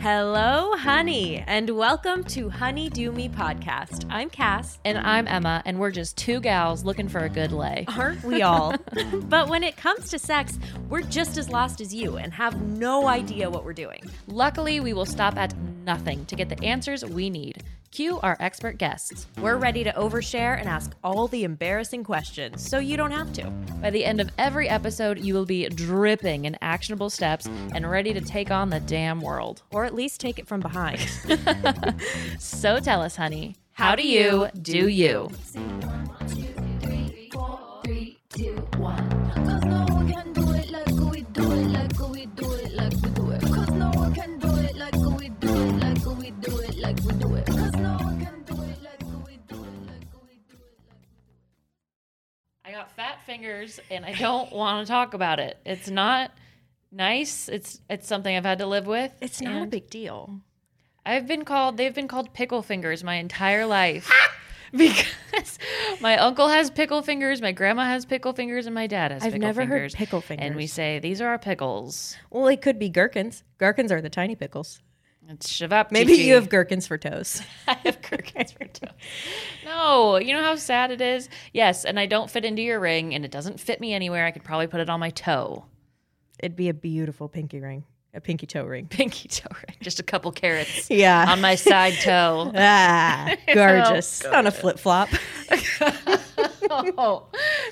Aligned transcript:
Hello, 0.00 0.76
honey, 0.76 1.44
and 1.46 1.68
welcome 1.70 2.24
to 2.24 2.48
Honey 2.48 2.88
Do 2.88 3.12
Me 3.12 3.28
podcast. 3.28 4.06
I'm 4.08 4.30
Cass. 4.30 4.78
And 4.84 4.96
I'm 4.96 5.28
Emma, 5.28 5.62
and 5.66 5.78
we're 5.78 5.90
just 5.90 6.16
two 6.16 6.40
gals 6.40 6.84
looking 6.84 7.08
for 7.08 7.20
a 7.20 7.28
good 7.28 7.52
lay. 7.52 7.84
Aren't 7.88 8.24
we 8.24 8.42
all? 8.42 8.74
but 9.24 9.48
when 9.48 9.62
it 9.62 9.76
comes 9.76 10.08
to 10.10 10.18
sex, 10.18 10.58
we're 10.88 11.02
just 11.02 11.36
as 11.36 11.50
lost 11.50 11.80
as 11.80 11.94
you 11.94 12.16
and 12.16 12.32
have 12.32 12.62
no 12.62 13.08
idea 13.08 13.50
what 13.50 13.64
we're 13.64 13.74
doing. 13.74 14.02
Luckily, 14.26 14.80
we 14.80 14.92
will 14.94 15.06
stop 15.06 15.36
at 15.36 15.54
nothing 15.84 16.24
to 16.26 16.36
get 16.36 16.48
the 16.48 16.62
answers 16.64 17.04
we 17.04 17.30
need. 17.30 17.62
Cue 17.90 18.18
our 18.20 18.36
expert 18.40 18.76
guests. 18.78 19.26
We're 19.40 19.56
ready 19.56 19.84
to 19.84 19.92
overshare 19.92 20.58
and 20.58 20.68
ask 20.68 20.92
all 21.04 21.28
the 21.28 21.44
embarrassing 21.44 22.02
questions 22.02 22.68
so 22.68 22.78
you 22.78 22.96
don't 22.96 23.12
have 23.12 23.32
to. 23.34 23.48
By 23.80 23.90
the 23.90 24.04
end 24.04 24.20
of 24.20 24.30
every 24.36 24.68
episode, 24.68 25.20
you 25.20 25.34
will 25.34 25.46
be 25.46 25.68
dripping 25.68 26.46
in 26.46 26.56
actionable 26.60 27.10
steps 27.10 27.46
and 27.46 27.88
ready 27.88 28.12
to 28.12 28.20
take 28.20 28.50
on 28.50 28.70
the 28.70 28.80
damn 28.80 29.20
world. 29.20 29.62
Or 29.70 29.84
at 29.84 29.94
least 29.94 30.20
take 30.20 30.38
it 30.38 30.48
from 30.48 30.60
behind. 30.60 31.00
So 32.38 32.78
tell 32.78 33.02
us, 33.02 33.16
honey, 33.16 33.56
how 33.72 33.94
do 33.94 34.06
you 34.06 34.48
do 34.60 34.88
you? 34.88 35.30
I 52.64 52.72
got 52.72 52.90
fat 52.96 53.24
fingers 53.26 53.80
and 53.90 54.04
I 54.04 54.12
don't 54.14 54.52
want 54.54 54.86
to 54.86 54.90
talk 54.90 55.14
about 55.14 55.38
it. 55.38 55.58
It's 55.64 55.90
not 55.90 56.30
nice. 56.90 57.48
It's 57.48 57.80
it's 57.90 58.06
something 58.06 58.34
I've 58.34 58.44
had 58.44 58.58
to 58.58 58.66
live 58.66 58.86
with. 58.86 59.12
It's 59.20 59.40
not 59.40 59.62
a 59.62 59.66
big 59.66 59.90
deal. 59.90 60.40
I've 61.04 61.26
been 61.26 61.44
called 61.44 61.76
they've 61.76 61.94
been 61.94 62.08
called 62.08 62.32
pickle 62.32 62.62
fingers 62.62 63.04
my 63.04 63.16
entire 63.16 63.66
life. 63.66 64.10
because 64.76 65.58
my 66.00 66.16
uncle 66.18 66.48
has 66.48 66.70
pickle 66.70 67.02
fingers, 67.02 67.40
my 67.40 67.52
grandma 67.52 67.84
has 67.84 68.04
pickle 68.04 68.32
fingers, 68.32 68.66
and 68.66 68.74
my 68.74 68.86
dad 68.86 69.12
has 69.12 69.22
I've 69.22 69.32
pickle 69.32 69.46
never 69.46 69.64
heard 69.66 69.92
pickle 69.92 70.20
fingers. 70.20 70.46
And 70.46 70.56
we 70.56 70.66
say, 70.66 70.98
these 70.98 71.20
are 71.20 71.28
our 71.28 71.38
pickles. 71.38 72.16
Well, 72.30 72.48
it 72.48 72.60
could 72.60 72.78
be 72.78 72.88
gherkins. 72.88 73.44
Gherkins 73.58 73.92
are 73.92 74.00
the 74.00 74.10
tiny 74.10 74.34
pickles. 74.34 74.80
It's 75.28 75.50
shavap. 75.50 75.90
Maybe 75.90 76.12
you 76.14 76.34
have 76.34 76.48
gherkins 76.50 76.86
for 76.86 76.98
toes. 76.98 77.40
I 77.66 77.74
have 77.84 78.00
gherkins 78.02 78.52
for 78.52 78.66
toes. 78.66 78.90
No, 79.64 80.16
you 80.18 80.34
know 80.34 80.42
how 80.42 80.56
sad 80.56 80.90
it 80.90 81.00
is? 81.00 81.28
Yes, 81.52 81.84
and 81.84 81.98
I 81.98 82.06
don't 82.06 82.30
fit 82.30 82.44
into 82.44 82.62
your 82.62 82.78
ring, 82.78 83.14
and 83.14 83.24
it 83.24 83.30
doesn't 83.30 83.58
fit 83.58 83.80
me 83.80 83.94
anywhere. 83.94 84.26
I 84.26 84.30
could 84.32 84.44
probably 84.44 84.66
put 84.66 84.80
it 84.80 84.90
on 84.90 85.00
my 85.00 85.10
toe. 85.10 85.64
It'd 86.40 86.56
be 86.56 86.68
a 86.68 86.74
beautiful 86.74 87.28
pinky 87.28 87.60
ring, 87.60 87.84
a 88.12 88.20
pinky 88.20 88.46
toe 88.46 88.64
ring. 88.64 88.86
Pinky 88.86 89.28
toe 89.28 89.48
ring. 89.66 89.76
Just 89.80 89.98
a 89.98 90.02
couple 90.02 90.30
carats 90.30 90.86
Yeah. 90.90 91.24
on 91.30 91.40
my 91.40 91.54
side 91.54 91.94
toe. 92.02 92.52
ah, 92.54 93.34
gorgeous. 93.54 94.24
on 94.26 94.46
a 94.46 94.50
flip 94.50 94.78
flop. 94.78 95.08
Oh, 96.70 97.26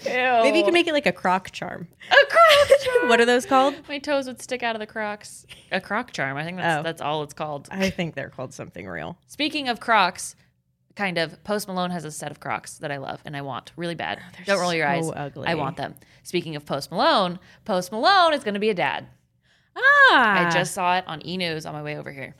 Maybe 0.04 0.58
you 0.58 0.64
can 0.64 0.74
make 0.74 0.86
it 0.86 0.92
like 0.92 1.06
a 1.06 1.12
croc 1.12 1.50
charm. 1.50 1.88
a 2.10 2.26
croc 2.26 2.80
charm. 2.84 3.08
What 3.08 3.20
are 3.20 3.24
those 3.26 3.46
called? 3.46 3.74
My 3.88 3.98
toes 3.98 4.26
would 4.26 4.40
stick 4.42 4.62
out 4.62 4.74
of 4.76 4.80
the 4.80 4.86
crocs. 4.86 5.46
A 5.70 5.80
croc 5.80 6.12
charm. 6.12 6.36
I 6.36 6.44
think 6.44 6.56
that's 6.58 6.80
Oh. 6.80 6.82
that's 6.82 7.00
all 7.02 7.22
it's 7.22 7.34
called. 7.34 7.68
I 7.70 7.90
think 7.90 8.14
they're 8.14 8.30
called 8.30 8.52
something 8.54 8.86
real. 8.86 9.18
Speaking 9.26 9.68
of 9.68 9.80
Crocs, 9.80 10.36
kind 10.96 11.18
of 11.18 11.42
Post 11.44 11.68
Malone 11.68 11.90
has 11.90 12.04
a 12.04 12.10
set 12.10 12.30
of 12.30 12.40
Crocs 12.40 12.78
that 12.78 12.92
I 12.92 12.98
love 12.98 13.20
and 13.24 13.36
I 13.36 13.42
want 13.42 13.72
really 13.76 13.94
bad. 13.94 14.20
Don't 14.44 14.60
roll 14.60 14.74
your 14.74 14.86
so 14.86 15.08
eyes. 15.08 15.12
ugly. 15.16 15.48
I 15.48 15.54
want 15.54 15.76
them. 15.76 15.94
Speaking 16.22 16.56
of 16.56 16.66
Post 16.66 16.90
Malone, 16.90 17.38
Post 17.64 17.92
Malone 17.92 18.34
is 18.34 18.44
going 18.44 18.54
to 18.54 18.60
be 18.60 18.70
a 18.70 18.74
dad. 18.74 19.06
Ah. 19.76 20.46
I 20.46 20.50
just 20.52 20.74
saw 20.74 20.96
it 20.98 21.04
on 21.06 21.24
E 21.26 21.36
News 21.36 21.64
on 21.66 21.72
my 21.72 21.82
way 21.82 21.96
over 21.96 22.12
here. 22.12 22.34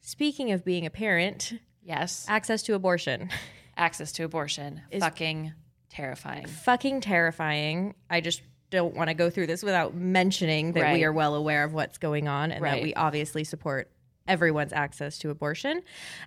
Speaking 0.00 0.52
of 0.52 0.64
being 0.64 0.84
a 0.84 0.90
parent, 0.90 1.54
Yes, 1.82 2.26
access 2.28 2.62
to 2.64 2.74
abortion. 2.74 3.30
access 3.76 4.12
to 4.12 4.24
abortion. 4.24 4.82
Fucking 4.98 5.52
terrifying. 5.94 6.46
Fucking 6.46 7.00
terrifying. 7.00 7.94
I 8.10 8.20
just 8.20 8.42
don't 8.70 8.94
want 8.94 9.08
to 9.08 9.14
go 9.14 9.30
through 9.30 9.46
this 9.46 9.62
without 9.62 9.94
mentioning 9.94 10.72
that 10.72 10.82
Right. 10.82 10.92
we 10.94 11.04
are 11.04 11.12
well 11.12 11.34
aware 11.34 11.64
of 11.64 11.72
what's 11.72 11.98
going 11.98 12.28
on 12.28 12.50
and 12.50 12.64
that 12.64 12.82
we 12.82 12.92
obviously 12.94 13.44
support 13.44 13.90
everyone's 14.26 14.72
access 14.72 15.18
to 15.18 15.28
abortion. 15.30 15.82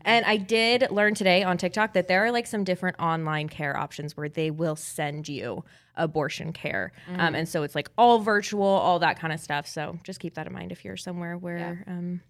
And 0.05 0.23
I 0.25 0.37
did 0.37 0.87
learn 0.91 1.15
today 1.15 1.41
on 1.43 1.57
TikTok 1.57 1.93
that 1.93 2.07
there 2.07 2.23
are 2.25 2.31
like 2.31 2.45
some 2.45 2.63
different 2.63 2.99
online 2.99 3.49
care 3.49 3.75
options 3.75 4.15
where 4.15 4.29
they 4.29 4.51
will 4.51 4.75
send 4.75 5.27
you 5.27 5.63
abortion 5.95 6.53
care. 6.53 6.91
Um, 7.17 7.33
and 7.33 7.49
so 7.49 7.63
it's 7.63 7.73
like 7.73 7.89
all 7.97 8.19
virtual, 8.19 8.63
all 8.67 8.99
that 8.99 9.19
kind 9.19 9.33
of 9.33 9.39
stuff. 9.39 9.65
So 9.67 9.97
just 10.03 10.19
keep 10.19 10.35
that 10.35 10.45
in 10.47 10.53
mind 10.53 10.71
if 10.71 10.85
you're 10.85 10.95
somewhere 10.95 11.37
where 11.37 11.83
um, 11.87 12.21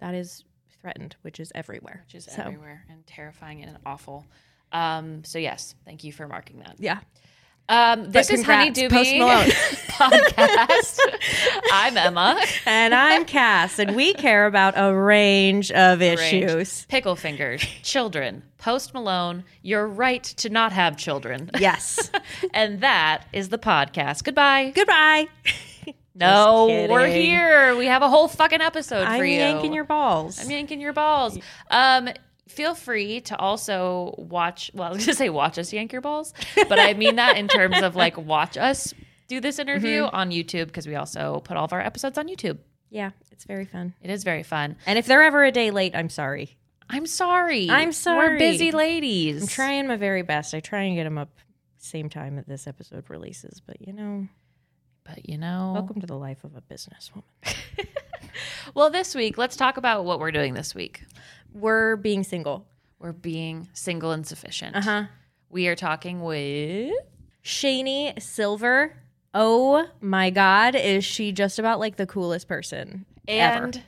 that 0.00 0.14
is 0.14 0.44
threatened, 0.80 1.14
which 1.22 1.38
is 1.38 1.52
everywhere. 1.54 2.02
Which 2.06 2.16
is 2.16 2.24
So, 2.24 2.42
everywhere 2.42 2.84
and 2.90 3.06
terrifying 3.06 3.62
and 3.62 3.78
awful. 3.86 4.26
Um, 4.72 5.24
so 5.24 5.38
yes, 5.38 5.74
thank 5.84 6.04
you 6.04 6.12
for 6.12 6.26
marking 6.28 6.60
that. 6.60 6.76
Yeah. 6.78 7.00
Um, 7.70 8.10
this 8.10 8.30
is 8.30 8.42
Honey 8.44 8.70
Doobie 8.70 9.18
Malone. 9.18 9.48
podcast. 9.98 10.98
I'm 11.72 11.96
Emma. 11.96 12.40
And 12.64 12.94
I'm 12.94 13.24
Cass, 13.24 13.78
and 13.78 13.94
we 13.94 14.14
care 14.14 14.46
about 14.46 14.74
a 14.76 14.94
range 14.94 15.70
of 15.72 16.00
issues. 16.00 16.54
Range. 16.54 16.88
Pickle 16.88 17.16
fingers, 17.16 17.60
children, 17.82 18.42
Post 18.58 18.94
Malone, 18.94 19.44
your 19.62 19.86
right 19.86 20.22
to 20.22 20.48
not 20.48 20.72
have 20.72 20.96
children. 20.96 21.50
Yes. 21.58 22.10
and 22.54 22.80
that 22.80 23.24
is 23.32 23.48
the 23.50 23.58
podcast. 23.58 24.24
Goodbye. 24.24 24.72
Goodbye. 24.74 25.28
no, 26.14 26.66
we're 26.88 27.08
here. 27.08 27.76
We 27.76 27.86
have 27.86 28.02
a 28.02 28.08
whole 28.08 28.28
fucking 28.28 28.60
episode 28.60 29.06
I'm 29.06 29.18
for 29.18 29.24
you. 29.24 29.36
yanking 29.36 29.72
your 29.74 29.84
balls. 29.84 30.40
I'm 30.40 30.50
yanking 30.50 30.80
your 30.80 30.92
balls. 30.92 31.38
Um, 31.70 32.08
feel 32.48 32.74
free 32.74 33.20
to 33.22 33.36
also 33.38 34.14
watch. 34.18 34.70
Well, 34.74 34.88
I 34.90 34.92
was 34.94 35.04
gonna 35.06 35.14
say 35.16 35.28
watch 35.30 35.58
us 35.58 35.72
yank 35.72 35.92
your 35.92 36.00
balls, 36.02 36.34
but 36.68 36.78
I 36.78 36.94
mean 36.94 37.16
that 37.16 37.36
in 37.36 37.48
terms 37.48 37.80
of 37.82 37.94
like 37.96 38.16
watch 38.18 38.56
us 38.56 38.92
do 39.28 39.40
this 39.40 39.58
interview 39.58 40.02
Mm-hmm. 40.04 40.16
on 40.16 40.30
YouTube 40.30 40.66
because 40.66 40.86
we 40.86 40.94
also 40.96 41.40
put 41.44 41.56
all 41.56 41.64
of 41.64 41.72
our 41.72 41.80
episodes 41.80 42.16
on 42.18 42.28
YouTube. 42.28 42.58
yeah, 42.90 43.10
it's 43.30 43.44
very 43.44 43.64
fun. 43.66 43.92
It 44.02 44.10
is 44.10 44.24
very 44.24 44.42
fun. 44.42 44.76
And 44.86 44.98
if 44.98 45.06
they're 45.06 45.22
ever 45.22 45.44
a 45.44 45.52
day 45.52 45.70
late, 45.70 45.94
I'm 45.94 46.08
sorry. 46.08 46.56
I'm 46.90 47.06
sorry. 47.06 47.68
I'm 47.68 47.92
sorry. 47.92 48.30
We're 48.30 48.38
busy 48.38 48.72
ladies. 48.72 49.42
I'm 49.42 49.48
trying 49.48 49.86
my 49.86 49.96
very 49.96 50.22
best. 50.22 50.54
I 50.54 50.60
try 50.60 50.84
and 50.84 50.96
get 50.96 51.04
them 51.04 51.18
up 51.18 51.28
same 51.76 52.08
time 52.08 52.36
that 52.36 52.48
this 52.48 52.66
episode 52.66 53.04
releases, 53.10 53.60
but 53.60 53.86
you 53.86 53.92
know, 53.92 54.26
but 55.08 55.28
you 55.28 55.38
know, 55.38 55.72
welcome 55.74 56.00
to 56.00 56.06
the 56.06 56.16
life 56.16 56.44
of 56.44 56.54
a 56.56 56.60
businesswoman. 56.60 57.22
well, 58.74 58.90
this 58.90 59.14
week 59.14 59.38
let's 59.38 59.56
talk 59.56 59.76
about 59.76 60.04
what 60.04 60.20
we're 60.20 60.30
doing 60.32 60.54
this 60.54 60.74
week. 60.74 61.04
We're 61.52 61.96
being 61.96 62.22
single. 62.24 62.66
We're 62.98 63.12
being 63.12 63.68
single 63.72 64.10
and 64.12 64.26
sufficient. 64.26 64.76
Uh 64.76 64.80
huh. 64.82 65.02
We 65.50 65.68
are 65.68 65.76
talking 65.76 66.22
with 66.22 66.92
Shani 67.44 68.20
Silver. 68.20 68.96
Oh 69.34 69.86
my 70.00 70.30
God, 70.30 70.74
is 70.74 71.04
she 71.04 71.32
just 71.32 71.58
about 71.58 71.78
like 71.80 71.96
the 71.96 72.06
coolest 72.06 72.48
person 72.48 73.06
ever? 73.26 73.64
and 73.64 73.82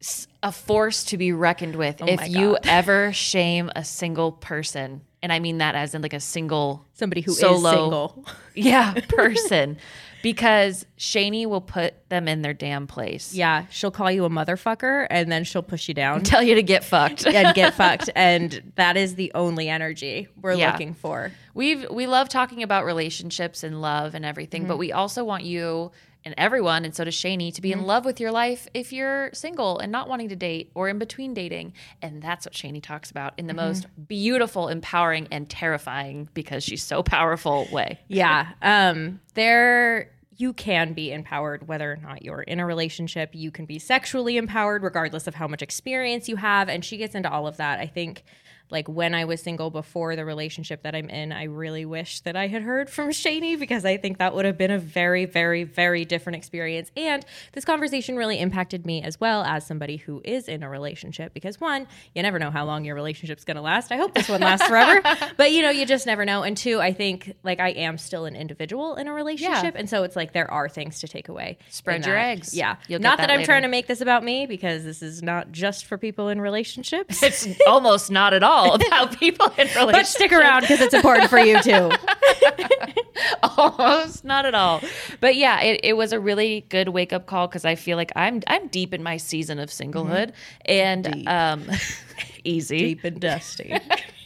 s- 0.00 0.26
a 0.42 0.50
force 0.52 1.04
to 1.04 1.16
be 1.18 1.32
reckoned 1.32 1.76
with. 1.76 2.02
Oh 2.02 2.06
if 2.06 2.28
you 2.28 2.56
ever 2.64 3.12
shame 3.12 3.70
a 3.76 3.84
single 3.84 4.32
person, 4.32 5.02
and 5.22 5.32
I 5.32 5.38
mean 5.40 5.58
that 5.58 5.74
as 5.74 5.94
in 5.94 6.02
like 6.02 6.12
a 6.12 6.20
single, 6.20 6.84
Somebody 6.94 7.20
who 7.22 7.32
is 7.32 7.38
Solo. 7.38 7.70
single. 7.70 8.24
yeah, 8.54 8.94
person, 9.08 9.78
because 10.22 10.84
Shani 10.98 11.46
will 11.46 11.60
put 11.60 11.94
them 12.08 12.26
in 12.28 12.42
their 12.42 12.52
damn 12.54 12.86
place. 12.86 13.34
Yeah, 13.34 13.66
she'll 13.70 13.90
call 13.90 14.10
you 14.10 14.24
a 14.24 14.30
motherfucker 14.30 15.06
and 15.10 15.30
then 15.30 15.44
she'll 15.44 15.62
push 15.62 15.86
you 15.88 15.94
down 15.94 16.22
Tell 16.24 16.42
you 16.42 16.54
to 16.56 16.62
get 16.62 16.82
fucked. 16.84 17.26
and 17.26 17.54
get 17.54 17.74
fucked. 17.76 18.10
And 18.16 18.72
that 18.76 18.96
is 18.96 19.14
the 19.14 19.30
only 19.34 19.68
energy 19.68 20.28
we're 20.40 20.54
Yeah. 20.54 20.72
looking 20.72 20.94
for. 20.94 21.30
We've 21.54 21.88
we 21.90 22.06
love 22.06 22.28
talking 22.28 22.62
about 22.62 22.84
relationships 22.84 23.62
and 23.62 23.80
love 23.80 24.14
and 24.14 24.24
everything, 24.24 24.62
Mm-hmm. 24.62 24.68
but 24.68 24.78
we 24.78 24.92
also 24.92 25.24
want 25.24 25.44
you 25.44 25.90
and 26.28 26.34
everyone, 26.38 26.84
and 26.84 26.94
so 26.94 27.04
does 27.04 27.14
Shani, 27.16 27.52
to 27.54 27.60
be 27.62 27.70
Mm-hmm. 27.70 27.80
in 27.80 27.86
love 27.86 28.04
with 28.04 28.20
your 28.20 28.30
life 28.30 28.68
if 28.74 28.92
you're 28.92 29.30
single 29.32 29.78
and 29.78 29.90
not 29.90 30.08
wanting 30.08 30.28
to 30.28 30.36
date 30.36 30.70
or 30.74 30.88
in 30.88 30.98
between 30.98 31.34
dating. 31.34 31.72
And 32.02 32.22
that's 32.22 32.44
what 32.46 32.54
Shani 32.54 32.82
talks 32.82 33.10
about 33.10 33.32
in 33.38 33.46
the 33.46 33.52
Mm-hmm. 33.54 33.66
most 33.66 33.86
beautiful, 34.06 34.68
empowering, 34.68 35.26
and 35.30 35.48
terrifying 35.48 36.28
because 36.34 36.62
she's 36.62 36.82
so 36.82 37.02
powerful 37.02 37.66
way. 37.72 37.98
Yeah. 38.08 38.48
Um, 38.62 39.20
there 39.34 40.10
you 40.36 40.52
can 40.52 40.92
be 40.92 41.10
empowered 41.12 41.66
whether 41.66 41.90
or 41.92 41.96
not 41.96 42.22
you're 42.24 42.42
in 42.42 42.60
a 42.60 42.66
relationship. 42.66 43.30
You 43.34 43.50
can 43.50 43.64
be 43.66 43.78
sexually 43.80 44.36
empowered 44.36 44.82
regardless 44.84 45.26
of 45.26 45.34
how 45.34 45.48
much 45.48 45.62
experience 45.62 46.28
you 46.28 46.36
have. 46.36 46.68
And 46.68 46.84
she 46.84 46.96
gets 46.96 47.14
into 47.16 47.28
all 47.30 47.46
of 47.48 47.56
that. 47.56 47.80
I 47.80 47.86
think 47.86 48.22
like 48.70 48.88
when 48.88 49.14
I 49.14 49.24
was 49.24 49.40
single 49.42 49.70
before 49.70 50.14
the 50.16 50.24
relationship 50.24 50.82
that 50.82 50.94
I'm 50.94 51.08
in, 51.08 51.32
I 51.32 51.44
really 51.44 51.84
wish 51.84 52.20
that 52.20 52.36
I 52.36 52.48
had 52.48 52.62
heard 52.62 52.90
from 52.90 53.08
Shani 53.10 53.58
because 53.58 53.84
I 53.84 53.96
think 53.96 54.18
that 54.18 54.34
would 54.34 54.44
have 54.44 54.58
been 54.58 54.70
a 54.70 54.78
very, 54.78 55.24
very, 55.24 55.64
very 55.64 56.04
different 56.04 56.36
experience. 56.36 56.90
And 56.96 57.24
this 57.52 57.64
conversation 57.64 58.16
really 58.16 58.38
impacted 58.38 58.84
me 58.84 59.02
as 59.02 59.18
well 59.18 59.42
as 59.42 59.66
somebody 59.66 59.96
who 59.96 60.20
is 60.24 60.48
in 60.48 60.62
a 60.62 60.68
relationship 60.68 61.32
because 61.32 61.60
one, 61.60 61.86
you 62.14 62.22
never 62.22 62.38
know 62.38 62.50
how 62.50 62.64
long 62.64 62.84
your 62.84 62.94
relationship's 62.94 63.44
going 63.44 63.56
to 63.56 63.62
last. 63.62 63.90
I 63.90 63.96
hope 63.96 64.14
this 64.14 64.28
one 64.28 64.40
lasts 64.40 64.66
forever, 64.66 65.00
but 65.36 65.52
you 65.52 65.62
know, 65.62 65.70
you 65.70 65.86
just 65.86 66.06
never 66.06 66.24
know. 66.24 66.42
And 66.42 66.56
two, 66.56 66.80
I 66.80 66.92
think 66.92 67.34
like 67.42 67.60
I 67.60 67.70
am 67.70 67.96
still 67.96 68.26
an 68.26 68.36
individual 68.36 68.96
in 68.96 69.08
a 69.08 69.12
relationship. 69.12 69.74
And 69.76 69.88
so 69.88 70.02
it's 70.02 70.16
like 70.16 70.32
there 70.32 70.50
are 70.50 70.68
things 70.68 71.00
to 71.00 71.08
take 71.08 71.28
away. 71.28 71.58
Spread 71.70 72.04
your 72.04 72.16
that. 72.16 72.28
eggs. 72.28 72.54
Yeah. 72.54 72.76
You'll 72.86 73.00
not 73.00 73.18
that, 73.18 73.28
that 73.28 73.38
I'm 73.38 73.44
trying 73.44 73.62
to 73.62 73.68
make 73.68 73.86
this 73.86 74.00
about 74.00 74.22
me 74.22 74.46
because 74.46 74.84
this 74.84 75.02
is 75.02 75.22
not 75.22 75.52
just 75.52 75.86
for 75.86 75.96
people 75.96 76.28
in 76.28 76.40
relationships. 76.40 77.22
It's 77.22 77.46
almost 77.66 78.10
not 78.10 78.34
at 78.34 78.42
all 78.42 78.57
about 78.66 79.18
people 79.18 79.46
in 79.58 79.66
relationships. 79.68 79.92
but 79.92 80.06
stick 80.06 80.32
around 80.32 80.62
because 80.62 80.80
it's 80.80 80.94
important 80.94 81.28
for 81.30 81.38
you 81.38 81.60
too. 81.62 81.90
almost 83.42 84.24
not 84.24 84.46
at 84.46 84.54
all 84.54 84.80
but 85.20 85.34
yeah 85.36 85.60
it, 85.60 85.80
it 85.82 85.92
was 85.96 86.12
a 86.12 86.20
really 86.20 86.64
good 86.68 86.88
wake 86.90 87.12
up 87.12 87.26
call 87.26 87.46
because 87.48 87.64
i 87.64 87.74
feel 87.74 87.96
like 87.96 88.12
i'm 88.16 88.40
i'm 88.46 88.68
deep 88.68 88.94
in 88.94 89.02
my 89.02 89.16
season 89.16 89.58
of 89.58 89.68
singlehood 89.70 90.32
and 90.64 91.26
um 91.28 91.64
easy 92.44 92.78
Deep 92.78 93.04
and 93.04 93.20
dusty. 93.20 93.76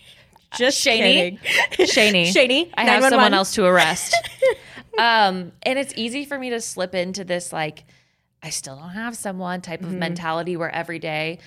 Just 0.58 0.84
kidding. 0.84 1.38
Shani. 1.79 2.26
Shani, 2.29 2.70
I 2.75 2.84
have 2.84 3.02
someone 3.05 3.32
else 3.32 3.55
to 3.55 3.64
arrest. 3.64 4.14
um, 4.99 5.50
and 5.62 5.79
it's 5.79 5.94
easy 5.96 6.26
for 6.26 6.38
me 6.38 6.50
to 6.50 6.61
slip 6.61 6.94
into 6.94 7.25
this 7.25 7.55
like, 7.55 7.84
I 8.43 8.50
still 8.50 8.76
don't 8.76 8.90
have 8.90 9.17
someone 9.17 9.62
type 9.62 9.81
Mm-hmm. 9.81 9.94
of 9.94 9.99
mentality 9.99 10.56
where 10.58 10.69
every 10.70 10.99
day, 10.99 11.38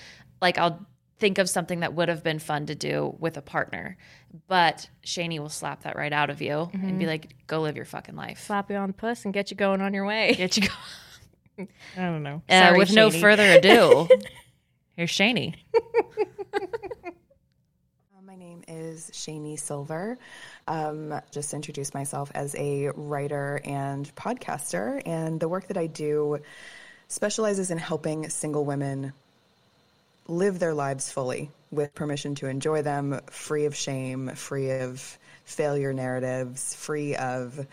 like 0.42 0.58
I'll 0.58 0.84
think 1.18 1.38
of 1.38 1.48
something 1.48 1.80
that 1.80 1.94
would 1.94 2.08
have 2.08 2.22
been 2.22 2.38
fun 2.38 2.66
to 2.66 2.74
do 2.74 3.16
with 3.18 3.36
a 3.36 3.42
partner. 3.42 3.96
But 4.48 4.88
Shani 5.04 5.38
will 5.38 5.48
slap 5.48 5.84
that 5.84 5.96
right 5.96 6.12
out 6.12 6.28
of 6.30 6.42
you 6.42 6.68
and 6.72 6.82
Mm-hmm. 6.82 6.98
be 6.98 7.06
like, 7.06 7.34
go 7.46 7.62
live 7.62 7.76
your 7.76 7.84
fucking 7.86 8.16
life. 8.16 8.40
Slap 8.44 8.70
you 8.70 8.76
on 8.76 8.88
the 8.88 8.92
puss 8.94 9.24
and 9.24 9.32
get 9.32 9.50
you 9.50 9.56
going 9.56 9.80
on 9.80 9.94
your 9.94 10.04
way. 10.04 10.34
Get 10.34 10.56
you 10.56 10.68
going. 11.56 11.68
I 11.96 12.00
don't 12.02 12.22
know. 12.22 12.42
Uh, 12.48 12.60
Sorry, 12.60 12.78
with 12.78 12.92
no 12.92 13.10
further 13.10 13.44
ado, 13.52 14.08
here's 14.96 15.10
Shani. 15.10 15.54
My 18.24 18.34
name 18.34 18.62
is 18.68 19.10
Shani 19.14 19.58
Silver. 19.58 20.18
Um, 20.68 21.18
just 21.30 21.54
introduce 21.54 21.94
myself 21.94 22.30
as 22.34 22.54
a 22.58 22.88
writer 22.94 23.60
and 23.64 24.12
podcaster, 24.16 25.00
and 25.06 25.38
the 25.40 25.48
work 25.48 25.68
that 25.68 25.76
I 25.78 25.86
do 25.86 26.38
specializes 27.08 27.70
in 27.70 27.78
helping 27.78 28.28
single 28.28 28.64
women 28.64 29.12
live 30.28 30.58
their 30.58 30.74
lives 30.74 31.10
fully 31.10 31.50
with 31.70 31.94
permission 31.94 32.34
to 32.36 32.46
enjoy 32.46 32.82
them, 32.82 33.20
free 33.30 33.66
of 33.66 33.74
shame, 33.74 34.28
free 34.30 34.70
of 34.70 35.18
failure 35.44 35.92
narratives, 35.92 36.74
free 36.74 37.14
of 37.16 37.66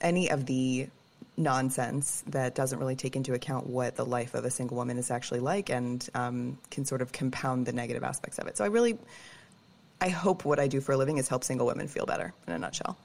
any 0.00 0.30
of 0.30 0.46
the 0.46 0.88
nonsense 1.36 2.22
that 2.28 2.54
doesn't 2.54 2.78
really 2.78 2.96
take 2.96 3.16
into 3.16 3.34
account 3.34 3.66
what 3.66 3.96
the 3.96 4.04
life 4.04 4.34
of 4.34 4.44
a 4.44 4.50
single 4.50 4.76
woman 4.76 4.98
is 4.98 5.10
actually 5.10 5.40
like 5.40 5.70
and 5.70 6.08
um, 6.14 6.58
can 6.70 6.84
sort 6.84 7.00
of 7.02 7.12
compound 7.12 7.66
the 7.66 7.72
negative 7.72 8.04
aspects 8.04 8.38
of 8.38 8.46
it. 8.46 8.56
So 8.56 8.64
I 8.64 8.68
really, 8.68 8.98
I 10.00 10.08
hope 10.08 10.44
what 10.44 10.58
I 10.58 10.68
do 10.68 10.80
for 10.80 10.92
a 10.92 10.96
living 10.96 11.18
is 11.18 11.28
help 11.28 11.44
single 11.44 11.66
women 11.66 11.88
feel 11.88 12.06
better 12.06 12.32
in 12.46 12.52
a 12.52 12.58
nutshell. 12.58 12.96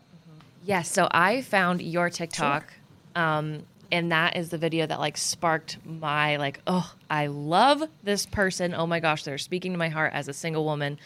Yes, 0.66 0.92
so 0.92 1.08
I 1.10 1.42
found 1.42 1.82
your 1.82 2.10
TikTok, 2.10 2.74
um, 3.16 3.64
and 3.92 4.12
that 4.12 4.36
is 4.36 4.50
the 4.50 4.58
video 4.58 4.86
that 4.86 5.00
like 5.00 5.18
sparked 5.18 5.78
my 5.86 6.38
like, 6.38 6.60
oh, 6.68 6.94
I 7.10 7.28
love 7.28 7.84
this 8.04 8.26
person. 8.26 8.74
Oh 8.74 8.88
my 8.88 9.00
gosh, 9.00 9.24
they're 9.24 9.38
speaking 9.38 9.72
to 9.72 9.78
my 9.78 9.90
heart 9.90 10.14
as 10.14 10.28
a 10.28 10.34
single 10.34 10.66
woman. 10.66 11.00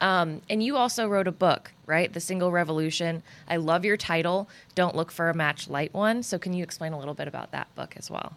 Um, 0.00 0.42
and 0.48 0.62
you 0.62 0.76
also 0.76 1.08
wrote 1.08 1.26
a 1.26 1.32
book, 1.32 1.72
right? 1.86 2.12
The 2.12 2.20
Single 2.20 2.52
Revolution. 2.52 3.22
I 3.48 3.56
love 3.56 3.84
your 3.84 3.96
title. 3.96 4.48
Don't 4.76 4.94
look 4.94 5.10
for 5.10 5.28
a 5.28 5.34
match, 5.34 5.68
light 5.68 5.92
one. 5.92 6.22
So 6.22 6.38
can 6.38 6.52
you 6.52 6.62
explain 6.62 6.92
a 6.92 6.98
little 6.98 7.14
bit 7.14 7.26
about 7.26 7.50
that 7.50 7.74
book 7.74 7.94
as 7.96 8.10
well? 8.10 8.34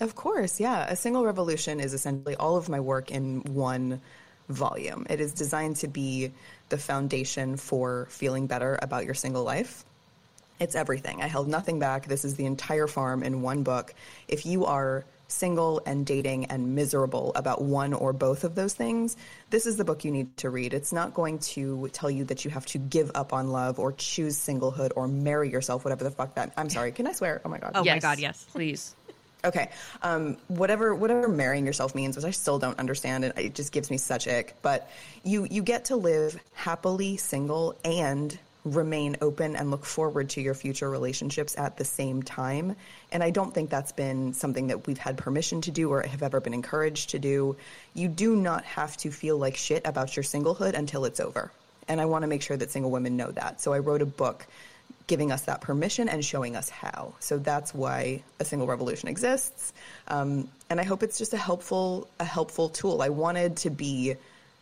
Of 0.00 0.14
course, 0.16 0.58
yeah. 0.58 0.86
A 0.88 0.96
Single 0.96 1.24
Revolution 1.24 1.78
is 1.78 1.94
essentially 1.94 2.34
all 2.34 2.56
of 2.56 2.68
my 2.68 2.80
work 2.80 3.10
in 3.10 3.42
one 3.42 4.00
volume. 4.48 5.06
It 5.08 5.20
is 5.20 5.32
designed 5.32 5.76
to 5.76 5.88
be 5.88 6.32
the 6.68 6.78
foundation 6.78 7.56
for 7.56 8.06
feeling 8.10 8.46
better 8.46 8.78
about 8.82 9.04
your 9.04 9.14
single 9.14 9.44
life. 9.44 9.84
It's 10.60 10.74
everything. 10.74 11.22
I 11.22 11.26
held 11.26 11.48
nothing 11.48 11.78
back. 11.78 12.06
This 12.06 12.24
is 12.24 12.34
the 12.36 12.46
entire 12.46 12.86
farm 12.86 13.22
in 13.22 13.42
one 13.42 13.62
book. 13.62 13.94
If 14.26 14.44
you 14.44 14.64
are 14.64 15.04
single 15.28 15.82
and 15.84 16.06
dating 16.06 16.46
and 16.46 16.74
miserable 16.74 17.32
about 17.36 17.62
one 17.62 17.92
or 17.92 18.12
both 18.12 18.44
of 18.44 18.54
those 18.54 18.74
things, 18.74 19.16
this 19.50 19.66
is 19.66 19.76
the 19.76 19.84
book 19.84 20.04
you 20.04 20.10
need 20.10 20.36
to 20.38 20.50
read. 20.50 20.74
It's 20.74 20.92
not 20.92 21.14
going 21.14 21.38
to 21.40 21.88
tell 21.92 22.10
you 22.10 22.24
that 22.24 22.44
you 22.44 22.50
have 22.50 22.66
to 22.66 22.78
give 22.78 23.10
up 23.14 23.32
on 23.32 23.48
love 23.48 23.78
or 23.78 23.92
choose 23.92 24.36
singlehood 24.36 24.90
or 24.96 25.06
marry 25.06 25.50
yourself, 25.50 25.84
whatever 25.84 26.02
the 26.02 26.10
fuck 26.10 26.34
that. 26.34 26.52
I'm 26.56 26.70
sorry. 26.70 26.92
Can 26.92 27.06
I 27.06 27.12
swear? 27.12 27.40
Oh 27.44 27.48
my 27.48 27.58
god. 27.58 27.72
Oh 27.74 27.84
my 27.84 27.98
God, 27.98 28.18
yes. 28.18 28.44
Please. 28.50 28.94
Okay. 29.44 29.70
Um, 30.02 30.36
whatever 30.48 30.96
whatever 30.96 31.28
marrying 31.28 31.64
yourself 31.64 31.94
means, 31.94 32.16
which 32.16 32.24
I 32.24 32.32
still 32.32 32.58
don't 32.58 32.76
understand, 32.76 33.24
and 33.24 33.38
it 33.38 33.54
just 33.54 33.70
gives 33.70 33.88
me 33.88 33.96
such 33.96 34.26
ick. 34.26 34.56
But 34.62 34.90
you 35.22 35.46
you 35.48 35.62
get 35.62 35.86
to 35.86 35.96
live 35.96 36.40
happily 36.54 37.18
single 37.18 37.76
and 37.84 38.36
remain 38.64 39.16
open 39.20 39.56
and 39.56 39.70
look 39.70 39.84
forward 39.84 40.30
to 40.30 40.40
your 40.40 40.54
future 40.54 40.90
relationships 40.90 41.56
at 41.56 41.76
the 41.76 41.84
same 41.84 42.22
time. 42.22 42.76
And 43.12 43.22
I 43.22 43.30
don't 43.30 43.54
think 43.54 43.70
that's 43.70 43.92
been 43.92 44.34
something 44.34 44.66
that 44.68 44.86
we've 44.86 44.98
had 44.98 45.16
permission 45.16 45.60
to 45.62 45.70
do 45.70 45.90
or 45.90 46.02
have 46.02 46.22
ever 46.22 46.40
been 46.40 46.54
encouraged 46.54 47.10
to 47.10 47.18
do. 47.18 47.56
You 47.94 48.08
do 48.08 48.36
not 48.36 48.64
have 48.64 48.96
to 48.98 49.10
feel 49.10 49.38
like 49.38 49.56
shit 49.56 49.86
about 49.86 50.16
your 50.16 50.24
singlehood 50.24 50.74
until 50.74 51.04
it's 51.04 51.20
over. 51.20 51.50
And 51.86 52.00
I 52.00 52.04
want 52.04 52.22
to 52.22 52.28
make 52.28 52.42
sure 52.42 52.56
that 52.56 52.70
single 52.70 52.90
women 52.90 53.16
know 53.16 53.30
that. 53.30 53.60
So 53.60 53.72
I 53.72 53.78
wrote 53.78 54.02
a 54.02 54.06
book 54.06 54.46
giving 55.08 55.32
us 55.32 55.42
that 55.42 55.60
permission 55.60 56.08
and 56.08 56.24
showing 56.24 56.54
us 56.54 56.68
how. 56.68 57.14
So 57.18 57.38
that's 57.38 57.74
why 57.74 58.22
a 58.38 58.44
single 58.44 58.68
revolution 58.68 59.08
exists, 59.08 59.72
um, 60.06 60.48
and 60.70 60.78
I 60.78 60.84
hope 60.84 61.02
it's 61.02 61.18
just 61.18 61.32
a 61.32 61.38
helpful 61.38 62.08
a 62.20 62.24
helpful 62.24 62.68
tool. 62.68 63.02
I 63.02 63.08
wanted 63.08 63.56
to 63.58 63.70
be 63.70 64.16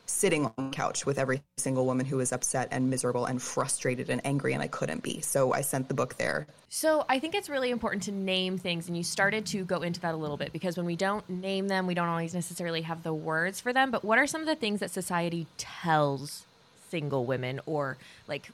sitting 0.07 0.47
on 0.47 0.53
the 0.57 0.71
couch 0.71 1.05
with 1.05 1.19
every 1.19 1.43
single 1.57 1.85
woman 1.85 2.07
who 2.07 2.17
was 2.17 2.33
upset 2.33 2.69
and 2.71 2.89
miserable 2.89 3.27
and 3.27 3.43
frustrated 3.43 4.09
and 4.09 4.25
angry, 4.25 4.53
and 4.53 4.63
I 4.63 4.69
couldn't 4.69 5.03
be. 5.03 5.21
So 5.21 5.53
I 5.53 5.61
sent 5.61 5.89
the 5.89 5.95
book 5.95 6.15
there. 6.17 6.47
So 6.69 7.05
I 7.09 7.19
think 7.19 7.35
it's 7.35 7.49
really 7.51 7.71
important 7.71 8.05
to 8.05 8.13
name 8.13 8.59
things, 8.59 8.89
and 8.89 8.97
you 8.97 9.03
started 9.03 9.47
to 9.47 9.65
go 9.65 9.83
into 9.83 10.01
that 10.01 10.15
a 10.15 10.17
little 10.17 10.37
bit 10.37 10.53
because 10.53 10.77
when 10.77 10.87
we 10.87 10.97
don't 10.97 11.29
name 11.29 11.69
them, 11.69 11.87
we 11.87 11.95
don't 11.95 12.09
always 12.09 12.35
necessarily 12.35 12.83
have 12.83 13.03
the 13.03 13.15
words 13.15 13.61
for 13.61 13.73
them. 13.73 13.91
But 13.91 14.05
what 14.05 14.19
are 14.19 14.27
some 14.27 14.41
of 14.41 14.47
the 14.47 14.57
things 14.57 14.81
that 14.81 14.91
society 14.91 15.47
tells 15.59 16.45
single 16.91 17.25
women 17.25 17.61
or 17.67 17.97
like 18.29 18.51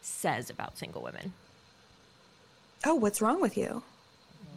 says 0.00 0.50
about 0.50 0.78
single 0.78 1.02
women? 1.02 1.32
Oh, 2.84 2.94
what's 2.94 3.20
wrong 3.20 3.40
with 3.40 3.56
you? 3.56 3.82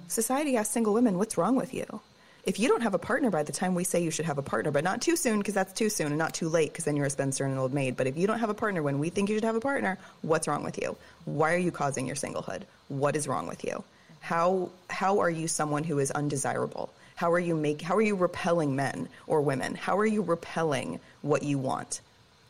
Society 0.07 0.57
asks 0.57 0.73
single 0.73 0.93
women, 0.93 1.17
what's 1.17 1.37
wrong 1.37 1.55
with 1.55 1.73
you? 1.73 2.01
If 2.45 2.59
you 2.59 2.69
don't 2.69 2.81
have 2.81 2.93
a 2.93 2.99
partner 2.99 3.29
by 3.29 3.43
the 3.43 3.51
time 3.51 3.75
we 3.75 3.83
say 3.83 4.01
you 4.01 4.11
should 4.11 4.25
have 4.25 4.37
a 4.37 4.41
partner, 4.43 4.71
but 4.71 4.83
not 4.83 5.01
too 5.01 5.15
soon 5.15 5.39
because 5.39 5.53
that's 5.53 5.73
too 5.73 5.89
soon, 5.89 6.07
and 6.07 6.17
not 6.17 6.33
too 6.33 6.47
late 6.49 6.71
because 6.71 6.85
then 6.85 6.95
you're 6.95 7.05
a 7.05 7.09
spinster 7.09 7.43
and 7.43 7.53
an 7.53 7.59
old 7.59 7.73
maid. 7.73 7.97
But 7.97 8.07
if 8.07 8.17
you 8.17 8.27
don't 8.27 8.39
have 8.39 8.49
a 8.49 8.53
partner 8.53 8.81
when 8.81 8.97
we 8.99 9.09
think 9.09 9.29
you 9.29 9.35
should 9.35 9.43
have 9.43 9.55
a 9.55 9.59
partner, 9.61 9.97
what's 10.21 10.47
wrong 10.47 10.63
with 10.63 10.81
you? 10.81 10.95
Why 11.25 11.53
are 11.53 11.57
you 11.57 11.71
causing 11.71 12.07
your 12.07 12.15
singlehood? 12.15 12.63
What 12.87 13.15
is 13.15 13.27
wrong 13.27 13.47
with 13.47 13.63
you? 13.63 13.83
How 14.21 14.69
how 14.89 15.19
are 15.19 15.29
you 15.29 15.47
someone 15.47 15.83
who 15.83 15.99
is 15.99 16.11
undesirable? 16.11 16.89
How 17.15 17.31
are 17.31 17.39
you 17.39 17.55
make 17.55 17.81
how 17.81 17.95
are 17.97 18.01
you 18.01 18.15
repelling 18.15 18.75
men 18.75 19.09
or 19.27 19.41
women? 19.41 19.75
How 19.75 19.97
are 19.97 20.05
you 20.05 20.21
repelling 20.21 20.99
what 21.21 21.43
you 21.43 21.57
want? 21.57 22.01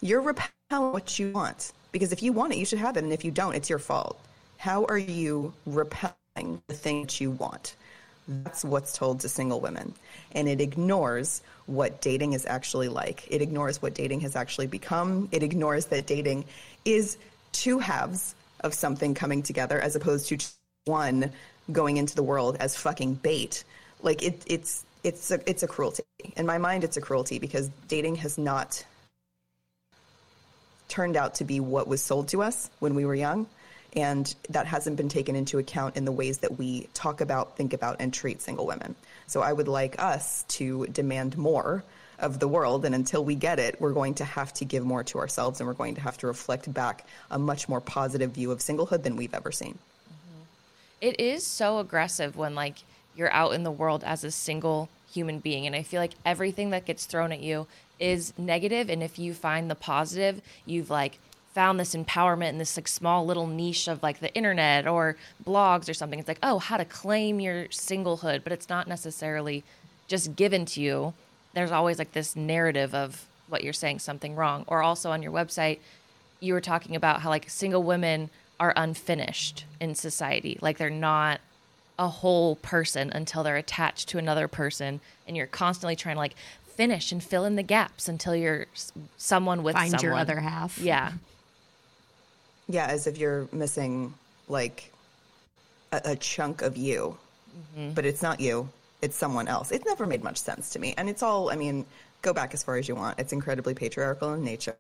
You're 0.02 0.22
repelling 0.22 0.92
what 0.94 1.18
you 1.20 1.32
want 1.32 1.74
because 1.92 2.12
if 2.12 2.22
you 2.22 2.32
want 2.32 2.54
it, 2.54 2.58
you 2.60 2.66
should 2.66 2.80
have 2.80 2.96
it, 2.98 3.04
and 3.04 3.12
if 3.12 3.26
you 3.26 3.32
don't, 3.32 3.56
it's 3.56 3.70
your 3.70 3.80
fault. 3.80 4.20
How 4.58 4.86
are 4.86 4.98
you 4.98 5.54
repelling 5.66 6.62
the 6.68 6.74
thing 6.74 7.02
that 7.02 7.20
you 7.20 7.32
want? 7.32 7.76
That's 8.30 8.64
what's 8.64 8.94
told 8.94 9.22
to 9.22 9.30
single 9.30 9.60
women. 9.60 9.96
And 10.34 10.48
it 10.48 10.62
ignores 10.62 11.42
what 11.66 12.00
dating 12.00 12.34
is 12.34 12.46
actually 12.46 12.88
like. 12.88 13.28
It 13.30 13.42
ignores 13.42 13.82
what 13.82 13.96
dating 13.96 14.22
has 14.22 14.36
actually 14.36 14.68
become. 14.68 15.28
It 15.32 15.42
ignores 15.42 15.88
that 15.88 16.06
dating 16.06 16.46
is 16.86 17.18
two 17.52 17.80
halves 17.80 18.36
of 18.62 18.76
something 18.76 19.16
coming 19.16 19.42
together 19.42 19.80
as 19.80 19.96
opposed 19.96 20.28
to 20.28 20.38
one 20.86 21.32
going 21.72 21.98
into 21.98 22.16
the 22.16 22.24
world 22.24 22.58
as 22.60 22.76
fucking 22.76 23.16
bait. 23.16 23.64
Like 24.04 24.22
it, 24.22 24.44
it's 24.46 24.86
it's 25.04 25.32
a 25.32 25.50
it's 25.50 25.64
a 25.64 25.68
cruelty. 25.68 26.04
In 26.38 26.46
my 26.46 26.60
mind, 26.60 26.84
it's 26.84 26.98
a 26.98 27.02
cruelty 27.02 27.40
because 27.40 27.70
dating 27.88 28.16
has 28.16 28.38
not 28.38 28.86
turned 30.88 31.18
out 31.18 31.36
to 31.36 31.44
be 31.44 31.60
what 31.60 31.88
was 31.88 32.02
sold 32.02 32.28
to 32.30 32.44
us 32.44 32.70
when 32.80 32.94
we 32.94 33.06
were 33.06 33.16
young. 33.16 33.48
And 33.96 34.34
that 34.50 34.68
hasn't 34.68 34.98
been 34.98 35.10
taken 35.10 35.36
into 35.36 35.58
account 35.58 35.98
in 35.98 36.06
the 36.06 36.12
ways 36.12 36.40
that 36.40 36.58
we 36.58 36.88
talk 36.94 37.22
about, 37.22 37.58
think 37.58 37.74
about, 37.74 37.98
and 38.00 38.14
treat 38.14 38.42
single 38.42 38.66
women. 38.66 38.96
So 39.28 39.42
I 39.42 39.52
would 39.52 39.68
like 39.68 40.02
us 40.02 40.44
to 40.50 40.86
demand 40.88 41.38
more 41.38 41.84
of 42.20 42.40
the 42.40 42.48
world. 42.48 42.86
And 42.86 42.94
until 42.94 43.24
we 43.24 43.36
get 43.36 43.60
it, 43.60 43.80
we're 43.80 43.94
going 43.94 44.14
to 44.16 44.26
have 44.26 44.54
to 44.56 44.66
give 44.66 44.86
more 44.86 45.04
to 45.06 45.20
ourselves 45.20 45.60
and 45.60 45.68
we're 45.68 45.74
going 45.74 45.96
to 45.96 46.02
have 46.02 46.18
to 46.20 46.28
reflect 46.28 46.72
back 46.74 47.06
a 47.32 47.40
much 47.40 47.70
more 47.70 47.82
positive 47.82 48.32
view 48.32 48.52
of 48.52 48.60
singlehood 48.60 49.04
than 49.04 49.16
we've 49.16 49.34
ever 49.34 49.52
seen. 49.52 49.74
Mm-hmm. 49.74 50.44
It 51.02 51.20
is 51.20 51.46
so 51.46 51.80
aggressive 51.80 52.36
when 52.36 52.56
like 52.56 52.78
you're 53.16 53.32
out 53.32 53.54
in 53.54 53.64
the 53.64 53.72
world 53.72 54.04
as 54.04 54.24
a 54.24 54.32
single 54.32 54.90
human 55.12 55.40
being. 55.40 55.66
And 55.66 55.76
I 55.76 55.84
feel 55.84 56.02
like 56.02 56.14
everything 56.26 56.70
that 56.72 56.86
gets 56.86 57.06
thrown 57.06 57.32
at 57.32 57.42
you 57.42 57.68
is 58.00 58.34
negative, 58.38 58.90
and 58.90 59.04
if 59.04 59.20
you 59.20 59.34
find 59.34 59.70
the 59.70 59.76
positive, 59.76 60.42
you've 60.66 60.90
like 60.90 61.20
found 61.54 61.80
this 61.80 61.96
empowerment 61.96 62.50
in 62.50 62.58
this 62.58 62.78
like 62.78 62.88
small 62.88 63.26
little 63.26 63.48
niche 63.48 63.88
of 63.88 64.04
like 64.04 64.20
the 64.20 64.34
internet 64.36 64.88
or 64.88 65.18
blogs 65.44 65.90
or 65.90 65.94
something. 65.94 66.20
It's 66.20 66.28
like, 66.28 66.40
oh, 66.44 66.60
how 66.60 66.78
to 66.78 66.86
claim 66.86 67.40
your 67.40 67.66
singlehood, 67.66 68.44
but 68.44 68.54
it's 68.54 68.70
not 68.70 68.88
necessarily 68.88 69.64
just 70.08 70.36
given 70.36 70.66
to 70.66 70.82
you. 70.82 71.14
There's 71.54 71.72
always 71.72 71.98
like 71.98 72.12
this 72.14 72.36
narrative 72.36 72.94
of 72.94 73.26
what 73.48 73.64
you're 73.64 73.74
saying 73.74 74.00
something 74.00 74.36
wrong. 74.36 74.64
Or 74.68 74.82
also 74.82 75.12
on 75.12 75.24
your 75.24 75.32
website, 75.32 75.80
you 76.40 76.54
were 76.54 76.62
talking 76.62 76.96
about 76.96 77.22
how 77.22 77.30
like 77.30 77.50
single 77.50 77.84
women 77.84 78.30
are 78.60 78.74
unfinished 78.76 79.66
in 79.80 79.96
society. 79.96 80.58
Like 80.62 80.78
they're 80.78 80.90
not 80.90 81.42
a 81.98 82.08
whole 82.08 82.56
person 82.58 83.12
until 83.14 83.44
they're 83.44 83.58
attached 83.58 84.08
to 84.10 84.18
another 84.18 84.48
person 84.48 85.02
and 85.28 85.36
you're 85.36 85.48
constantly 85.48 85.96
trying 85.96 86.16
to 86.16 86.20
like 86.20 86.36
finish 86.66 87.12
and 87.12 87.22
fill 87.22 87.44
in 87.44 87.58
the 87.58 87.64
gaps 87.64 88.08
until 88.08 88.34
you're 88.34 88.68
someone 89.18 89.64
with 89.64 89.76
Find 89.76 90.02
your 90.02 90.14
other 90.16 90.40
half. 90.40 90.78
Yeah. 90.78 91.12
Yeah, 92.70 92.86
as 92.86 93.08
if 93.08 93.18
you're 93.18 93.48
missing 93.52 94.14
like 94.48 94.94
a, 95.92 96.02
a 96.06 96.16
chunk 96.16 96.62
of 96.62 96.78
you, 96.78 97.18
but 97.96 98.06
it's 98.06 98.22
not 98.22 98.40
you, 98.40 98.70
it's 99.02 99.16
someone 99.16 99.48
else. 99.48 99.72
It 99.72 99.84
never 99.86 100.06
made 100.06 100.24
much 100.24 100.38
sense 100.38 100.70
to 100.72 100.80
me. 100.80 100.94
And 100.98 101.10
it's 101.10 101.24
all, 101.24 101.50
I 101.50 101.56
mean, 101.56 101.86
go 102.22 102.32
back 102.32 102.54
as 102.54 102.64
far 102.64 102.78
as 102.78 102.88
you 102.88 102.96
want. 102.96 103.20
It's 103.20 103.34
incredibly 103.34 103.74
patriarchal 103.74 104.34
in 104.34 104.44
nature. 104.44 104.76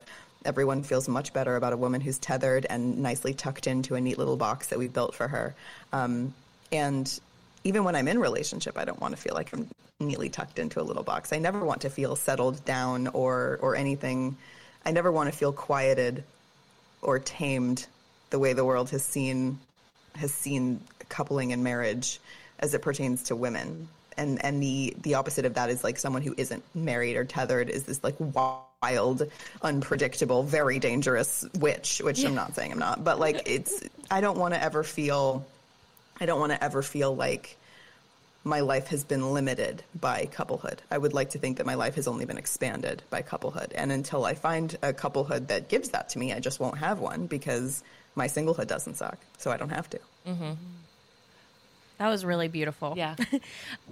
Everyone 0.45 0.83
feels 0.83 1.07
much 1.07 1.33
better 1.33 1.55
about 1.55 1.73
a 1.73 1.77
woman 1.77 1.99
who's 1.99 2.19
tethered 2.19 2.65
and 2.69 2.99
nicely 2.99 3.33
tucked 3.33 3.67
into 3.67 3.95
a 3.95 4.01
neat 4.01 4.17
little 4.17 4.37
box 4.37 4.67
that 4.67 4.79
we've 4.79 4.93
built 4.93 5.15
for 5.15 5.27
her. 5.27 5.55
Um, 5.91 6.33
and 6.71 7.19
even 7.63 7.83
when 7.83 7.95
I'm 7.95 8.07
in 8.07 8.19
relationship, 8.19 8.77
I 8.77 8.85
don't 8.85 9.01
want 9.01 9.15
to 9.15 9.21
feel 9.21 9.33
like 9.33 9.51
I'm 9.51 9.67
neatly 9.99 10.29
tucked 10.29 10.59
into 10.59 10.79
a 10.79 10.83
little 10.83 11.03
box. 11.03 11.33
I 11.33 11.39
never 11.39 11.65
want 11.65 11.81
to 11.81 11.89
feel 11.89 12.15
settled 12.15 12.63
down 12.63 13.07
or 13.07 13.59
or 13.61 13.75
anything. 13.75 14.37
I 14.85 14.91
never 14.91 15.11
want 15.11 15.29
to 15.29 15.37
feel 15.37 15.51
quieted 15.51 16.23
or 17.01 17.19
tamed 17.19 17.87
the 18.29 18.39
way 18.39 18.53
the 18.53 18.65
world 18.65 18.89
has 18.91 19.03
seen 19.03 19.59
has 20.15 20.33
seen 20.33 20.81
coupling 21.07 21.53
and 21.53 21.63
marriage 21.63 22.19
as 22.59 22.73
it 22.73 22.81
pertains 22.81 23.23
to 23.23 23.35
women. 23.35 23.87
And 24.17 24.43
and 24.43 24.61
the 24.61 24.95
the 25.01 25.13
opposite 25.15 25.45
of 25.45 25.53
that 25.53 25.69
is 25.69 25.83
like 25.83 25.97
someone 25.97 26.21
who 26.21 26.35
isn't 26.37 26.63
married 26.75 27.15
or 27.15 27.23
tethered 27.23 27.69
is 27.69 27.83
this 27.83 28.03
like 28.03 28.15
wild, 28.19 29.29
unpredictable, 29.61 30.43
very 30.43 30.77
dangerous 30.77 31.45
witch, 31.55 32.01
which 32.03 32.23
I'm 32.25 32.35
not 32.35 32.55
saying 32.55 32.71
I'm 32.71 32.79
not, 32.79 33.03
but 33.03 33.19
like 33.19 33.43
it's 33.45 33.83
I 34.11 34.19
don't 34.19 34.37
want 34.37 34.53
to 34.53 34.61
ever 34.61 34.83
feel 34.83 35.45
I 36.19 36.25
don't 36.25 36.39
want 36.39 36.51
to 36.51 36.61
ever 36.61 36.81
feel 36.81 37.15
like 37.15 37.55
my 38.43 38.61
life 38.61 38.87
has 38.87 39.03
been 39.03 39.33
limited 39.33 39.83
by 39.99 40.25
couplehood. 40.25 40.81
I 40.89 40.97
would 40.97 41.13
like 41.13 41.29
to 41.31 41.37
think 41.37 41.57
that 41.57 41.65
my 41.65 41.75
life 41.75 41.95
has 41.95 42.07
only 42.07 42.25
been 42.25 42.37
expanded 42.37 43.03
by 43.09 43.21
couplehood. 43.21 43.73
And 43.73 43.91
until 43.91 44.25
I 44.25 44.33
find 44.33 44.77
a 44.81 44.93
couplehood 44.93 45.47
that 45.49 45.67
gives 45.67 45.89
that 45.89 46.09
to 46.09 46.19
me, 46.19 46.33
I 46.33 46.39
just 46.39 46.59
won't 46.59 46.77
have 46.77 46.99
one 46.99 47.27
because 47.27 47.83
my 48.15 48.27
singlehood 48.27 48.67
doesn't 48.67 48.95
suck. 48.95 49.17
So 49.37 49.51
I 49.51 49.57
don't 49.57 49.69
have 49.69 49.89
to. 49.89 49.99
That 51.99 52.07
was 52.07 52.23
really 52.23 52.47
beautiful. 52.47 52.93
Yeah. 52.97 53.15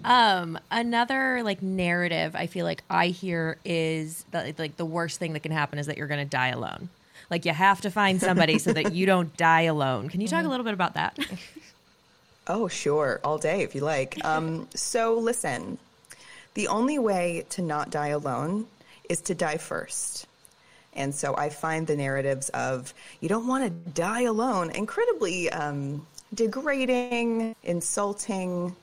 Um, 0.05 0.57
another 0.71 1.41
like 1.43 1.61
narrative 1.61 2.35
I 2.35 2.47
feel 2.47 2.65
like 2.65 2.83
I 2.89 3.07
hear 3.07 3.57
is 3.65 4.23
that 4.31 4.57
like 4.57 4.77
the 4.77 4.85
worst 4.85 5.19
thing 5.19 5.33
that 5.33 5.41
can 5.41 5.51
happen 5.51 5.79
is 5.79 5.87
that 5.87 5.97
you're 5.97 6.07
going 6.07 6.23
to 6.23 6.29
die 6.29 6.49
alone. 6.49 6.89
Like 7.29 7.43
you 7.45 7.51
have 7.51 7.81
to 7.81 7.91
find 7.91 8.21
somebody 8.21 8.57
so 8.59 8.71
that 8.71 8.93
you 8.93 9.05
don't 9.13 9.35
die 9.35 9.63
alone. 9.63 10.07
Can 10.07 10.21
you 10.21 10.27
talk 10.27 10.45
a 10.45 10.47
little 10.47 10.63
bit 10.63 10.73
about 10.73 10.93
that? 10.93 11.17
Oh, 12.47 12.67
sure. 12.67 13.19
All 13.23 13.37
day 13.37 13.61
if 13.61 13.75
you 13.75 13.81
like. 13.81 14.17
Um, 14.27 14.67
so 14.75 15.17
listen, 15.17 15.77
the 16.53 16.67
only 16.67 16.99
way 16.99 17.45
to 17.51 17.61
not 17.61 17.89
die 17.89 18.09
alone 18.09 18.67
is 19.09 19.21
to 19.21 19.35
die 19.35 19.57
first. 19.57 20.25
And 20.93 21.15
so 21.15 21.35
I 21.37 21.49
find 21.49 21.87
the 21.87 21.95
narratives 21.95 22.49
of 22.49 22.93
you 23.21 23.29
don't 23.29 23.47
want 23.47 23.63
to 23.63 23.91
die 23.91 24.23
alone 24.23 24.71
incredibly 24.71 25.49
um, 25.49 26.05
degrading, 26.33 27.55
insulting, 27.63 28.75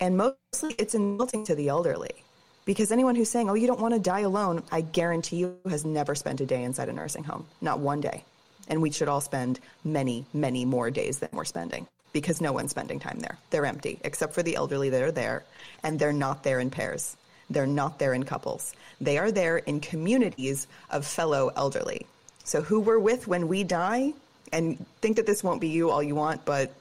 and 0.00 0.16
mostly 0.16 0.74
it's 0.78 0.94
insulting 0.94 1.44
to 1.44 1.54
the 1.54 1.68
elderly. 1.68 2.24
Because 2.64 2.90
anyone 2.90 3.14
who's 3.14 3.28
saying, 3.28 3.48
oh, 3.48 3.54
you 3.54 3.66
don't 3.66 3.80
want 3.80 3.94
to 3.94 4.00
die 4.00 4.20
alone, 4.20 4.62
I 4.72 4.80
guarantee 4.80 5.36
you 5.36 5.56
has 5.68 5.84
never 5.84 6.14
spent 6.14 6.40
a 6.40 6.46
day 6.46 6.64
inside 6.64 6.88
a 6.88 6.92
nursing 6.92 7.24
home. 7.24 7.46
Not 7.60 7.78
one 7.78 8.00
day. 8.00 8.24
And 8.68 8.82
we 8.82 8.90
should 8.90 9.08
all 9.08 9.20
spend 9.20 9.60
many, 9.84 10.24
many 10.32 10.64
more 10.64 10.90
days 10.90 11.18
than 11.18 11.30
we're 11.32 11.44
spending 11.44 11.86
because 12.12 12.40
no 12.40 12.52
one's 12.52 12.70
spending 12.70 12.98
time 12.98 13.20
there. 13.20 13.38
They're 13.50 13.66
empty, 13.66 13.98
except 14.04 14.34
for 14.34 14.42
the 14.42 14.56
elderly 14.56 14.90
that 14.90 15.02
are 15.02 15.12
there, 15.12 15.44
and 15.82 15.98
they're 15.98 16.12
not 16.12 16.42
there 16.42 16.60
in 16.60 16.70
pairs. 16.70 17.16
They're 17.48 17.66
not 17.66 17.98
there 17.98 18.14
in 18.14 18.24
couples. 18.24 18.74
They 19.00 19.18
are 19.18 19.32
there 19.32 19.58
in 19.58 19.80
communities 19.80 20.66
of 20.90 21.06
fellow 21.06 21.50
elderly. 21.56 22.06
So, 22.44 22.62
who 22.62 22.80
we're 22.80 22.98
with 22.98 23.26
when 23.26 23.48
we 23.48 23.64
die, 23.64 24.12
and 24.52 24.84
think 25.00 25.16
that 25.16 25.26
this 25.26 25.44
won't 25.44 25.60
be 25.60 25.68
you 25.68 25.90
all 25.90 26.02
you 26.02 26.14
want, 26.14 26.44
but 26.44 26.72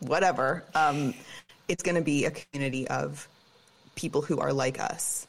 whatever. 0.00 0.64
Um, 0.74 1.14
it's 1.68 1.82
going 1.82 1.96
to 1.96 2.02
be 2.02 2.24
a 2.24 2.30
community 2.30 2.86
of 2.88 3.26
people 3.94 4.22
who 4.22 4.38
are 4.38 4.52
like 4.52 4.80
us. 4.80 5.26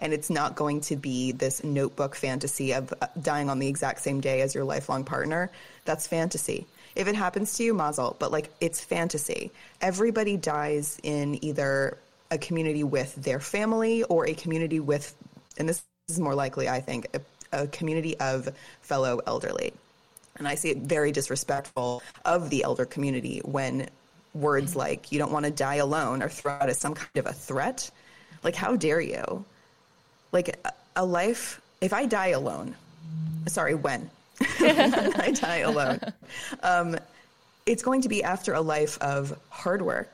And 0.00 0.12
it's 0.12 0.30
not 0.30 0.56
going 0.56 0.80
to 0.82 0.96
be 0.96 1.32
this 1.32 1.62
notebook 1.62 2.14
fantasy 2.14 2.72
of 2.72 2.92
uh, 3.00 3.06
dying 3.20 3.48
on 3.48 3.58
the 3.58 3.68
exact 3.68 4.00
same 4.00 4.20
day 4.20 4.40
as 4.40 4.54
your 4.54 4.64
lifelong 4.64 5.04
partner. 5.04 5.50
That's 5.84 6.06
fantasy. 6.06 6.66
If 6.96 7.08
it 7.08 7.14
happens 7.14 7.54
to 7.54 7.64
you, 7.64 7.74
mazel, 7.74 8.16
but 8.18 8.30
like 8.30 8.50
it's 8.60 8.80
fantasy. 8.80 9.50
Everybody 9.80 10.36
dies 10.36 10.98
in 11.02 11.44
either 11.44 11.98
a 12.30 12.38
community 12.38 12.84
with 12.84 13.14
their 13.16 13.40
family 13.40 14.02
or 14.04 14.26
a 14.26 14.34
community 14.34 14.80
with, 14.80 15.14
and 15.58 15.68
this 15.68 15.82
is 16.08 16.20
more 16.20 16.34
likely, 16.34 16.68
I 16.68 16.80
think, 16.80 17.06
a, 17.14 17.62
a 17.62 17.66
community 17.68 18.18
of 18.18 18.48
fellow 18.82 19.20
elderly. 19.26 19.72
And 20.36 20.48
I 20.48 20.54
see 20.54 20.70
it 20.70 20.78
very 20.78 21.12
disrespectful 21.12 22.02
of 22.24 22.50
the 22.50 22.64
elder 22.64 22.84
community 22.84 23.40
when 23.44 23.88
words 24.34 24.70
mm-hmm. 24.70 24.80
like 24.80 25.12
you 25.12 25.18
don't 25.18 25.32
want 25.32 25.44
to 25.44 25.50
die 25.50 25.76
alone 25.76 26.22
are 26.22 26.28
thrown 26.28 26.60
out 26.60 26.68
as 26.68 26.78
some 26.78 26.94
kind 26.94 27.16
of 27.16 27.26
a 27.26 27.32
threat. 27.32 27.90
Like, 28.42 28.56
how 28.56 28.76
dare 28.76 29.00
you? 29.00 29.44
Like, 30.32 30.60
a, 30.64 30.72
a 30.96 31.04
life, 31.04 31.60
if 31.80 31.92
I 31.92 32.06
die 32.06 32.28
alone, 32.28 32.74
sorry, 33.46 33.74
when? 33.74 34.10
I 34.40 35.32
die 35.34 35.58
alone, 35.58 36.00
um, 36.62 36.96
it's 37.66 37.82
going 37.82 38.02
to 38.02 38.08
be 38.08 38.22
after 38.22 38.54
a 38.54 38.60
life 38.60 38.98
of 39.00 39.38
hard 39.48 39.82
work 39.82 40.10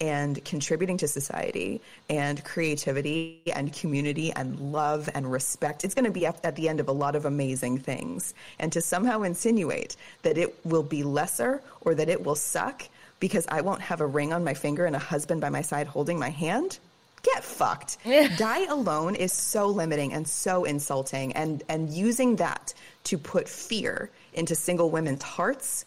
and 0.00 0.44
contributing 0.44 0.96
to 0.98 1.06
society 1.06 1.80
and 2.10 2.42
creativity 2.44 3.40
and 3.54 3.72
community 3.72 4.32
and 4.32 4.58
love 4.72 5.08
and 5.14 5.30
respect. 5.30 5.84
It's 5.84 5.94
going 5.94 6.06
to 6.06 6.10
be 6.10 6.26
at 6.26 6.56
the 6.56 6.68
end 6.68 6.80
of 6.80 6.88
a 6.88 6.92
lot 6.92 7.14
of 7.14 7.24
amazing 7.24 7.78
things. 7.78 8.34
And 8.58 8.72
to 8.72 8.80
somehow 8.80 9.22
insinuate 9.22 9.96
that 10.22 10.36
it 10.36 10.58
will 10.64 10.82
be 10.82 11.04
lesser 11.04 11.62
or 11.82 11.94
that 11.94 12.08
it 12.08 12.24
will 12.24 12.34
suck 12.34 12.82
because 13.20 13.46
I 13.48 13.60
won't 13.60 13.80
have 13.80 14.00
a 14.00 14.06
ring 14.06 14.32
on 14.32 14.42
my 14.42 14.54
finger 14.54 14.86
and 14.86 14.96
a 14.96 14.98
husband 14.98 15.40
by 15.40 15.50
my 15.50 15.62
side 15.62 15.86
holding 15.86 16.18
my 16.18 16.30
hand. 16.30 16.80
Get 17.22 17.44
fucked. 17.44 17.98
Die 18.04 18.64
alone 18.64 19.14
is 19.14 19.32
so 19.32 19.68
limiting 19.68 20.12
and 20.12 20.26
so 20.26 20.64
insulting 20.64 21.32
and 21.34 21.62
and 21.68 21.90
using 21.90 22.36
that 22.36 22.74
to 23.04 23.16
put 23.18 23.48
fear 23.48 24.10
into 24.34 24.54
single 24.54 24.90
women's 24.90 25.22
hearts 25.22 25.84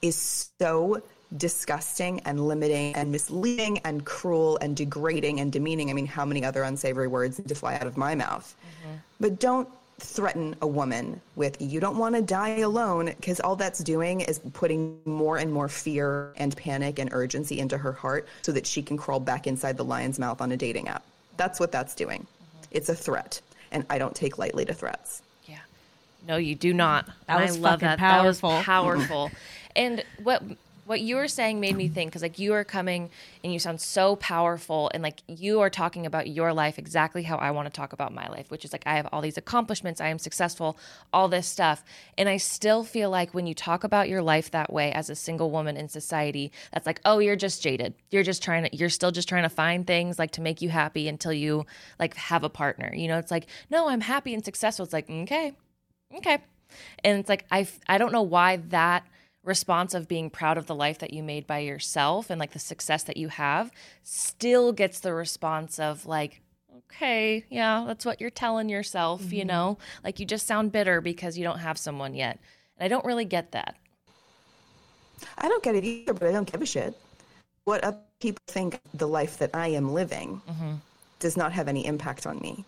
is 0.00 0.50
so 0.58 1.02
disgusting 1.36 2.20
and 2.20 2.46
limiting 2.46 2.94
and 2.94 3.12
misleading 3.12 3.78
and 3.84 4.04
cruel 4.04 4.58
and 4.60 4.76
degrading 4.76 5.40
and 5.40 5.52
demeaning. 5.52 5.90
I 5.90 5.92
mean, 5.92 6.06
how 6.06 6.24
many 6.24 6.44
other 6.44 6.62
unsavory 6.62 7.06
words 7.06 7.38
need 7.38 7.48
to 7.48 7.54
fly 7.54 7.74
out 7.74 7.86
of 7.86 7.96
my 7.96 8.14
mouth? 8.14 8.54
Mm-hmm. 8.60 8.96
But 9.20 9.38
don't 9.38 9.68
threaten 10.00 10.56
a 10.62 10.66
woman 10.66 11.20
with, 11.36 11.60
you 11.60 11.80
don't 11.80 11.96
want 11.98 12.14
to 12.14 12.22
die 12.22 12.58
alone, 12.58 13.06
because 13.06 13.40
all 13.40 13.56
that's 13.56 13.80
doing 13.80 14.20
is 14.20 14.40
putting 14.52 14.98
more 15.04 15.36
and 15.38 15.52
more 15.52 15.68
fear 15.68 16.32
and 16.36 16.56
panic 16.56 16.98
and 16.98 17.10
urgency 17.12 17.58
into 17.60 17.78
her 17.78 17.92
heart 17.92 18.26
so 18.42 18.52
that 18.52 18.66
she 18.66 18.82
can 18.82 18.96
crawl 18.96 19.20
back 19.20 19.46
inside 19.46 19.76
the 19.76 19.84
lion's 19.84 20.18
mouth 20.18 20.40
on 20.40 20.52
a 20.52 20.56
dating 20.56 20.88
app. 20.88 21.04
That's 21.36 21.60
what 21.60 21.70
that's 21.72 21.94
doing. 21.94 22.20
Mm-hmm. 22.20 22.64
It's 22.72 22.88
a 22.88 22.94
threat. 22.94 23.40
And 23.72 23.86
I 23.88 23.98
don't 23.98 24.14
take 24.14 24.38
lightly 24.38 24.64
to 24.64 24.74
threats. 24.74 25.22
Yeah. 25.46 25.58
No, 26.26 26.36
you 26.36 26.54
do 26.54 26.74
not. 26.74 27.06
That 27.26 27.40
And 27.40 27.42
was 27.42 27.56
I 27.56 27.60
love 27.60 27.80
fucking 27.80 27.88
that. 27.88 27.98
That 28.00 28.24
was 28.24 28.40
powerful. 28.40 28.62
powerful. 28.64 29.30
and 29.76 30.04
what 30.22 30.42
what 30.90 31.00
you 31.00 31.14
were 31.14 31.28
saying 31.28 31.60
made 31.60 31.76
me 31.76 31.86
think 31.86 32.10
because 32.10 32.20
like 32.20 32.40
you 32.40 32.52
are 32.52 32.64
coming 32.64 33.10
and 33.44 33.52
you 33.52 33.60
sound 33.60 33.80
so 33.80 34.16
powerful 34.16 34.90
and 34.92 35.04
like 35.04 35.20
you 35.28 35.60
are 35.60 35.70
talking 35.70 36.04
about 36.04 36.26
your 36.26 36.52
life 36.52 36.80
exactly 36.80 37.22
how 37.22 37.36
I 37.36 37.52
want 37.52 37.66
to 37.66 37.70
talk 37.70 37.92
about 37.92 38.12
my 38.12 38.26
life, 38.26 38.50
which 38.50 38.64
is 38.64 38.72
like 38.72 38.82
I 38.86 38.96
have 38.96 39.06
all 39.12 39.20
these 39.20 39.38
accomplishments, 39.38 40.00
I 40.00 40.08
am 40.08 40.18
successful, 40.18 40.76
all 41.12 41.28
this 41.28 41.46
stuff. 41.46 41.84
And 42.18 42.28
I 42.28 42.38
still 42.38 42.82
feel 42.82 43.08
like 43.08 43.32
when 43.32 43.46
you 43.46 43.54
talk 43.54 43.84
about 43.84 44.08
your 44.08 44.20
life 44.20 44.50
that 44.50 44.72
way 44.72 44.90
as 44.90 45.08
a 45.08 45.14
single 45.14 45.52
woman 45.52 45.76
in 45.76 45.88
society, 45.88 46.50
that's 46.72 46.86
like, 46.86 47.00
oh, 47.04 47.20
you're 47.20 47.36
just 47.36 47.62
jaded. 47.62 47.94
You're 48.10 48.24
just 48.24 48.42
trying 48.42 48.64
to 48.64 48.76
you're 48.76 48.88
still 48.88 49.12
just 49.12 49.28
trying 49.28 49.44
to 49.44 49.48
find 49.48 49.86
things 49.86 50.18
like 50.18 50.32
to 50.32 50.40
make 50.40 50.60
you 50.60 50.70
happy 50.70 51.06
until 51.06 51.32
you 51.32 51.66
like 52.00 52.16
have 52.16 52.42
a 52.42 52.50
partner. 52.50 52.92
You 52.92 53.06
know, 53.06 53.18
it's 53.18 53.30
like, 53.30 53.46
no, 53.70 53.88
I'm 53.88 54.00
happy 54.00 54.34
and 54.34 54.44
successful. 54.44 54.82
It's 54.86 54.92
like, 54.92 55.08
okay, 55.08 55.52
okay. 56.16 56.38
And 57.04 57.20
it's 57.20 57.28
like 57.28 57.46
I 57.48 57.68
I 57.86 57.96
don't 57.96 58.10
know 58.10 58.22
why 58.22 58.56
that 58.70 59.06
response 59.42 59.94
of 59.94 60.08
being 60.08 60.28
proud 60.28 60.58
of 60.58 60.66
the 60.66 60.74
life 60.74 60.98
that 60.98 61.12
you 61.12 61.22
made 61.22 61.46
by 61.46 61.58
yourself 61.58 62.28
and 62.28 62.38
like 62.38 62.52
the 62.52 62.58
success 62.58 63.02
that 63.04 63.16
you 63.16 63.28
have 63.28 63.70
still 64.02 64.72
gets 64.72 65.00
the 65.00 65.14
response 65.14 65.78
of 65.78 66.04
like 66.04 66.42
okay 66.76 67.44
yeah 67.48 67.84
that's 67.86 68.04
what 68.04 68.20
you're 68.20 68.28
telling 68.28 68.68
yourself 68.68 69.22
mm-hmm. 69.22 69.34
you 69.34 69.44
know? 69.44 69.78
Like 70.04 70.20
you 70.20 70.26
just 70.26 70.46
sound 70.46 70.72
bitter 70.72 71.00
because 71.00 71.38
you 71.38 71.44
don't 71.44 71.58
have 71.58 71.78
someone 71.78 72.14
yet. 72.14 72.38
And 72.76 72.84
i 72.84 72.88
don't 72.88 73.04
really 73.04 73.24
get 73.24 73.52
that. 73.52 73.76
I 75.38 75.48
don't 75.48 75.62
get 75.62 75.74
it 75.74 75.84
either 75.84 76.12
but 76.12 76.28
i 76.28 76.32
don't 76.32 76.50
give 76.50 76.60
a 76.60 76.66
shit. 76.66 76.94
What 77.64 77.82
other 77.84 77.98
people 78.20 78.42
think 78.46 78.78
the 78.92 79.08
life 79.08 79.38
that 79.38 79.50
i 79.54 79.68
am 79.68 79.94
living 79.94 80.42
mm-hmm. 80.48 80.74
does 81.18 81.36
not 81.36 81.52
have 81.52 81.66
any 81.66 81.86
impact 81.86 82.26
on 82.26 82.38
me. 82.40 82.64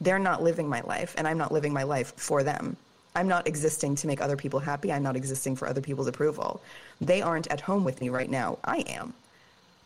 They're 0.00 0.18
not 0.18 0.42
living 0.42 0.68
my 0.68 0.80
life 0.80 1.14
and 1.16 1.28
i'm 1.28 1.38
not 1.38 1.52
living 1.52 1.72
my 1.72 1.84
life 1.84 2.12
for 2.16 2.42
them 2.42 2.76
I'm 3.14 3.28
not 3.28 3.46
existing 3.46 3.96
to 3.96 4.06
make 4.06 4.20
other 4.20 4.36
people 4.36 4.60
happy. 4.60 4.92
I'm 4.92 5.02
not 5.02 5.16
existing 5.16 5.56
for 5.56 5.68
other 5.68 5.80
people's 5.80 6.06
approval. 6.06 6.62
They 7.00 7.20
aren't 7.20 7.48
at 7.48 7.60
home 7.60 7.84
with 7.84 8.00
me 8.00 8.08
right 8.08 8.30
now. 8.30 8.58
I 8.64 8.78
am. 8.78 9.14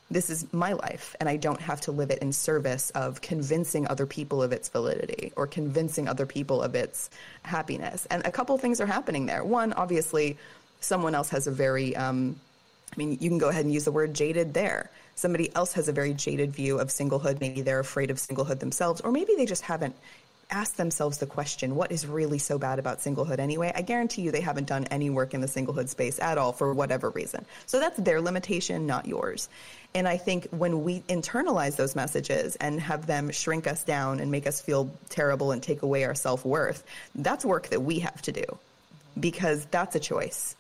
This 0.09 0.31
is 0.31 0.47
my 0.53 0.73
life, 0.73 1.17
and 1.19 1.29
I 1.29 1.37
don't 1.37 1.61
have 1.61 1.81
to 1.83 1.93
live 1.93 2.11
it 2.11 2.21
in 2.21 2.33
service 2.33 2.91
of 2.91 3.21
convincing 3.21 3.89
other 3.89 4.07
people 4.07 4.41
of 4.41 4.53
its 4.53 4.69
validity 4.69 5.33
or 5.35 5.49
convincing 5.49 6.07
other 6.07 6.27
people 6.27 6.63
of 6.63 6.77
its 6.77 7.11
happiness. 7.43 8.07
And 8.07 8.25
a 8.25 8.31
couple 8.31 8.57
things 8.57 8.81
are 8.81 8.87
happening 8.87 9.27
there. 9.27 9.45
One, 9.45 9.73
obviously, 9.73 10.39
someone 10.81 11.17
else 11.17 11.31
has 11.31 11.49
a 11.49 11.51
very, 11.51 11.97
um, 11.97 12.39
I 12.93 12.97
mean, 12.97 13.19
you 13.21 13.29
can 13.29 13.39
go 13.39 13.49
ahead 13.49 13.65
and 13.65 13.75
use 13.75 13.85
the 13.85 13.91
word 13.91 14.15
jaded 14.15 14.55
there. 14.55 14.91
Somebody 15.17 15.53
else 15.57 15.73
has 15.73 15.89
a 15.89 15.93
very 15.93 16.15
jaded 16.15 16.53
view 16.53 16.79
of 16.79 16.89
singlehood. 16.89 17.41
Maybe 17.41 17.63
they're 17.63 17.81
afraid 17.81 18.13
of 18.13 18.19
singlehood 18.19 18.61
themselves, 18.61 19.01
or 19.01 19.11
maybe 19.11 19.33
they 19.37 19.47
just 19.47 19.63
haven't 19.63 19.97
ask 20.51 20.77
themselves 20.77 21.19
the 21.19 21.27
question, 21.27 21.75
what 21.75 21.91
is 21.91 22.07
really 22.07 22.39
so 22.39 22.59
bad 22.59 22.79
about 22.79 23.01
singlehood 23.01 23.39
anyway? 23.39 23.73
I 23.75 23.83
guarantee 23.83 24.23
you 24.23 24.31
they 24.31 24.41
haven't 24.41 24.69
done 24.69 24.85
any 24.85 25.11
work 25.11 25.35
in 25.35 25.41
the 25.41 25.47
singlehood 25.47 25.89
space 25.89 26.19
at 26.21 26.39
all 26.39 26.53
for 26.53 26.73
whatever 26.73 27.11
reason. 27.11 27.45
So 27.67 27.81
that's 27.81 27.99
their 27.99 28.21
limitation, 28.21 28.87
not 28.87 29.07
yours. 29.07 29.49
And 29.95 30.07
I 30.07 30.17
think 30.17 30.47
when 30.51 30.85
we 30.85 31.01
internalize 31.03 31.77
those 31.77 31.97
messages 31.97 32.57
and 32.57 32.81
have 32.81 33.07
them 33.07 33.31
shrink 33.31 33.67
us 33.67 33.83
down 33.83 34.21
and 34.21 34.31
make 34.31 34.47
us 34.47 34.61
feel 34.61 34.91
terrible 35.09 35.53
and 35.53 35.63
take 35.63 35.83
away 35.83 36.05
our 36.05 36.15
self 36.15 36.45
worth, 36.45 36.85
that's 37.15 37.45
work 37.45 37.69
that 37.69 37.81
we 37.81 38.01
have 38.01 38.23
to 38.23 38.33
do 38.33 38.45
because 39.19 39.65
that's 39.67 39.97
a 39.97 40.01
choice. 40.01 40.55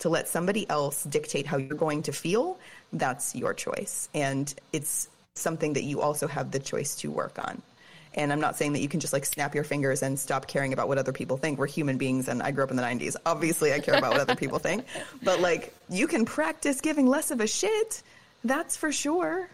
To 0.00 0.08
let 0.08 0.28
somebody 0.28 0.68
else 0.70 1.04
dictate 1.04 1.46
how 1.46 1.58
you're 1.58 1.76
going 1.76 2.02
to 2.04 2.12
feel, 2.12 2.58
that's 2.92 3.36
your 3.36 3.52
choice. 3.52 4.08
And 4.14 4.52
it's 4.72 5.10
something 5.34 5.74
that 5.74 5.84
you 5.84 6.00
also 6.00 6.26
have 6.26 6.50
the 6.50 6.58
choice 6.58 6.96
to 6.96 7.10
work 7.10 7.38
on. 7.38 7.60
And 8.14 8.32
I'm 8.32 8.40
not 8.40 8.56
saying 8.56 8.72
that 8.72 8.80
you 8.80 8.88
can 8.88 9.00
just 9.00 9.12
like 9.12 9.24
snap 9.24 9.54
your 9.54 9.64
fingers 9.64 10.02
and 10.02 10.18
stop 10.18 10.46
caring 10.46 10.72
about 10.72 10.88
what 10.88 10.98
other 10.98 11.12
people 11.12 11.36
think. 11.36 11.58
We're 11.58 11.66
human 11.66 11.96
beings 11.96 12.28
and 12.28 12.42
I 12.42 12.50
grew 12.50 12.64
up 12.64 12.70
in 12.70 12.76
the 12.76 12.82
90s. 12.82 13.16
Obviously, 13.24 13.72
I 13.72 13.78
care 13.78 13.94
about 13.94 14.12
what 14.12 14.20
other 14.20 14.36
people 14.36 14.58
think. 14.58 14.84
But 15.22 15.40
like, 15.40 15.74
you 15.88 16.06
can 16.06 16.24
practice 16.24 16.80
giving 16.80 17.06
less 17.06 17.30
of 17.30 17.40
a 17.40 17.46
shit. 17.46 18.02
That's 18.42 18.76
for 18.76 18.90
sure. 18.90 19.48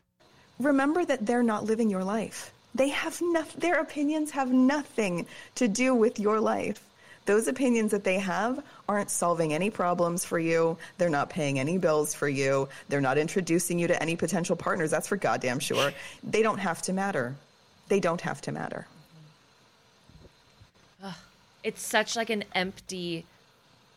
Remember 0.58 1.04
that 1.04 1.26
they're 1.26 1.42
not 1.42 1.64
living 1.64 1.90
your 1.90 2.04
life. 2.04 2.52
They 2.74 2.88
have 2.90 3.20
nothing, 3.20 3.60
their 3.60 3.80
opinions 3.80 4.30
have 4.32 4.52
nothing 4.52 5.26
to 5.56 5.66
do 5.66 5.94
with 5.94 6.18
your 6.20 6.40
life. 6.40 6.82
Those 7.24 7.48
opinions 7.48 7.90
that 7.90 8.04
they 8.04 8.18
have 8.18 8.62
aren't 8.88 9.10
solving 9.10 9.52
any 9.52 9.70
problems 9.70 10.24
for 10.24 10.38
you. 10.38 10.78
They're 10.96 11.10
not 11.10 11.28
paying 11.28 11.58
any 11.58 11.78
bills 11.78 12.14
for 12.14 12.28
you. 12.28 12.68
They're 12.88 13.00
not 13.00 13.18
introducing 13.18 13.78
you 13.78 13.88
to 13.88 14.00
any 14.00 14.14
potential 14.14 14.56
partners. 14.56 14.90
That's 14.90 15.08
for 15.08 15.16
goddamn 15.16 15.58
sure. 15.58 15.92
They 16.22 16.42
don't 16.42 16.58
have 16.58 16.82
to 16.82 16.92
matter 16.92 17.34
they 17.88 18.00
don't 18.00 18.22
have 18.22 18.40
to 18.42 18.52
matter. 18.52 18.86
It's 21.62 21.82
such 21.82 22.14
like 22.14 22.30
an 22.30 22.44
empty 22.54 23.24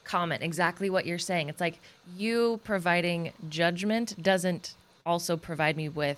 comment. 0.04 0.42
Exactly 0.42 0.90
what 0.90 1.06
you're 1.06 1.20
saying. 1.20 1.50
It's 1.50 1.62
like 1.62 1.80
you 2.18 2.60
providing 2.64 3.32
judgment 3.48 4.16
doesn't 4.20 4.74
also 5.06 5.38
provide 5.38 5.78
me 5.78 5.88
with 5.88 6.18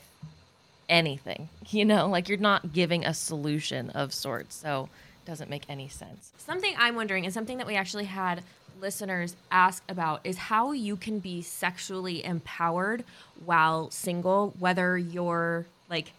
anything. 0.87 1.49
You 1.69 1.85
know, 1.85 2.07
like 2.07 2.27
you're 2.27 2.37
not 2.37 2.73
giving 2.73 3.05
a 3.05 3.13
solution 3.13 3.89
of 3.91 4.13
sorts. 4.13 4.55
So 4.55 4.89
it 5.23 5.29
doesn't 5.29 5.49
make 5.49 5.63
any 5.69 5.87
sense. 5.87 6.31
Something 6.37 6.73
I'm 6.77 6.95
wondering 6.95 7.25
and 7.25 7.33
something 7.33 7.57
that 7.57 7.67
we 7.67 7.75
actually 7.75 8.05
had 8.05 8.43
listeners 8.79 9.35
ask 9.51 9.83
about 9.87 10.21
is 10.23 10.37
how 10.37 10.71
you 10.71 10.95
can 10.95 11.19
be 11.19 11.41
sexually 11.41 12.23
empowered 12.25 13.03
while 13.45 13.89
single, 13.91 14.53
whether 14.59 14.97
you're 14.97 15.65
like 15.89 16.13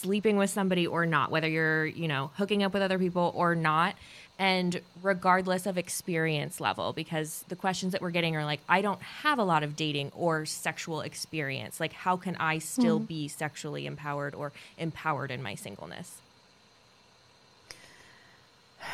sleeping 0.00 0.36
with 0.36 0.50
somebody 0.50 0.86
or 0.86 1.06
not, 1.06 1.30
whether 1.30 1.48
you're, 1.48 1.86
you 1.86 2.08
know, 2.08 2.30
hooking 2.36 2.62
up 2.62 2.72
with 2.74 2.82
other 2.82 2.98
people 2.98 3.32
or 3.34 3.54
not, 3.54 3.94
and 4.38 4.80
regardless 5.02 5.64
of 5.64 5.78
experience 5.78 6.60
level, 6.60 6.92
because 6.92 7.42
the 7.48 7.56
questions 7.56 7.92
that 7.92 8.02
we're 8.02 8.10
getting 8.10 8.36
are 8.36 8.44
like, 8.44 8.60
I 8.68 8.82
don't 8.82 9.00
have 9.00 9.38
a 9.38 9.44
lot 9.44 9.62
of 9.62 9.76
dating 9.76 10.12
or 10.14 10.44
sexual 10.44 11.00
experience. 11.00 11.80
Like, 11.80 11.94
how 11.94 12.18
can 12.18 12.36
I 12.36 12.58
still 12.58 13.00
mm. 13.00 13.06
be 13.06 13.28
sexually 13.28 13.86
empowered 13.86 14.34
or 14.34 14.52
empowered 14.76 15.30
in 15.30 15.42
my 15.42 15.54
singleness? 15.54 16.20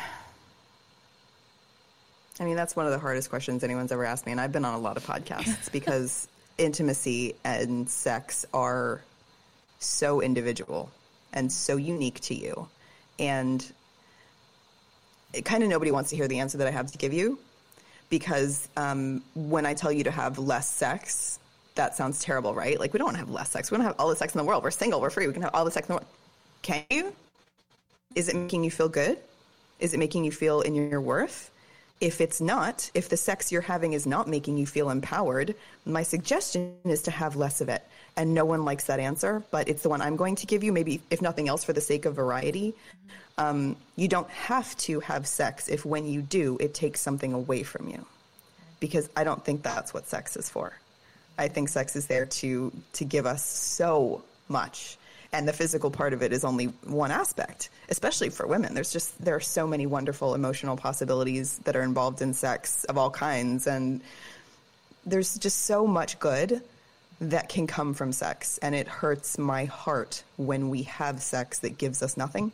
I 2.39 2.45
mean, 2.45 2.55
that's 2.55 2.75
one 2.75 2.85
of 2.85 2.93
the 2.93 2.99
hardest 2.99 3.29
questions 3.29 3.63
anyone's 3.63 3.91
ever 3.91 4.05
asked 4.05 4.25
me. 4.25 4.31
And 4.31 4.39
I've 4.41 4.53
been 4.53 4.65
on 4.65 4.73
a 4.73 4.79
lot 4.79 4.97
of 4.97 5.05
podcasts 5.05 5.71
because 5.73 6.27
intimacy 6.57 7.35
and 7.43 7.89
sex 7.89 8.45
are 8.53 9.01
so 9.79 10.21
individual 10.21 10.89
and 11.33 11.51
so 11.51 11.75
unique 11.75 12.19
to 12.21 12.35
you. 12.35 12.67
And 13.19 13.65
kind 15.43 15.63
of 15.63 15.69
nobody 15.69 15.91
wants 15.91 16.09
to 16.11 16.15
hear 16.15 16.27
the 16.27 16.39
answer 16.39 16.57
that 16.59 16.67
I 16.67 16.71
have 16.71 16.91
to 16.91 16.97
give 16.97 17.13
you 17.13 17.39
because 18.09 18.69
um, 18.77 19.23
when 19.33 19.65
I 19.65 19.73
tell 19.73 19.91
you 19.91 20.03
to 20.03 20.11
have 20.11 20.37
less 20.37 20.69
sex, 20.69 21.39
that 21.75 21.95
sounds 21.95 22.19
terrible, 22.19 22.53
right? 22.53 22.79
Like, 22.79 22.93
we 22.93 22.99
don't 22.99 23.07
want 23.07 23.15
to 23.15 23.19
have 23.19 23.29
less 23.29 23.49
sex. 23.49 23.71
We 23.71 23.77
don't 23.77 23.85
have 23.85 23.95
all 23.97 24.09
the 24.09 24.15
sex 24.15 24.35
in 24.35 24.37
the 24.37 24.43
world. 24.43 24.63
We're 24.63 24.71
single. 24.71 25.01
We're 25.01 25.09
free. 25.09 25.25
We 25.25 25.33
can 25.33 25.41
have 25.41 25.55
all 25.55 25.65
the 25.65 25.71
sex 25.71 25.87
in 25.87 25.93
the 25.93 25.97
world. 25.97 26.07
Can 26.61 26.85
you? 26.91 27.13
Is 28.15 28.29
it 28.29 28.35
making 28.35 28.63
you 28.63 28.69
feel 28.69 28.89
good? 28.89 29.17
Is 29.79 29.93
it 29.93 29.97
making 29.97 30.23
you 30.23 30.31
feel 30.31 30.61
in 30.61 30.75
your 30.75 31.01
worth? 31.01 31.49
If 32.03 32.19
it's 32.19 32.41
not, 32.41 32.91
if 32.93 33.07
the 33.07 33.15
sex 33.15 33.49
you're 33.49 33.61
having 33.61 33.93
is 33.93 34.05
not 34.05 34.27
making 34.27 34.57
you 34.57 34.65
feel 34.65 34.89
empowered, 34.89 35.55
my 35.85 36.03
suggestion 36.03 36.75
is 36.83 37.01
to 37.03 37.11
have 37.11 37.37
less 37.37 37.61
of 37.61 37.69
it 37.69 37.81
and 38.17 38.33
no 38.33 38.43
one 38.43 38.65
likes 38.65 38.83
that 38.85 38.99
answer, 38.99 39.41
but 39.51 39.69
it's 39.69 39.83
the 39.83 39.87
one 39.87 40.01
I'm 40.01 40.17
going 40.17 40.35
to 40.35 40.45
give 40.45 40.65
you, 40.65 40.73
maybe 40.73 40.99
if 41.09 41.21
nothing 41.21 41.47
else 41.47 41.63
for 41.63 41.71
the 41.71 41.79
sake 41.79 42.03
of 42.03 42.13
variety. 42.13 42.75
Um, 43.37 43.77
you 43.95 44.09
don't 44.09 44.29
have 44.31 44.75
to 44.79 44.99
have 44.99 45.25
sex 45.25 45.69
if 45.69 45.85
when 45.85 46.05
you 46.05 46.21
do, 46.21 46.57
it 46.59 46.73
takes 46.73 46.99
something 46.99 47.31
away 47.31 47.63
from 47.63 47.87
you. 47.87 48.05
Because 48.81 49.09
I 49.15 49.23
don't 49.23 49.43
think 49.45 49.63
that's 49.63 49.93
what 49.93 50.05
sex 50.05 50.35
is 50.35 50.49
for. 50.49 50.73
I 51.37 51.47
think 51.47 51.69
sex 51.69 51.95
is 51.95 52.07
there 52.07 52.25
to 52.25 52.73
to 52.93 53.05
give 53.05 53.25
us 53.25 53.45
so 53.45 54.23
much. 54.49 54.97
And 55.33 55.47
the 55.47 55.53
physical 55.53 55.89
part 55.89 56.13
of 56.13 56.21
it 56.21 56.31
is 56.31 56.45
only 56.45 56.65
one 56.85 57.11
aspect, 57.11 57.69
especially 57.89 58.29
for 58.29 58.45
women. 58.45 58.75
There's 58.75 58.93
just 58.93 59.19
there 59.23 59.35
are 59.35 59.41
so 59.41 59.65
many 59.67 59.87
wonderful 59.87 60.35
emotional 60.35 60.77
possibilities 60.77 61.57
that 61.65 61.75
are 61.75 61.81
involved 61.81 62.21
in 62.21 62.33
sex 62.33 62.83
of 62.85 62.97
all 62.97 63.09
kinds 63.09 63.67
and 63.67 64.01
there's 65.05 65.37
just 65.37 65.63
so 65.63 65.85
much 65.85 66.19
good 66.19 66.61
that 67.19 67.49
can 67.49 67.67
come 67.67 67.93
from 67.93 68.11
sex. 68.11 68.57
And 68.59 68.75
it 68.75 68.87
hurts 68.87 69.37
my 69.37 69.65
heart 69.65 70.23
when 70.37 70.69
we 70.69 70.83
have 70.83 71.21
sex 71.21 71.59
that 71.59 71.77
gives 71.77 72.01
us 72.01 72.17
nothing, 72.17 72.51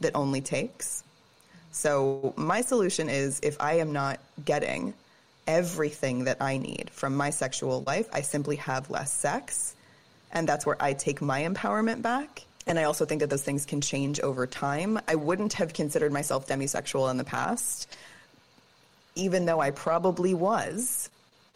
that 0.00 0.14
only 0.14 0.40
takes. 0.40 1.02
So, 1.72 2.34
my 2.36 2.62
solution 2.62 3.08
is 3.08 3.40
if 3.42 3.60
I 3.60 3.74
am 3.74 3.92
not 3.92 4.18
getting 4.44 4.94
everything 5.46 6.24
that 6.24 6.38
I 6.40 6.58
need 6.58 6.90
from 6.92 7.16
my 7.16 7.30
sexual 7.30 7.84
life, 7.86 8.08
I 8.12 8.22
simply 8.22 8.56
have 8.56 8.90
less 8.90 9.12
sex. 9.12 9.74
And 10.32 10.48
that's 10.48 10.64
where 10.64 10.76
I 10.80 10.92
take 10.92 11.20
my 11.20 11.42
empowerment 11.42 12.02
back. 12.02 12.42
And 12.66 12.78
I 12.78 12.84
also 12.84 13.04
think 13.04 13.20
that 13.20 13.30
those 13.30 13.42
things 13.42 13.66
can 13.66 13.80
change 13.80 14.20
over 14.20 14.46
time. 14.46 15.00
I 15.08 15.14
wouldn't 15.14 15.54
have 15.54 15.72
considered 15.72 16.12
myself 16.12 16.46
demisexual 16.46 17.10
in 17.10 17.16
the 17.16 17.24
past, 17.24 17.88
even 19.14 19.46
though 19.46 19.60
I 19.60 19.70
probably 19.70 20.34
was. 20.34 21.10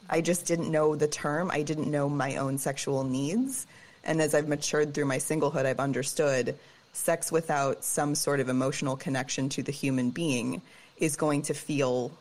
I 0.09 0.21
just 0.21 0.47
didn't 0.47 0.71
know 0.71 0.97
the 0.97 1.09
term. 1.09 1.51
I 1.51 1.63
didn't 1.63 1.91
know 1.91 2.09
my 2.09 2.37
own 2.37 2.59
sexual 2.59 3.05
needs. 3.05 3.67
And 4.03 4.21
as 4.21 4.35
I've 4.35 4.49
matured 4.49 4.93
through 4.93 5.07
my 5.07 5.19
singlehood, 5.19 5.67
I've 5.67 5.81
understood 5.81 6.57
sex 6.93 7.33
without 7.33 7.85
some 7.85 8.15
sort 8.15 8.41
of 8.41 8.49
emotional 8.49 8.97
connection 8.97 9.49
to 9.51 9.63
the 9.63 9.73
human 9.73 10.11
being 10.11 10.63
is 10.99 11.17
going 11.17 11.43
to 11.43 11.55
feel 11.55 12.13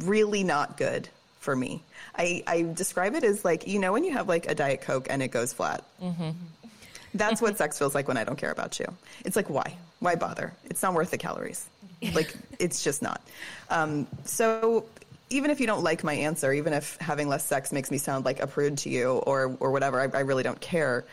really 0.00 0.42
not 0.42 0.76
good 0.76 1.08
for 1.44 1.54
me. 1.54 1.82
I, 2.16 2.42
I 2.46 2.62
describe 2.62 3.14
it 3.14 3.22
as 3.22 3.44
like, 3.44 3.68
you 3.68 3.78
know, 3.78 3.92
when 3.92 4.02
you 4.02 4.12
have 4.12 4.28
like 4.28 4.50
a 4.50 4.54
Diet 4.54 4.80
Coke 4.80 5.06
and 5.10 5.22
it 5.22 5.28
goes 5.28 5.52
flat. 5.52 5.84
Mm-hmm. 6.02 6.30
That's 7.14 7.40
what 7.40 7.56
sex 7.62 7.78
feels 7.78 7.94
like 7.94 8.08
when 8.08 8.16
I 8.16 8.24
don't 8.24 8.36
care 8.36 8.50
about 8.50 8.80
you. 8.80 8.86
It's 9.24 9.36
like, 9.36 9.50
why? 9.50 9.76
Why 10.00 10.16
bother? 10.16 10.52
It's 10.64 10.82
not 10.82 10.94
worth 10.94 11.10
the 11.10 11.18
calories. 11.18 11.68
Like, 12.12 12.34
it's 12.58 12.84
just 12.84 13.00
not. 13.00 13.22
Um, 13.70 14.06
so 14.26 14.84
even 15.30 15.50
if 15.50 15.58
you 15.58 15.66
don't 15.66 15.82
like 15.82 16.04
my 16.04 16.12
answer, 16.12 16.52
even 16.52 16.74
if 16.74 16.98
having 17.00 17.28
less 17.28 17.46
sex 17.46 17.72
makes 17.72 17.90
me 17.90 17.96
sound 17.96 18.26
like 18.26 18.40
a 18.40 18.46
prude 18.46 18.76
to 18.78 18.90
you 18.90 19.22
or 19.26 19.56
or 19.58 19.70
whatever, 19.70 19.98
I, 19.98 20.18
I 20.18 20.20
really 20.20 20.42
don't 20.42 20.60
care. 20.60 21.06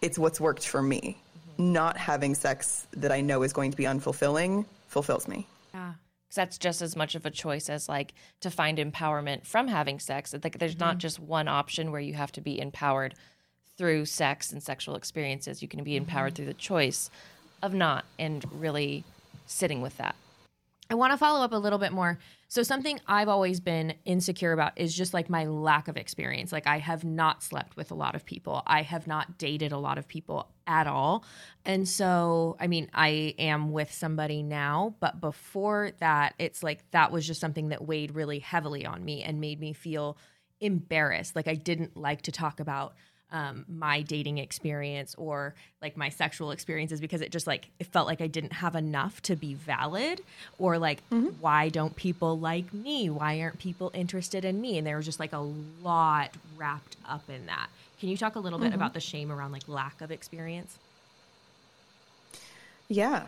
It's 0.00 0.18
what's 0.18 0.40
worked 0.40 0.66
for 0.66 0.82
me. 0.82 1.16
Mm-hmm. 1.52 1.72
Not 1.72 1.96
having 1.96 2.34
sex 2.34 2.88
that 2.94 3.12
I 3.12 3.20
know 3.20 3.44
is 3.44 3.52
going 3.52 3.70
to 3.70 3.76
be 3.76 3.84
unfulfilling 3.84 4.64
fulfills 4.88 5.28
me. 5.28 5.46
Yeah. 5.72 5.92
Because 6.32 6.48
that's 6.48 6.58
just 6.58 6.80
as 6.80 6.96
much 6.96 7.14
of 7.14 7.26
a 7.26 7.30
choice 7.30 7.68
as 7.68 7.90
like 7.90 8.14
to 8.40 8.50
find 8.50 8.78
empowerment 8.78 9.44
from 9.44 9.68
having 9.68 9.98
sex. 9.98 10.34
Like 10.42 10.58
there's 10.58 10.78
not 10.78 10.92
mm-hmm. 10.92 10.98
just 11.00 11.20
one 11.20 11.46
option 11.46 11.92
where 11.92 12.00
you 12.00 12.14
have 12.14 12.32
to 12.32 12.40
be 12.40 12.58
empowered 12.58 13.14
through 13.76 14.06
sex 14.06 14.50
and 14.50 14.62
sexual 14.62 14.94
experiences. 14.94 15.60
You 15.60 15.68
can 15.68 15.84
be 15.84 15.94
empowered 15.94 16.32
mm-hmm. 16.32 16.36
through 16.36 16.46
the 16.46 16.54
choice 16.54 17.10
of 17.62 17.74
not 17.74 18.06
and 18.18 18.44
really 18.50 19.04
sitting 19.46 19.82
with 19.82 19.98
that. 19.98 20.14
I 20.88 20.94
want 20.94 21.12
to 21.12 21.18
follow 21.18 21.44
up 21.44 21.52
a 21.52 21.56
little 21.56 21.78
bit 21.78 21.92
more. 21.92 22.18
So 22.52 22.62
something 22.62 23.00
I've 23.06 23.30
always 23.30 23.60
been 23.60 23.94
insecure 24.04 24.52
about 24.52 24.72
is 24.76 24.94
just 24.94 25.14
like 25.14 25.30
my 25.30 25.46
lack 25.46 25.88
of 25.88 25.96
experience. 25.96 26.52
Like 26.52 26.66
I 26.66 26.80
have 26.80 27.02
not 27.02 27.42
slept 27.42 27.76
with 27.78 27.90
a 27.90 27.94
lot 27.94 28.14
of 28.14 28.26
people. 28.26 28.62
I 28.66 28.82
have 28.82 29.06
not 29.06 29.38
dated 29.38 29.72
a 29.72 29.78
lot 29.78 29.96
of 29.96 30.06
people 30.06 30.50
at 30.66 30.86
all. 30.86 31.24
And 31.64 31.88
so, 31.88 32.58
I 32.60 32.66
mean, 32.66 32.90
I 32.92 33.34
am 33.38 33.72
with 33.72 33.90
somebody 33.90 34.42
now, 34.42 34.96
but 35.00 35.18
before 35.18 35.92
that, 36.00 36.34
it's 36.38 36.62
like 36.62 36.84
that 36.90 37.10
was 37.10 37.26
just 37.26 37.40
something 37.40 37.70
that 37.70 37.86
weighed 37.86 38.14
really 38.14 38.40
heavily 38.40 38.84
on 38.84 39.02
me 39.02 39.22
and 39.22 39.40
made 39.40 39.58
me 39.58 39.72
feel 39.72 40.18
embarrassed. 40.60 41.34
Like 41.34 41.48
I 41.48 41.54
didn't 41.54 41.96
like 41.96 42.20
to 42.20 42.32
talk 42.32 42.60
about 42.60 42.92
um, 43.32 43.64
my 43.68 44.02
dating 44.02 44.38
experience 44.38 45.14
or 45.16 45.54
like 45.80 45.96
my 45.96 46.10
sexual 46.10 46.50
experiences 46.50 47.00
because 47.00 47.22
it 47.22 47.32
just 47.32 47.46
like 47.46 47.68
it 47.80 47.86
felt 47.86 48.06
like 48.06 48.20
I 48.20 48.26
didn't 48.26 48.52
have 48.52 48.76
enough 48.76 49.20
to 49.22 49.36
be 49.36 49.54
valid 49.54 50.20
or 50.58 50.78
like 50.78 51.00
why 51.40 51.70
don't 51.70 51.96
people 51.96 52.38
like 52.38 52.72
me? 52.72 53.10
Why 53.10 53.40
aren't 53.40 53.58
people 53.58 53.90
interested 53.94 54.44
in 54.44 54.60
me? 54.60 54.78
And 54.78 54.86
there 54.86 54.96
was 54.96 55.06
just 55.06 55.18
like 55.18 55.32
a 55.32 55.44
lot 55.82 56.30
wrapped 56.56 56.96
up 57.08 57.28
in 57.28 57.46
that. 57.46 57.68
Can 57.98 58.08
you 58.08 58.16
talk 58.16 58.36
a 58.36 58.40
little 58.40 58.58
bit 58.58 58.74
about 58.74 58.94
the 58.94 59.00
shame 59.00 59.32
around 59.32 59.52
like 59.52 59.68
lack 59.68 60.00
of 60.00 60.10
experience? 60.10 60.76
Yeah. 62.88 63.26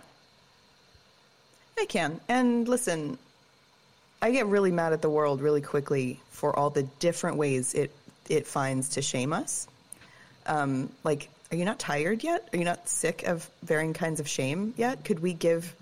I 1.79 1.87
can. 1.87 2.21
And 2.29 2.69
listen, 2.69 3.19
I 4.21 4.31
get 4.31 4.47
really 4.47 4.71
mad 4.71 4.93
at 4.93 5.01
the 5.01 5.11
world 5.11 5.41
really 5.41 5.61
quickly 5.61 6.21
for 6.31 6.57
all 6.59 6.71
the 6.71 6.83
different 6.83 7.37
ways 7.37 7.75
it 7.75 7.91
it 8.29 8.47
finds 8.47 8.91
to 8.91 9.03
shame 9.03 9.33
us. 9.33 9.69
Um, 10.47 10.91
like, 11.03 11.29
are 11.51 11.57
you 11.57 11.65
not 11.65 11.79
tired 11.79 12.25
yet? 12.25 12.49
Are 12.53 12.57
you 12.57 12.65
not 12.65 12.89
sick 12.89 13.23
of 13.25 13.49
varying 13.63 13.93
kinds 13.93 14.21
of 14.21 14.29
shame 14.29 14.75
yet? 14.77 15.05
Could 15.05 15.21
we 15.21 15.33
give 15.33 15.75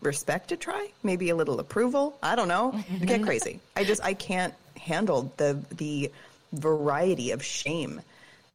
respect 0.00 0.52
a 0.52 0.56
try? 0.56 0.88
Maybe 1.02 1.30
a 1.30 1.36
little 1.36 1.60
approval? 1.60 2.16
I 2.22 2.36
don't 2.36 2.48
know. 2.48 2.82
Get 3.04 3.22
crazy. 3.24 3.60
I 3.76 3.84
just 3.84 4.02
I 4.02 4.14
can't 4.14 4.54
handle 4.80 5.32
the 5.36 5.58
the 5.76 6.10
variety 6.52 7.32
of 7.32 7.44
shame 7.44 8.00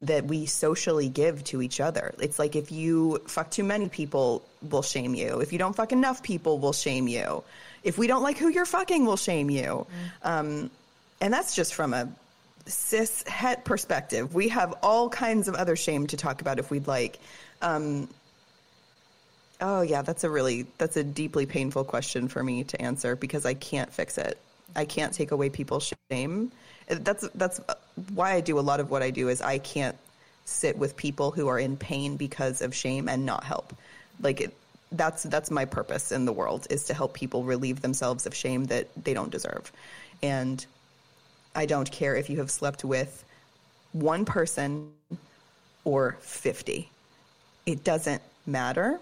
that 0.02 0.26
we 0.26 0.46
socially 0.46 1.08
give 1.08 1.44
to 1.46 1.62
each 1.62 1.80
other. 1.80 2.14
It's 2.20 2.38
like 2.38 2.56
if 2.56 2.72
you 2.72 3.20
fuck 3.28 3.50
too 3.50 3.64
many 3.64 3.88
people, 3.88 4.44
we'll 4.62 4.82
shame 4.82 5.16
you. 5.16 5.40
If 5.40 5.54
you 5.54 5.60
don't 5.60 5.76
fuck 5.76 5.94
enough 5.94 6.22
people, 6.22 6.60
we'll 6.60 6.74
shame 6.74 7.08
you. 7.08 7.44
If 7.84 7.98
we 7.98 8.08
don't 8.08 8.24
like 8.24 8.38
who 8.38 8.50
you're 8.50 8.66
fucking, 8.66 9.06
we'll 9.06 9.18
shame 9.18 9.50
you. 9.50 9.88
Um, 10.24 10.70
and 11.22 11.34
that's 11.34 11.56
just 11.56 11.74
from 11.74 11.94
a 11.94 12.10
cis 12.66 13.24
het 13.28 13.66
perspective. 13.66 14.34
We 14.34 14.50
have 14.50 14.74
all 14.82 15.10
kinds 15.10 15.48
of 15.48 15.56
other 15.56 15.76
shame 15.76 16.08
to 16.08 16.18
talk 16.18 16.42
about 16.42 16.60
if 16.60 16.72
we'd 16.72 16.88
like. 16.88 17.20
Um, 17.62 18.08
oh 19.62 19.82
yeah, 19.82 20.02
that's 20.02 20.24
a 20.24 20.30
really 20.30 20.68
that's 20.78 20.98
a 20.98 21.04
deeply 21.04 21.46
painful 21.46 21.84
question 21.84 22.28
for 22.28 22.44
me 22.44 22.64
to 22.66 22.82
answer 22.82 23.16
because 23.16 23.46
I 23.46 23.54
can't 23.54 23.92
fix 23.92 24.18
it. 24.18 24.38
I 24.76 24.86
can't 24.86 25.14
take 25.14 25.32
away 25.32 25.50
people's 25.50 25.94
shame. 26.12 26.52
That's 26.88 27.28
that's 27.36 27.60
why 28.14 28.34
I 28.34 28.42
do 28.42 28.60
a 28.60 28.62
lot 28.62 28.80
of 28.80 28.90
what 28.90 29.04
I 29.04 29.10
do 29.10 29.30
is 29.30 29.42
I 29.42 29.58
can't 29.58 29.98
sit 30.46 30.78
with 30.78 30.98
people 30.98 31.32
who 31.32 31.48
are 31.48 31.60
in 31.60 31.78
pain 31.78 32.18
because 32.18 32.62
of 32.62 32.76
shame 32.76 33.08
and 33.08 33.26
not 33.26 33.44
help. 33.44 33.74
Like 34.22 34.42
it, 34.42 34.56
that's 34.92 35.24
that's 35.24 35.52
my 35.52 35.66
purpose 35.66 36.12
in 36.12 36.26
the 36.26 36.34
world 36.34 36.68
is 36.70 36.86
to 36.86 36.94
help 36.94 37.14
people 37.14 37.44
relieve 37.44 37.82
themselves 37.82 38.26
of 38.26 38.36
shame 38.36 38.66
that 38.66 38.88
they 39.02 39.14
don't 39.14 39.32
deserve. 39.32 39.72
And 40.22 40.66
I 41.56 41.66
don't 41.66 41.90
care 41.92 42.16
if 42.16 42.30
you 42.30 42.38
have 42.38 42.52
slept 42.52 42.84
with 42.84 43.24
one 43.92 44.26
person 44.26 44.92
or 45.84 46.18
50. 46.22 46.90
It 47.66 47.84
doesn't 47.84 48.22
matter. 48.46 49.00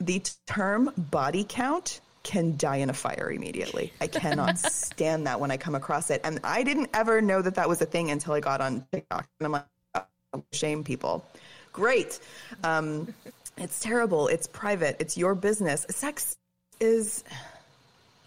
The 0.00 0.22
term 0.46 0.90
body 0.96 1.44
count 1.48 2.00
can 2.22 2.56
die 2.56 2.76
in 2.76 2.90
a 2.90 2.92
fire 2.92 3.30
immediately. 3.30 3.92
I 4.00 4.08
cannot 4.08 4.58
stand 4.58 5.26
that 5.26 5.40
when 5.40 5.50
I 5.50 5.56
come 5.56 5.74
across 5.74 6.10
it. 6.10 6.20
And 6.24 6.40
I 6.44 6.64
didn't 6.64 6.90
ever 6.92 7.22
know 7.22 7.40
that 7.40 7.54
that 7.54 7.68
was 7.68 7.80
a 7.80 7.86
thing 7.86 8.10
until 8.10 8.34
I 8.34 8.40
got 8.40 8.60
on 8.60 8.84
TikTok. 8.92 9.28
And 9.38 9.46
I'm 9.46 9.52
like, 9.52 9.64
oh, 9.94 10.44
shame 10.52 10.84
people. 10.84 11.24
Great. 11.72 12.18
Um, 12.64 13.14
it's 13.56 13.80
terrible. 13.80 14.28
It's 14.28 14.46
private. 14.46 14.96
It's 14.98 15.16
your 15.16 15.34
business. 15.34 15.86
Sex 15.88 16.36
is, 16.80 17.22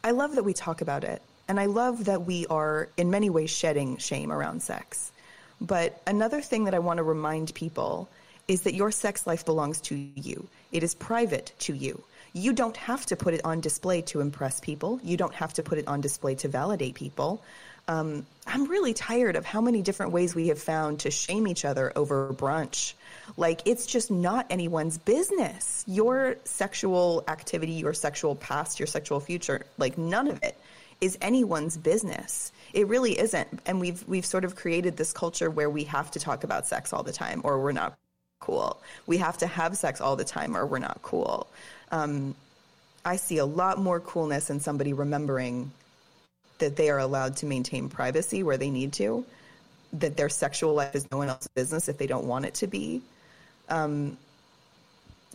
I 0.04 0.12
love 0.12 0.36
that 0.36 0.44
we 0.44 0.54
talk 0.54 0.82
about 0.82 1.04
it. 1.04 1.22
And 1.50 1.60
I 1.60 1.66
love 1.66 2.06
that 2.06 2.28
we 2.28 2.46
are, 2.46 2.90
in 2.96 3.10
many 3.10 3.32
ways, 3.32 3.50
shedding 3.50 3.98
shame 3.98 4.32
around 4.32 4.62
sex. 4.62 5.12
But 5.60 6.00
another 6.06 6.42
thing 6.42 6.66
that 6.66 6.76
I 6.76 6.80
want 6.80 6.98
to 6.98 7.04
remind 7.04 7.56
people 7.56 8.08
is 8.48 8.62
that 8.62 8.76
your 8.76 8.92
sex 8.92 9.26
life 9.26 9.46
belongs 9.46 9.82
to 9.82 9.96
you. 9.96 10.48
It 10.72 10.84
is 10.84 10.94
private 10.94 11.52
to 11.62 11.74
you. 11.74 12.04
You 12.34 12.54
don't 12.54 12.78
have 12.78 13.04
to 13.08 13.16
put 13.16 13.34
it 13.34 13.42
on 13.44 13.62
display 13.62 14.04
to 14.04 14.22
impress 14.22 14.60
people. 14.60 15.00
You 15.04 15.18
don't 15.18 15.34
have 15.34 15.54
to 15.54 15.64
put 15.64 15.80
it 15.80 15.88
on 15.88 16.02
display 16.02 16.36
to 16.36 16.48
validate 16.48 16.94
people. 16.94 17.42
Um, 17.88 18.28
I'm 18.46 18.66
really 18.66 18.94
tired 18.94 19.36
of 19.36 19.46
how 19.46 19.62
many 19.62 19.82
different 19.82 20.12
ways 20.12 20.36
we 20.36 20.50
have 20.50 20.60
found 20.60 21.00
to 21.00 21.10
shame 21.10 21.48
each 21.48 21.66
other 21.66 21.92
over 21.96 22.32
brunch. 22.32 22.94
Like, 23.36 23.62
it's 23.66 23.88
just 23.88 24.12
not 24.12 24.46
anyone's 24.52 25.00
business. 25.00 25.84
Your 25.88 26.36
sexual 26.44 27.24
activity, 27.28 27.74
your 27.74 27.96
sexual 27.96 28.36
past, 28.36 28.80
your 28.80 28.86
sexual 28.86 29.20
future, 29.20 29.66
like, 29.80 29.98
none 29.98 30.28
of 30.28 30.44
it 30.44 30.56
is 31.02 31.18
anyone's 31.22 31.78
business. 31.78 32.52
It 32.74 32.88
really 32.88 33.20
isn't. 33.20 33.62
And 33.66 33.80
we've 33.80 34.08
we've 34.08 34.26
sort 34.26 34.46
of 34.46 34.56
created 34.56 34.98
this 34.98 35.14
culture 35.14 35.50
where 35.50 35.70
we 35.70 35.86
have 35.86 36.12
to 36.12 36.20
talk 36.20 36.44
about 36.44 36.68
sex 36.68 36.94
all 36.94 37.04
the 37.04 37.14
time 37.14 37.42
or 37.44 37.60
we're 37.62 37.72
not 37.72 37.98
cool. 38.40 38.82
We 39.08 39.18
have 39.18 39.38
to 39.40 39.48
have 39.48 39.78
sex 39.78 40.02
all 40.02 40.16
the 40.16 40.24
time 40.24 40.56
or 40.56 40.66
we're 40.66 40.80
not 40.80 41.00
cool. 41.02 41.48
Um, 41.92 42.36
I 43.06 43.16
see 43.16 43.38
a 43.38 43.46
lot 43.46 43.80
more 43.80 44.00
coolness 44.00 44.50
in 44.50 44.60
somebody 44.60 44.94
remembering 44.94 45.72
that 46.60 46.76
they 46.76 46.90
are 46.90 47.00
allowed 47.00 47.38
to 47.38 47.46
maintain 47.46 47.90
privacy 47.90 48.44
where 48.44 48.58
they 48.58 48.70
need 48.70 48.94
to, 48.94 49.26
that 49.94 50.18
their 50.18 50.30
sexual 50.30 50.74
life 50.74 50.94
is 50.96 51.10
no 51.12 51.18
one 51.18 51.30
else's 51.30 51.48
business 51.56 51.88
if 51.88 51.98
they 51.98 52.08
don't 52.08 52.26
want 52.26 52.46
it 52.46 52.54
to 52.56 52.68
be. 52.68 53.02
Um, 53.70 54.18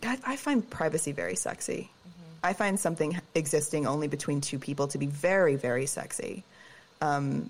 I, 0.03 0.19
I 0.25 0.35
find 0.35 0.67
privacy 0.69 1.11
very 1.11 1.35
sexy. 1.35 1.89
I 2.45 2.53
find 2.53 2.79
something 2.79 3.19
existing 3.33 3.87
only 3.87 4.07
between 4.07 4.39
two 4.39 4.59
people 4.59 4.87
to 4.89 4.97
be 4.97 5.07
very, 5.07 5.55
very 5.55 5.85
sexy. 5.87 6.43
Um, 7.01 7.49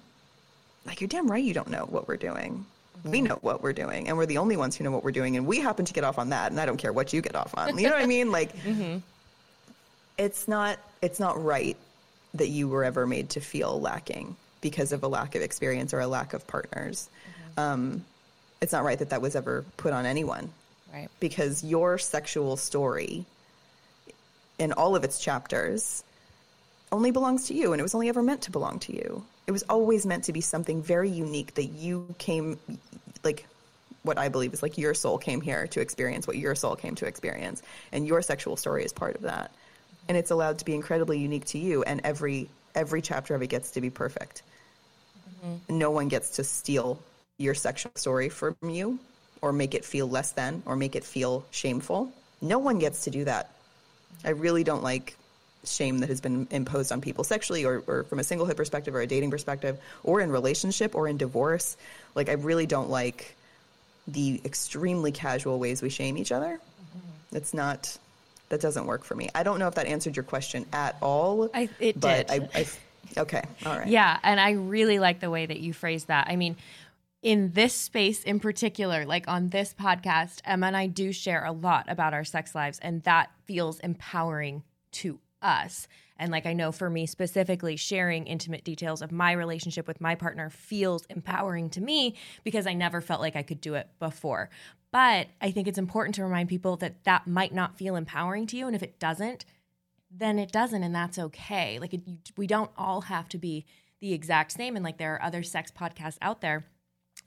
like, 0.86 1.02
you're 1.02 1.08
damn 1.08 1.30
right 1.30 1.44
you 1.44 1.54
don't 1.54 1.70
know 1.70 1.86
what 1.90 2.08
we're 2.08 2.18
doing. 2.18 2.66
We 3.04 3.22
know 3.22 3.38
what 3.42 3.62
we're 3.62 3.74
doing, 3.74 4.08
and 4.08 4.18
we're 4.18 4.26
the 4.26 4.38
only 4.38 4.58
ones 4.58 4.76
who 4.76 4.84
know 4.84 4.92
what 4.92 5.04
we're 5.04 5.12
doing, 5.12 5.36
and 5.38 5.46
we 5.46 5.60
happen 5.60 5.86
to 5.86 5.94
get 5.94 6.04
off 6.04 6.18
on 6.18 6.30
that, 6.30 6.52
and 6.52 6.60
I 6.60 6.66
don't 6.66 6.78
care 6.78 6.94
what 6.94 7.12
you 7.14 7.22
get 7.22 7.36
off 7.36 7.54
on. 7.58 7.78
You 7.78 7.88
know 7.90 7.94
what 7.96 8.04
I 8.04 8.08
mean? 8.08 8.32
Like, 8.32 8.52
it's 10.18 10.48
not 10.48 10.80
it's 11.02 11.20
not 11.20 11.44
right 11.44 11.78
that 12.34 12.48
you 12.48 12.68
were 12.68 12.84
ever 12.84 13.06
made 13.06 13.30
to 13.32 13.40
feel 13.42 13.80
lacking 13.80 14.36
because 14.62 14.92
of 14.92 15.04
a 15.04 15.08
lack 15.08 15.36
of 15.36 15.42
experience 15.42 15.94
or 15.94 16.00
a 16.00 16.08
lack 16.08 16.34
of 16.34 16.48
partners. 16.48 17.10
Um, 17.58 18.04
it's 18.62 18.72
not 18.74 18.84
right 18.84 18.98
that 19.00 19.10
that 19.12 19.22
was 19.22 19.36
ever 19.36 19.64
put 19.78 19.94
on 19.94 20.06
anyone 20.06 20.50
Right. 20.94 21.10
because 21.20 21.64
your 21.64 21.98
sexual 21.98 22.58
story 22.58 23.26
in 24.60 24.72
all 24.74 24.96
of 24.96 25.04
its 25.04 25.20
chapters 25.20 26.04
only 26.92 27.12
belongs 27.12 27.48
to 27.48 27.54
you 27.54 27.74
and 27.74 27.80
it 27.80 27.84
was 27.84 27.96
only 27.96 28.10
ever 28.10 28.22
meant 28.22 28.44
to 28.44 28.52
belong 28.52 28.80
to 28.80 28.96
you. 28.96 29.24
It 29.48 29.52
was 29.52 29.64
always 29.64 30.06
meant 30.06 30.26
to 30.26 30.34
be 30.34 30.42
something 30.42 30.82
very 30.82 31.10
unique 31.10 31.54
that 31.56 31.66
you 31.66 32.16
came 32.18 32.60
like 33.24 33.46
what 34.04 34.18
I 34.18 34.30
believe 34.30 34.54
is 34.54 34.62
like 34.62 34.78
your 34.78 34.94
soul 34.94 35.18
came 35.18 35.42
here 35.42 35.68
to 35.68 35.82
experience 35.82 36.28
what 36.28 36.38
your 36.38 36.56
soul 36.56 36.76
came 36.76 36.96
to 36.96 37.08
experience 37.08 37.64
and 37.92 38.08
your 38.08 38.22
sexual 38.22 38.56
story 38.56 38.86
is 38.86 38.94
part 38.94 39.16
of 39.16 39.24
that. 39.24 39.52
And 40.08 40.16
it's 40.16 40.32
allowed 40.32 40.60
to 40.60 40.66
be 40.66 40.76
incredibly 40.76 41.20
unique 41.20 41.46
to 41.46 41.58
you 41.58 41.84
and 41.84 42.02
every 42.04 42.50
every 42.76 43.02
chapter 43.02 43.34
of 43.34 43.42
it 43.42 43.48
gets 43.48 43.72
to 43.72 43.82
be 43.82 43.90
perfect. 43.90 44.44
Mm-hmm. 45.44 45.78
No 45.78 45.92
one 45.92 46.08
gets 46.08 46.32
to 46.32 46.44
steal 46.44 47.00
your 47.38 47.56
sexual 47.56 47.92
story 47.96 48.30
from 48.30 48.56
you 48.64 49.00
or 49.42 49.52
make 49.52 49.74
it 49.74 49.84
feel 49.84 50.08
less 50.08 50.32
than 50.32 50.62
or 50.66 50.76
make 50.76 50.96
it 50.96 51.04
feel 51.04 51.46
shameful. 51.52 52.12
No 52.42 52.60
one 52.60 52.80
gets 52.80 53.06
to 53.06 53.10
do 53.10 53.26
that. 53.26 53.55
I 54.26 54.32
really 54.32 54.64
don't 54.64 54.84
like 54.84 55.16
shame 55.64 56.00
that 56.00 56.10
has 56.10 56.22
been 56.22 56.48
imposed 56.52 56.92
on 56.92 57.02
people 57.02 57.24
sexually 57.24 57.66
or, 57.66 57.84
or 57.88 58.04
from 58.04 58.20
a 58.20 58.22
singlehood 58.22 58.56
perspective 58.56 58.94
or 58.94 59.02
a 59.02 59.08
dating 59.08 59.32
perspective 59.32 59.80
or 60.04 60.22
in 60.22 60.32
relationship 60.32 60.96
or 60.96 61.08
in 61.08 61.18
divorce. 61.18 61.78
Like, 62.14 62.30
I 62.30 62.34
really 62.34 62.66
don't 62.66 62.90
like 62.90 63.36
the 64.08 64.42
extremely 64.46 65.12
casual 65.12 65.58
ways 65.60 65.82
we 65.82 65.90
shame 65.90 66.18
each 66.18 66.32
other. 66.32 66.60
Mm-hmm. 66.60 67.36
It's 67.38 67.54
not, 67.54 67.98
that 68.50 68.62
doesn't 68.62 68.86
work 68.86 69.04
for 69.04 69.16
me. 69.16 69.30
I 69.34 69.44
don't 69.44 69.58
know 69.58 69.68
if 69.68 69.76
that 69.76 69.88
answered 69.88 70.16
your 70.16 70.24
question 70.24 70.66
at 70.74 70.96
all. 71.02 71.50
I- 71.54 71.70
it 71.80 72.00
but 72.00 72.28
did. 72.28 72.42
I, 72.42 72.60
I, 72.60 72.68
okay, 73.22 73.44
all 73.66 73.78
right. 73.78 73.88
Yeah, 73.88 74.20
and 74.22 74.40
I 74.40 74.52
really 74.52 75.00
like 75.00 75.20
the 75.20 75.32
way 75.32 75.46
that 75.46 75.60
you 75.60 75.74
phrased 75.74 76.08
that. 76.08 76.28
I 76.30 76.36
mean, 76.36 76.56
in 77.26 77.50
this 77.54 77.74
space 77.74 78.24
in 78.24 78.40
particular, 78.40 79.04
like 79.04 79.28
on 79.28 79.50
this 79.50 79.74
podcast, 79.74 80.42
Emma 80.46 80.68
and 80.68 80.78
I 80.78 80.86
do 80.86 81.12
share 81.12 81.44
a 81.44 81.52
lot 81.52 81.86
about 81.90 82.14
our 82.14 82.24
sex 82.24 82.54
lives, 82.54 82.78
and 82.84 83.02
that 83.02 83.32
feels 83.46 83.80
empowering 83.80 84.62
to 84.92 85.20
us. 85.42 85.88
And 86.18 86.32
like 86.32 86.46
I 86.46 86.54
know 86.54 86.72
for 86.72 86.88
me 86.88 87.08
specifically, 87.08 87.78
sharing 87.78 88.28
intimate 88.28 88.64
details 88.64 89.02
of 89.02 89.12
my 89.12 89.32
relationship 89.32 89.88
with 89.88 90.00
my 90.00 90.14
partner 90.14 90.52
feels 90.52 91.08
empowering 91.08 91.72
to 91.72 91.82
me 91.82 92.14
because 92.44 92.68
I 92.68 92.74
never 92.74 93.02
felt 93.02 93.22
like 93.22 93.36
I 93.36 93.42
could 93.42 93.60
do 93.60 93.74
it 93.74 93.90
before. 93.98 94.52
But 94.92 95.30
I 95.42 95.50
think 95.50 95.68
it's 95.68 95.80
important 95.80 96.14
to 96.16 96.24
remind 96.24 96.48
people 96.48 96.78
that 96.78 97.06
that 97.06 97.26
might 97.26 97.56
not 97.56 97.76
feel 97.76 97.96
empowering 97.96 98.46
to 98.48 98.58
you. 98.58 98.68
And 98.68 98.76
if 98.76 98.84
it 98.84 99.00
doesn't, 99.00 99.46
then 100.12 100.38
it 100.38 100.52
doesn't. 100.52 100.84
And 100.84 100.94
that's 100.94 101.18
okay. 101.18 101.80
Like 101.80 101.96
it, 101.96 102.02
we 102.38 102.46
don't 102.46 102.72
all 102.78 103.02
have 103.02 103.28
to 103.30 103.40
be 103.40 103.66
the 104.00 104.14
exact 104.14 104.52
same. 104.52 104.76
And 104.76 104.86
like 104.86 105.00
there 105.00 105.16
are 105.16 105.24
other 105.24 105.42
sex 105.42 105.72
podcasts 105.76 106.20
out 106.22 106.42
there 106.42 106.66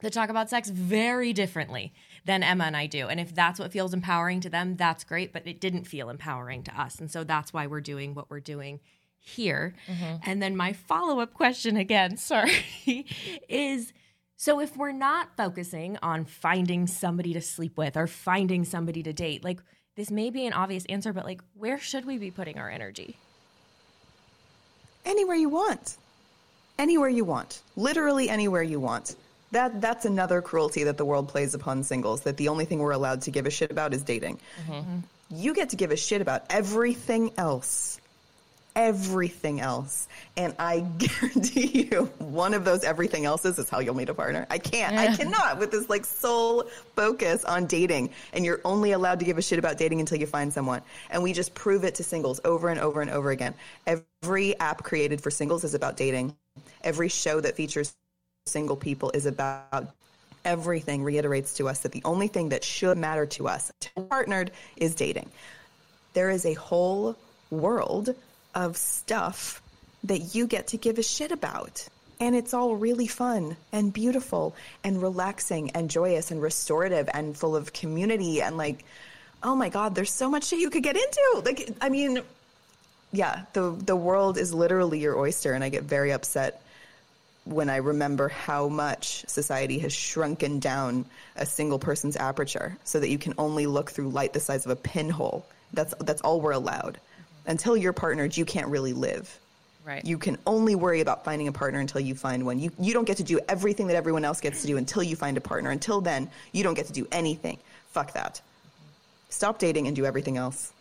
that 0.00 0.12
talk 0.12 0.28
about 0.28 0.50
sex 0.50 0.68
very 0.68 1.32
differently 1.32 1.92
than 2.24 2.42
Emma 2.42 2.64
and 2.64 2.76
I 2.76 2.86
do. 2.86 3.08
And 3.08 3.18
if 3.18 3.34
that's 3.34 3.58
what 3.58 3.72
feels 3.72 3.94
empowering 3.94 4.40
to 4.40 4.50
them, 4.50 4.76
that's 4.76 5.04
great. 5.04 5.32
But 5.32 5.46
it 5.46 5.60
didn't 5.60 5.84
feel 5.84 6.08
empowering 6.08 6.62
to 6.64 6.80
us. 6.80 6.98
And 6.98 7.10
so 7.10 7.24
that's 7.24 7.52
why 7.52 7.66
we're 7.66 7.80
doing 7.80 8.14
what 8.14 8.30
we're 8.30 8.40
doing 8.40 8.80
here. 9.18 9.74
Mm-hmm. 9.86 10.16
And 10.24 10.42
then 10.42 10.56
my 10.56 10.72
follow 10.72 11.20
up 11.20 11.34
question 11.34 11.76
again, 11.76 12.16
sorry, 12.18 13.06
is 13.48 13.92
so 14.36 14.60
if 14.60 14.76
we're 14.76 14.92
not 14.92 15.36
focusing 15.36 15.98
on 16.02 16.24
finding 16.24 16.86
somebody 16.86 17.32
to 17.32 17.40
sleep 17.40 17.76
with 17.76 17.96
or 17.96 18.06
finding 18.06 18.64
somebody 18.64 19.02
to 19.02 19.12
date, 19.12 19.42
like 19.42 19.60
this 19.96 20.10
may 20.10 20.30
be 20.30 20.46
an 20.46 20.52
obvious 20.52 20.84
answer, 20.86 21.12
but 21.12 21.24
like 21.24 21.42
where 21.54 21.78
should 21.78 22.04
we 22.04 22.18
be 22.18 22.30
putting 22.30 22.58
our 22.58 22.70
energy? 22.70 23.16
Anywhere 25.04 25.36
you 25.36 25.48
want. 25.48 25.96
Anywhere 26.78 27.08
you 27.08 27.24
want. 27.24 27.62
Literally 27.74 28.28
anywhere 28.28 28.62
you 28.62 28.78
want. 28.78 29.16
That 29.52 29.80
that's 29.80 30.04
another 30.04 30.42
cruelty 30.42 30.84
that 30.84 30.96
the 30.96 31.04
world 31.04 31.28
plays 31.28 31.54
upon 31.54 31.82
singles. 31.82 32.22
That 32.22 32.36
the 32.36 32.48
only 32.48 32.64
thing 32.64 32.80
we're 32.80 32.92
allowed 32.92 33.22
to 33.22 33.30
give 33.30 33.46
a 33.46 33.50
shit 33.50 33.70
about 33.70 33.94
is 33.94 34.02
dating. 34.02 34.38
Mm-hmm. 34.66 34.98
You 35.30 35.54
get 35.54 35.70
to 35.70 35.76
give 35.76 35.90
a 35.90 35.96
shit 35.96 36.20
about 36.20 36.44
everything 36.50 37.32
else, 37.36 38.00
everything 38.76 39.60
else, 39.60 40.06
and 40.36 40.54
I 40.58 40.80
guarantee 40.98 41.88
you, 41.90 42.10
one 42.18 42.52
of 42.52 42.64
those 42.64 42.84
everything 42.84 43.24
else's 43.24 43.58
is 43.58 43.70
how 43.70 43.80
you'll 43.80 43.94
meet 43.94 44.08
a 44.10 44.14
partner. 44.14 44.46
I 44.50 44.58
can't, 44.58 44.96
I 44.96 45.16
cannot 45.16 45.58
with 45.58 45.70
this 45.70 45.88
like 45.88 46.04
sole 46.04 46.64
focus 46.94 47.44
on 47.44 47.66
dating, 47.66 48.10
and 48.34 48.44
you're 48.44 48.60
only 48.64 48.92
allowed 48.92 49.18
to 49.20 49.24
give 49.24 49.38
a 49.38 49.42
shit 49.42 49.58
about 49.58 49.78
dating 49.78 50.00
until 50.00 50.18
you 50.18 50.26
find 50.26 50.52
someone. 50.52 50.82
And 51.10 51.22
we 51.22 51.32
just 51.32 51.54
prove 51.54 51.84
it 51.84 51.94
to 51.96 52.04
singles 52.04 52.40
over 52.44 52.68
and 52.68 52.80
over 52.80 53.00
and 53.00 53.10
over 53.10 53.30
again. 53.30 53.54
Every 53.86 54.58
app 54.60 54.82
created 54.82 55.22
for 55.22 55.30
singles 55.30 55.64
is 55.64 55.72
about 55.74 55.96
dating. 55.96 56.36
Every 56.82 57.08
show 57.08 57.40
that 57.40 57.56
features 57.56 57.94
single 58.48 58.76
people 58.76 59.10
is 59.12 59.26
about 59.26 59.94
everything 60.44 61.02
reiterates 61.02 61.54
to 61.54 61.68
us 61.68 61.80
that 61.80 61.92
the 61.92 62.02
only 62.04 62.28
thing 62.28 62.50
that 62.50 62.64
should 62.64 62.96
matter 62.96 63.26
to 63.26 63.48
us 63.48 63.72
partnered 64.08 64.50
is 64.76 64.94
dating. 64.94 65.30
There 66.14 66.30
is 66.30 66.46
a 66.46 66.54
whole 66.54 67.16
world 67.50 68.14
of 68.54 68.76
stuff 68.76 69.62
that 70.04 70.34
you 70.34 70.46
get 70.46 70.68
to 70.68 70.76
give 70.76 70.98
a 70.98 71.02
shit 71.02 71.32
about. 71.32 71.86
And 72.20 72.34
it's 72.34 72.54
all 72.54 72.74
really 72.74 73.06
fun 73.06 73.56
and 73.72 73.92
beautiful 73.92 74.56
and 74.82 75.00
relaxing 75.00 75.70
and 75.70 75.88
joyous 75.88 76.30
and 76.30 76.42
restorative 76.42 77.08
and 77.12 77.36
full 77.36 77.54
of 77.54 77.72
community 77.72 78.42
and 78.42 78.56
like, 78.56 78.84
oh 79.42 79.54
my 79.54 79.68
God, 79.68 79.94
there's 79.94 80.12
so 80.12 80.28
much 80.28 80.44
shit 80.46 80.58
you 80.58 80.70
could 80.70 80.82
get 80.82 80.96
into. 80.96 81.42
Like, 81.44 81.70
I 81.80 81.88
mean, 81.90 82.20
yeah, 83.12 83.44
the 83.52 83.70
the 83.70 83.96
world 83.96 84.36
is 84.36 84.52
literally 84.52 84.98
your 84.98 85.16
oyster, 85.16 85.52
and 85.52 85.64
I 85.64 85.68
get 85.68 85.84
very 85.84 86.12
upset 86.12 86.62
when 87.48 87.70
I 87.70 87.76
remember 87.76 88.28
how 88.28 88.68
much 88.68 89.24
society 89.26 89.78
has 89.78 89.92
shrunken 89.92 90.58
down 90.58 91.06
a 91.36 91.46
single 91.46 91.78
person's 91.78 92.16
aperture 92.16 92.76
so 92.84 93.00
that 93.00 93.08
you 93.08 93.18
can 93.18 93.34
only 93.38 93.66
look 93.66 93.90
through 93.90 94.10
light 94.10 94.32
the 94.32 94.40
size 94.40 94.66
of 94.66 94.70
a 94.70 94.76
pinhole. 94.76 95.46
That's 95.72 95.94
that's 96.00 96.20
all 96.20 96.40
we're 96.40 96.52
allowed. 96.52 97.00
Until 97.46 97.76
you're 97.76 97.94
partnered, 97.94 98.36
you 98.36 98.44
can't 98.44 98.68
really 98.68 98.92
live. 98.92 99.38
Right. 99.84 100.04
You 100.04 100.18
can 100.18 100.36
only 100.46 100.74
worry 100.74 101.00
about 101.00 101.24
finding 101.24 101.48
a 101.48 101.52
partner 101.52 101.80
until 101.80 102.02
you 102.02 102.14
find 102.14 102.44
one. 102.44 102.58
You 102.58 102.70
you 102.78 102.92
don't 102.92 103.06
get 103.06 103.16
to 103.16 103.24
do 103.24 103.40
everything 103.48 103.86
that 103.86 103.96
everyone 103.96 104.24
else 104.24 104.40
gets 104.40 104.60
to 104.60 104.66
do 104.66 104.76
until 104.76 105.02
you 105.02 105.16
find 105.16 105.36
a 105.38 105.40
partner. 105.40 105.70
Until 105.70 106.02
then, 106.02 106.30
you 106.52 106.62
don't 106.62 106.74
get 106.74 106.86
to 106.86 106.92
do 106.92 107.08
anything. 107.10 107.58
Fuck 107.92 108.12
that. 108.12 108.42
Stop 109.30 109.58
dating 109.58 109.86
and 109.86 109.96
do 109.96 110.04
everything 110.04 110.36
else. 110.36 110.72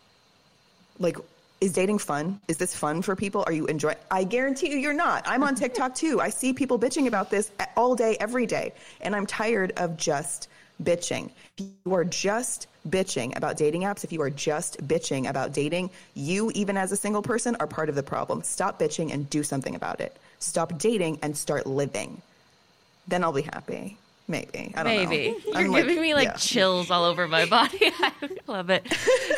Like 1.00 1.18
is 1.60 1.74
dating 1.74 2.00
fun? 2.00 2.40
Is 2.48 2.58
this 2.58 2.76
fun 2.76 3.02
for 3.02 3.16
people? 3.16 3.44
Are 3.48 3.52
you 3.52 3.66
enjoying? 3.66 3.98
I 4.12 4.24
guarantee 4.24 4.70
you, 4.70 4.78
you're 4.78 4.94
not. 4.94 5.24
I'm 5.28 5.44
on 5.44 5.56
TikTok 5.64 5.96
too. 5.96 6.22
I 6.22 6.30
see 6.30 6.54
people 6.54 6.78
bitching 6.78 7.08
about 7.08 7.30
this 7.30 7.52
all 7.76 7.96
day, 7.96 8.18
every 8.20 8.46
day, 8.46 8.74
and 9.02 9.16
I'm 9.16 9.26
tired 9.26 9.74
of 9.78 9.98
just 9.98 10.50
bitching. 10.84 11.32
If 11.58 11.66
you 11.86 11.94
are 11.94 12.06
just 12.06 12.68
bitching 12.88 13.36
about 13.36 13.58
dating 13.58 13.82
apps, 13.82 14.04
if 14.04 14.12
you 14.12 14.22
are 14.22 14.30
just 14.30 14.88
bitching 14.88 15.30
about 15.30 15.54
dating, 15.54 15.90
you, 16.14 16.52
even 16.54 16.78
as 16.78 16.92
a 16.92 16.96
single 16.96 17.22
person, 17.22 17.56
are 17.60 17.68
part 17.68 17.90
of 17.90 17.96
the 17.96 18.04
problem. 18.04 18.44
Stop 18.44 18.80
bitching 18.80 19.12
and 19.12 19.30
do 19.30 19.44
something 19.44 19.76
about 19.76 20.00
it. 20.00 20.16
Stop 20.40 20.78
dating 20.78 21.20
and 21.24 21.36
start 21.36 21.66
living. 21.66 22.22
Then 23.08 23.24
I'll 23.24 23.34
be 23.34 23.42
happy. 23.42 23.98
Maybe. 24.30 24.74
I 24.76 24.84
don't 24.84 25.10
Maybe. 25.10 25.32
know. 25.32 25.38
You're 25.46 25.56
I'm 25.56 25.72
giving 25.74 25.96
like, 25.96 26.02
me 26.02 26.14
like 26.14 26.28
yeah. 26.28 26.34
chills 26.34 26.92
all 26.92 27.06
over 27.06 27.28
my 27.28 27.46
body. 27.46 27.80
I 27.82 28.12
love 28.46 28.70
it. 28.70 28.86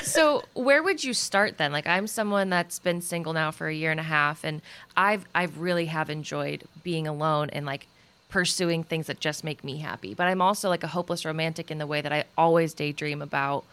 so, 0.02 0.44
where 0.56 0.82
would 0.82 1.04
you 1.04 1.14
start 1.14 1.58
then? 1.58 1.72
Like 1.72 1.86
I'm 1.86 2.08
someone 2.08 2.50
that's 2.50 2.80
been 2.80 3.02
single 3.02 3.34
now 3.34 3.52
for 3.52 3.68
a 3.68 3.74
year 3.74 3.92
and 3.92 4.00
a 4.00 4.04
half 4.04 4.44
and 4.44 4.62
I've 4.98 5.26
I've 5.36 5.60
really 5.60 5.86
have 5.86 6.10
enjoyed 6.10 6.64
being 6.84 7.08
alone 7.08 7.50
and 7.52 7.66
like 7.66 7.86
pursuing 8.30 8.84
things 8.84 9.08
that 9.08 9.20
just 9.20 9.44
make 9.44 9.64
me 9.64 9.78
happy. 9.78 10.14
But 10.16 10.28
I'm 10.28 10.42
also 10.42 10.70
like 10.70 10.84
a 10.84 10.88
hopeless 10.88 11.24
romantic 11.24 11.70
in 11.70 11.78
the 11.78 11.88
way 11.88 12.02
that 12.02 12.12
I 12.12 12.26
always 12.38 12.74
daydream 12.74 13.22
about 13.22 13.66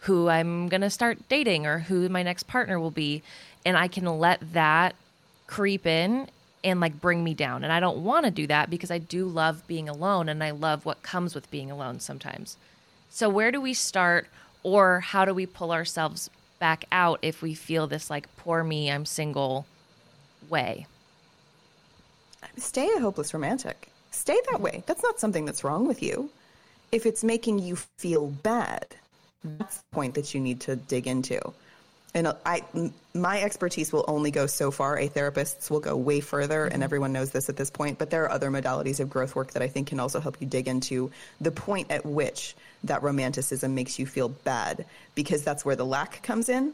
who 0.00 0.28
I'm 0.28 0.68
going 0.68 0.80
to 0.80 0.90
start 0.90 1.28
dating 1.28 1.66
or 1.66 1.80
who 1.80 2.08
my 2.08 2.22
next 2.22 2.44
partner 2.48 2.78
will 2.78 2.90
be 2.90 3.22
and 3.64 3.76
I 3.76 3.88
can 3.88 4.04
let 4.04 4.52
that 4.52 4.94
creep 5.46 5.86
in 5.86 6.28
and 6.64 6.80
like 6.80 7.00
bring 7.00 7.24
me 7.24 7.34
down. 7.34 7.64
And 7.64 7.72
I 7.72 7.80
don't 7.80 8.04
want 8.04 8.24
to 8.24 8.30
do 8.30 8.46
that 8.46 8.70
because 8.70 8.90
I 8.90 8.98
do 8.98 9.26
love 9.26 9.66
being 9.66 9.88
alone 9.88 10.28
and 10.28 10.42
I 10.42 10.50
love 10.50 10.84
what 10.84 11.02
comes 11.02 11.34
with 11.34 11.50
being 11.50 11.70
alone 11.70 12.00
sometimes. 12.00 12.56
So, 13.10 13.28
where 13.28 13.52
do 13.52 13.60
we 13.60 13.74
start, 13.74 14.28
or 14.62 15.00
how 15.00 15.24
do 15.24 15.34
we 15.34 15.44
pull 15.46 15.72
ourselves 15.72 16.30
back 16.58 16.84
out 16.92 17.18
if 17.22 17.42
we 17.42 17.54
feel 17.54 17.86
this 17.86 18.08
like 18.08 18.34
poor 18.36 18.64
me, 18.64 18.90
I'm 18.90 19.04
single 19.04 19.66
way? 20.48 20.86
Stay 22.56 22.88
a 22.96 23.00
hopeless 23.00 23.34
romantic. 23.34 23.88
Stay 24.10 24.38
that 24.50 24.60
way. 24.60 24.82
That's 24.86 25.02
not 25.02 25.20
something 25.20 25.44
that's 25.44 25.64
wrong 25.64 25.86
with 25.86 26.02
you. 26.02 26.30
If 26.90 27.06
it's 27.06 27.24
making 27.24 27.58
you 27.58 27.76
feel 27.76 28.28
bad, 28.28 28.86
that's 29.44 29.78
the 29.78 29.84
point 29.92 30.14
that 30.14 30.34
you 30.34 30.40
need 30.40 30.60
to 30.62 30.76
dig 30.76 31.06
into 31.06 31.40
and 32.14 32.34
I, 32.44 32.62
my 33.14 33.40
expertise 33.40 33.92
will 33.92 34.04
only 34.06 34.30
go 34.30 34.46
so 34.46 34.70
far. 34.70 34.98
A 34.98 35.08
therapist's 35.08 35.70
will 35.70 35.80
go 35.80 35.96
way 35.96 36.20
further, 36.20 36.64
mm-hmm. 36.64 36.74
and 36.74 36.82
everyone 36.82 37.12
knows 37.12 37.30
this 37.30 37.48
at 37.48 37.56
this 37.56 37.70
point. 37.70 37.98
But 37.98 38.10
there 38.10 38.24
are 38.24 38.30
other 38.30 38.50
modalities 38.50 39.00
of 39.00 39.08
growth 39.08 39.34
work 39.34 39.52
that 39.52 39.62
I 39.62 39.68
think 39.68 39.88
can 39.88 40.00
also 40.00 40.20
help 40.20 40.36
you 40.40 40.46
dig 40.46 40.68
into 40.68 41.10
the 41.40 41.50
point 41.50 41.90
at 41.90 42.04
which 42.04 42.54
that 42.84 43.02
romanticism 43.02 43.74
makes 43.74 43.98
you 43.98 44.06
feel 44.06 44.28
bad, 44.28 44.84
because 45.14 45.42
that's 45.42 45.64
where 45.64 45.76
the 45.76 45.86
lack 45.86 46.22
comes 46.22 46.48
in 46.48 46.72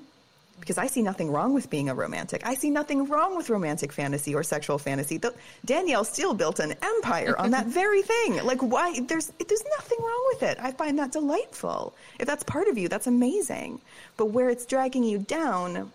because 0.61 0.79
I 0.79 0.87
see 0.87 1.03
nothing 1.03 1.31
wrong 1.31 1.55
with 1.55 1.71
being 1.71 1.89
a 1.89 1.95
romantic. 1.95 2.47
I 2.47 2.55
see 2.55 2.71
nothing 2.71 3.07
wrong 3.07 3.37
with 3.37 3.51
romantic 3.51 3.93
fantasy 3.93 4.35
or 4.35 4.43
sexual 4.43 4.79
fantasy. 4.79 5.19
The, 5.19 5.35
Danielle 5.65 6.05
Steel 6.05 6.35
built 6.35 6.59
an 6.59 6.75
empire 6.83 7.39
on 7.39 7.51
that 7.53 7.67
very 7.81 8.03
thing. 8.03 8.45
Like, 8.45 8.61
why? 8.63 9.01
There's 9.01 9.27
there's 9.27 9.65
nothing 9.79 9.99
wrong 10.01 10.25
with 10.33 10.43
it. 10.43 10.59
I 10.61 10.73
find 10.73 10.99
that 10.99 11.13
delightful. 11.13 11.95
If 12.19 12.27
that's 12.27 12.45
part 12.45 12.69
of 12.69 12.79
you, 12.79 12.89
that's 12.89 13.07
amazing. 13.07 13.81
But 14.17 14.27
where 14.27 14.51
it's 14.51 14.67
dragging 14.67 15.05
you 15.05 15.19
down, 15.19 15.91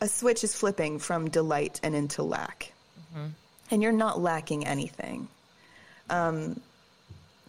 a 0.00 0.08
switch 0.08 0.44
is 0.44 0.54
flipping 0.54 0.98
from 0.98 1.30
delight 1.30 1.80
and 1.82 1.94
into 1.94 2.22
lack, 2.22 2.72
mm-hmm. 3.12 3.28
and 3.70 3.82
you're 3.82 3.92
not 3.92 4.20
lacking 4.20 4.66
anything. 4.66 5.28
Um, 6.10 6.60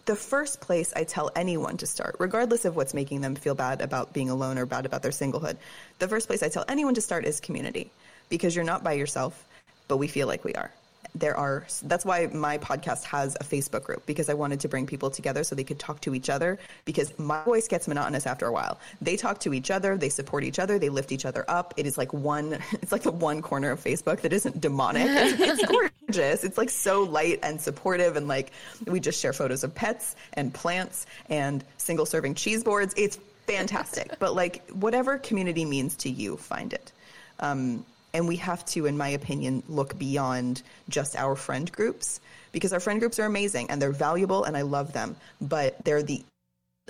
the 0.09 0.15
first 0.15 0.59
place 0.59 0.91
I 0.95 1.03
tell 1.03 1.29
anyone 1.35 1.77
to 1.77 1.85
start, 1.85 2.15
regardless 2.17 2.65
of 2.65 2.75
what's 2.75 2.95
making 2.95 3.21
them 3.21 3.35
feel 3.35 3.53
bad 3.53 3.79
about 3.79 4.11
being 4.11 4.31
alone 4.31 4.57
or 4.57 4.65
bad 4.65 4.87
about 4.87 5.03
their 5.03 5.11
singlehood, 5.11 5.55
the 5.99 6.07
first 6.07 6.25
place 6.25 6.41
I 6.41 6.49
tell 6.49 6.65
anyone 6.67 6.95
to 6.95 7.01
start 7.01 7.25
is 7.25 7.39
community. 7.39 7.91
Because 8.27 8.55
you're 8.55 8.65
not 8.65 8.83
by 8.83 8.93
yourself, 8.93 9.47
but 9.87 9.97
we 9.97 10.07
feel 10.07 10.25
like 10.25 10.43
we 10.43 10.55
are 10.55 10.71
there 11.15 11.35
are 11.35 11.65
that's 11.83 12.05
why 12.05 12.27
my 12.27 12.57
podcast 12.57 13.03
has 13.03 13.35
a 13.35 13.43
facebook 13.43 13.83
group 13.83 14.05
because 14.05 14.29
i 14.29 14.33
wanted 14.33 14.59
to 14.59 14.67
bring 14.67 14.85
people 14.85 15.09
together 15.09 15.43
so 15.43 15.55
they 15.55 15.63
could 15.63 15.79
talk 15.79 15.99
to 16.01 16.13
each 16.13 16.29
other 16.29 16.57
because 16.85 17.17
my 17.17 17.43
voice 17.43 17.67
gets 17.67 17.87
monotonous 17.87 18.25
after 18.25 18.45
a 18.45 18.51
while. 18.51 18.79
They 19.01 19.15
talk 19.15 19.39
to 19.41 19.53
each 19.53 19.71
other 19.71 19.97
they 19.97 20.09
support 20.09 20.43
each 20.43 20.59
other 20.59 20.79
they 20.79 20.89
lift 20.89 21.11
each 21.11 21.25
other 21.25 21.45
up. 21.47 21.73
It 21.77 21.85
is 21.85 21.97
like 21.97 22.13
one 22.13 22.53
it's 22.73 22.91
like 22.91 23.03
the 23.03 23.11
one 23.11 23.41
corner 23.41 23.71
of 23.71 23.83
facebook 23.83 24.21
that 24.21 24.33
isn't 24.33 24.61
demonic. 24.61 25.07
It's, 25.09 25.61
it's 25.61 25.71
gorgeous. 26.07 26.43
It's 26.43 26.57
like 26.57 26.69
so 26.69 27.03
light 27.03 27.39
and 27.43 27.59
supportive 27.59 28.15
and 28.15 28.27
like 28.27 28.51
we 28.85 28.99
just 28.99 29.19
share 29.19 29.33
photos 29.33 29.63
of 29.63 29.73
pets 29.73 30.15
and 30.33 30.53
plants 30.53 31.05
and 31.29 31.63
single 31.77 32.05
serving 32.05 32.35
cheese 32.35 32.63
boards. 32.63 32.93
It's 32.97 33.17
fantastic. 33.47 34.17
But 34.19 34.35
like 34.35 34.69
whatever 34.71 35.17
community 35.17 35.65
means 35.65 35.95
to 35.97 36.09
you 36.09 36.37
find 36.37 36.73
it. 36.73 36.91
Um, 37.39 37.85
and 38.13 38.27
we 38.27 38.37
have 38.37 38.65
to, 38.67 38.85
in 38.85 38.97
my 38.97 39.09
opinion, 39.09 39.63
look 39.67 39.97
beyond 39.97 40.63
just 40.89 41.15
our 41.15 41.35
friend 41.35 41.71
groups 41.71 42.19
because 42.51 42.73
our 42.73 42.79
friend 42.79 42.99
groups 42.99 43.19
are 43.19 43.25
amazing 43.25 43.69
and 43.69 43.81
they're 43.81 43.91
valuable 43.91 44.43
and 44.45 44.57
I 44.57 44.61
love 44.63 44.93
them. 44.93 45.15
But 45.41 45.83
they're 45.85 46.01
the, 46.03 46.23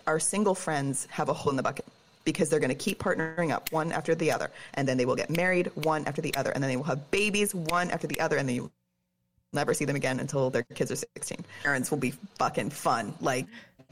our 0.08 0.20
single 0.20 0.56
friends 0.56 1.08
have 1.12 1.30
a 1.30 1.34
hole 1.34 1.52
in 1.52 1.58
the 1.58 1.64
bucket. 1.64 1.86
because 2.26 2.50
they're 2.50 2.60
going 2.60 2.70
to 2.70 2.76
keep 2.76 3.00
partnering 3.00 3.52
up 3.52 3.72
one 3.72 3.92
after 3.92 4.14
the 4.14 4.32
other. 4.32 4.52
And 4.76 4.88
then 4.88 4.98
they 4.98 5.06
will 5.06 5.16
get 5.16 5.30
married 5.30 5.72
one 5.76 6.06
after 6.06 6.22
the 6.22 6.36
other. 6.36 6.52
And 6.52 6.64
then 6.64 6.70
they 6.70 6.78
will 6.78 6.84
have 6.84 7.10
babies 7.12 7.56
one 7.56 7.90
after 7.92 8.08
the 8.08 8.20
other. 8.20 8.38
And 8.38 8.48
then 8.48 8.56
you 8.56 8.72
never 9.52 9.74
see 9.74 9.86
them 9.86 9.96
again 9.96 10.20
until 10.20 10.50
their 10.50 10.64
kids 10.64 10.92
are 10.92 10.96
16. 10.96 11.44
Parents 11.64 11.90
will 11.90 11.98
be 11.98 12.14
fucking 12.38 12.70
fun. 12.70 13.14
Like, 13.20 13.48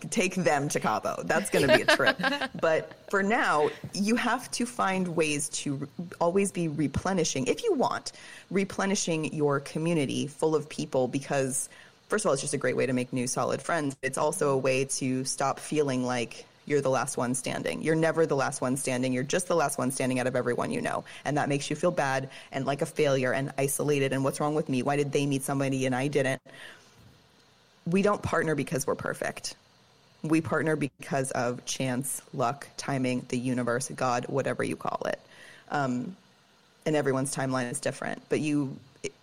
take 0.09 0.35
them 0.35 0.69
to 0.69 0.79
Cabo. 0.79 1.23
That's 1.23 1.49
going 1.49 1.67
to 1.67 1.75
be 1.75 1.81
a 1.81 1.95
trip. 1.95 2.21
but 2.61 2.91
for 3.09 3.23
now, 3.23 3.69
you 3.93 4.15
have 4.15 4.49
to 4.51 4.65
find 4.65 5.07
ways 5.15 5.49
to 5.49 5.75
re- 5.75 5.87
always 6.21 6.51
be 6.51 6.67
replenishing, 6.67 7.47
if 7.47 7.63
you 7.63 7.73
want, 7.73 8.11
replenishing 8.51 9.33
your 9.33 9.59
community 9.59 10.27
full 10.27 10.55
of 10.55 10.69
people 10.69 11.07
because, 11.07 11.69
first 12.09 12.25
of 12.25 12.29
all, 12.29 12.33
it's 12.33 12.41
just 12.41 12.53
a 12.53 12.57
great 12.57 12.77
way 12.77 12.85
to 12.85 12.93
make 12.93 13.11
new 13.11 13.25
solid 13.25 13.61
friends. 13.61 13.95
It's 14.03 14.17
also 14.17 14.51
a 14.51 14.57
way 14.57 14.85
to 14.85 15.25
stop 15.25 15.59
feeling 15.59 16.05
like 16.05 16.45
you're 16.67 16.81
the 16.81 16.89
last 16.89 17.17
one 17.17 17.33
standing. 17.33 17.81
You're 17.81 17.95
never 17.95 18.25
the 18.25 18.35
last 18.35 18.61
one 18.61 18.77
standing. 18.77 19.13
You're 19.13 19.23
just 19.23 19.47
the 19.47 19.55
last 19.55 19.77
one 19.77 19.89
standing 19.89 20.19
out 20.19 20.27
of 20.27 20.35
everyone 20.35 20.69
you 20.69 20.81
know. 20.81 21.05
And 21.25 21.37
that 21.37 21.49
makes 21.49 21.69
you 21.69 21.75
feel 21.75 21.91
bad 21.91 22.29
and 22.51 22.65
like 22.65 22.81
a 22.81 22.85
failure 22.85 23.33
and 23.33 23.51
isolated. 23.57 24.11
And 24.11 24.23
what's 24.23 24.39
wrong 24.39 24.53
with 24.53 24.67
me? 24.67 24.83
Why 24.83 24.97
did 24.97 25.11
they 25.11 25.25
meet 25.25 25.43
somebody 25.43 25.85
and 25.85 25.95
I 25.95 26.07
didn't? 26.07 26.41
We 27.85 28.01
don't 28.01 28.21
partner 28.21 28.53
because 28.53 28.85
we're 28.85 28.95
perfect. 28.95 29.55
We 30.23 30.41
partner 30.41 30.75
because 30.75 31.31
of 31.31 31.63
chance, 31.65 32.21
luck, 32.33 32.67
timing, 32.75 33.25
the 33.29 33.37
universe, 33.37 33.89
God, 33.95 34.25
whatever 34.27 34.63
you 34.63 34.75
call 34.75 35.01
it. 35.05 35.19
Um, 35.69 36.15
and 36.85 36.95
everyone's 36.95 37.35
timeline 37.35 37.71
is 37.71 37.79
different. 37.79 38.21
But 38.29 38.39
you, 38.39 38.75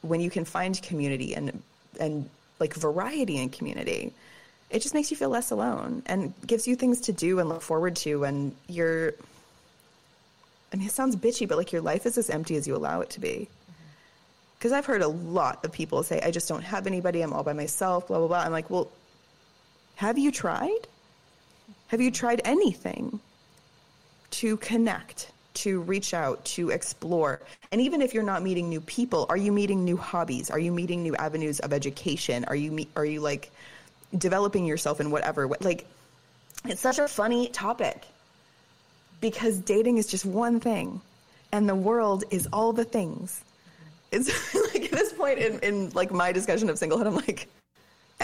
when 0.02 0.20
you 0.20 0.30
can 0.30 0.44
find 0.44 0.80
community 0.82 1.34
and 1.34 1.62
and 2.00 2.28
like 2.60 2.74
variety 2.74 3.38
in 3.38 3.48
community, 3.50 4.12
it 4.70 4.82
just 4.82 4.94
makes 4.94 5.10
you 5.10 5.16
feel 5.16 5.28
less 5.28 5.50
alone 5.50 6.02
and 6.06 6.32
gives 6.46 6.66
you 6.66 6.76
things 6.76 7.00
to 7.02 7.12
do 7.12 7.38
and 7.38 7.48
look 7.48 7.62
forward 7.62 7.96
to. 7.96 8.24
And 8.24 8.54
you're, 8.68 9.14
I 10.72 10.76
mean, 10.76 10.86
it 10.86 10.92
sounds 10.92 11.16
bitchy, 11.16 11.48
but 11.48 11.58
like 11.58 11.72
your 11.72 11.82
life 11.82 12.06
is 12.06 12.18
as 12.18 12.30
empty 12.30 12.56
as 12.56 12.66
you 12.66 12.74
allow 12.74 13.00
it 13.00 13.10
to 13.10 13.20
be. 13.20 13.48
Because 14.58 14.72
I've 14.72 14.86
heard 14.86 15.02
a 15.02 15.08
lot 15.08 15.64
of 15.64 15.72
people 15.72 16.02
say, 16.02 16.20
I 16.22 16.30
just 16.30 16.48
don't 16.48 16.62
have 16.62 16.86
anybody, 16.86 17.20
I'm 17.20 17.32
all 17.32 17.42
by 17.42 17.52
myself, 17.52 18.08
blah, 18.08 18.18
blah, 18.18 18.28
blah. 18.28 18.40
I'm 18.40 18.52
like, 18.52 18.70
well, 18.70 18.88
have 19.96 20.18
you 20.18 20.30
tried? 20.30 20.88
Have 21.88 22.00
you 22.00 22.10
tried 22.10 22.40
anything 22.44 23.20
to 24.32 24.56
connect, 24.56 25.30
to 25.54 25.80
reach 25.82 26.14
out, 26.14 26.44
to 26.46 26.70
explore? 26.70 27.40
And 27.70 27.80
even 27.80 28.02
if 28.02 28.14
you're 28.14 28.22
not 28.22 28.42
meeting 28.42 28.68
new 28.68 28.80
people, 28.80 29.26
are 29.28 29.36
you 29.36 29.52
meeting 29.52 29.84
new 29.84 29.96
hobbies? 29.96 30.50
Are 30.50 30.58
you 30.58 30.72
meeting 30.72 31.02
new 31.02 31.14
avenues 31.16 31.60
of 31.60 31.72
education? 31.72 32.44
Are 32.46 32.56
you, 32.56 32.72
me- 32.72 32.88
are 32.96 33.04
you 33.04 33.20
like, 33.20 33.50
developing 34.18 34.64
yourself 34.64 35.00
in 35.00 35.10
whatever 35.10 35.48
like 35.60 35.86
it's 36.66 36.80
such 36.80 36.98
a 36.98 37.08
funny 37.08 37.48
topic 37.48 38.04
because 39.20 39.58
dating 39.58 39.98
is 39.98 40.06
just 40.06 40.24
one 40.24 40.60
thing 40.60 41.00
and 41.52 41.68
the 41.68 41.74
world 41.74 42.24
is 42.30 42.48
all 42.52 42.72
the 42.72 42.84
things 42.84 43.42
it's 44.12 44.28
like 44.74 44.84
at 44.84 44.92
this 44.92 45.12
point 45.12 45.38
in, 45.38 45.58
in 45.60 45.90
like 45.90 46.12
my 46.12 46.32
discussion 46.32 46.68
of 46.70 46.76
singlehood 46.76 47.06
i'm 47.06 47.16
like 47.16 47.48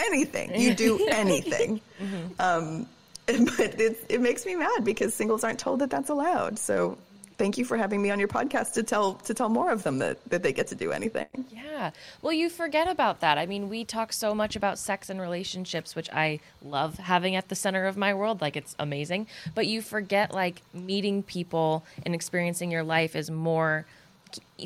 anything 0.01 0.61
you 0.61 0.75
do 0.75 1.07
anything 1.11 1.81
mm-hmm. 2.03 2.41
um, 2.41 2.87
but 3.27 3.81
it, 3.81 4.05
it 4.09 4.21
makes 4.21 4.45
me 4.45 4.57
mad 4.57 4.85
because 4.85 5.15
singles 5.15 5.45
aren't 5.45 5.59
told 5.59 5.81
that 5.81 5.91
that's 5.91 6.11
allowed 6.11 6.59
so 6.59 6.99
thank 7.41 7.57
you 7.57 7.65
for 7.65 7.79
having 7.79 8.03
me 8.03 8.11
on 8.11 8.19
your 8.19 8.29
podcast 8.29 8.75
to 8.75 8.83
tell 8.83 9.15
to 9.15 9.33
tell 9.33 9.49
more 9.49 9.71
of 9.71 9.83
them 9.83 9.99
that, 9.99 10.23
that 10.29 10.43
they 10.43 10.53
get 10.53 10.67
to 10.67 10.75
do 10.75 10.93
anything. 10.93 11.27
Yeah. 11.51 11.91
Well, 12.21 12.35
you 12.35 12.51
forget 12.51 12.87
about 12.87 13.21
that. 13.21 13.39
I 13.39 13.47
mean, 13.47 13.71
we 13.71 13.83
talk 13.83 14.13
so 14.13 14.35
much 14.35 14.57
about 14.57 14.79
sex 14.79 15.09
and 15.09 15.19
relationships, 15.19 15.97
which 15.97 16.11
I 16.11 16.41
love 16.63 16.99
having 16.99 17.37
at 17.37 17.49
the 17.49 17.55
center 17.55 17.87
of 17.87 17.97
my 17.97 18.13
world. 18.13 18.43
Like 18.43 18.59
it's 18.59 18.77
amazing. 18.79 19.27
But 19.55 19.67
you 19.67 19.81
forget 19.81 20.35
like 20.35 20.61
meeting 20.75 21.23
people 21.23 21.83
and 22.05 22.15
experiencing 22.15 22.71
your 22.71 22.83
life 22.83 23.17
is 23.17 23.31
more 23.31 23.87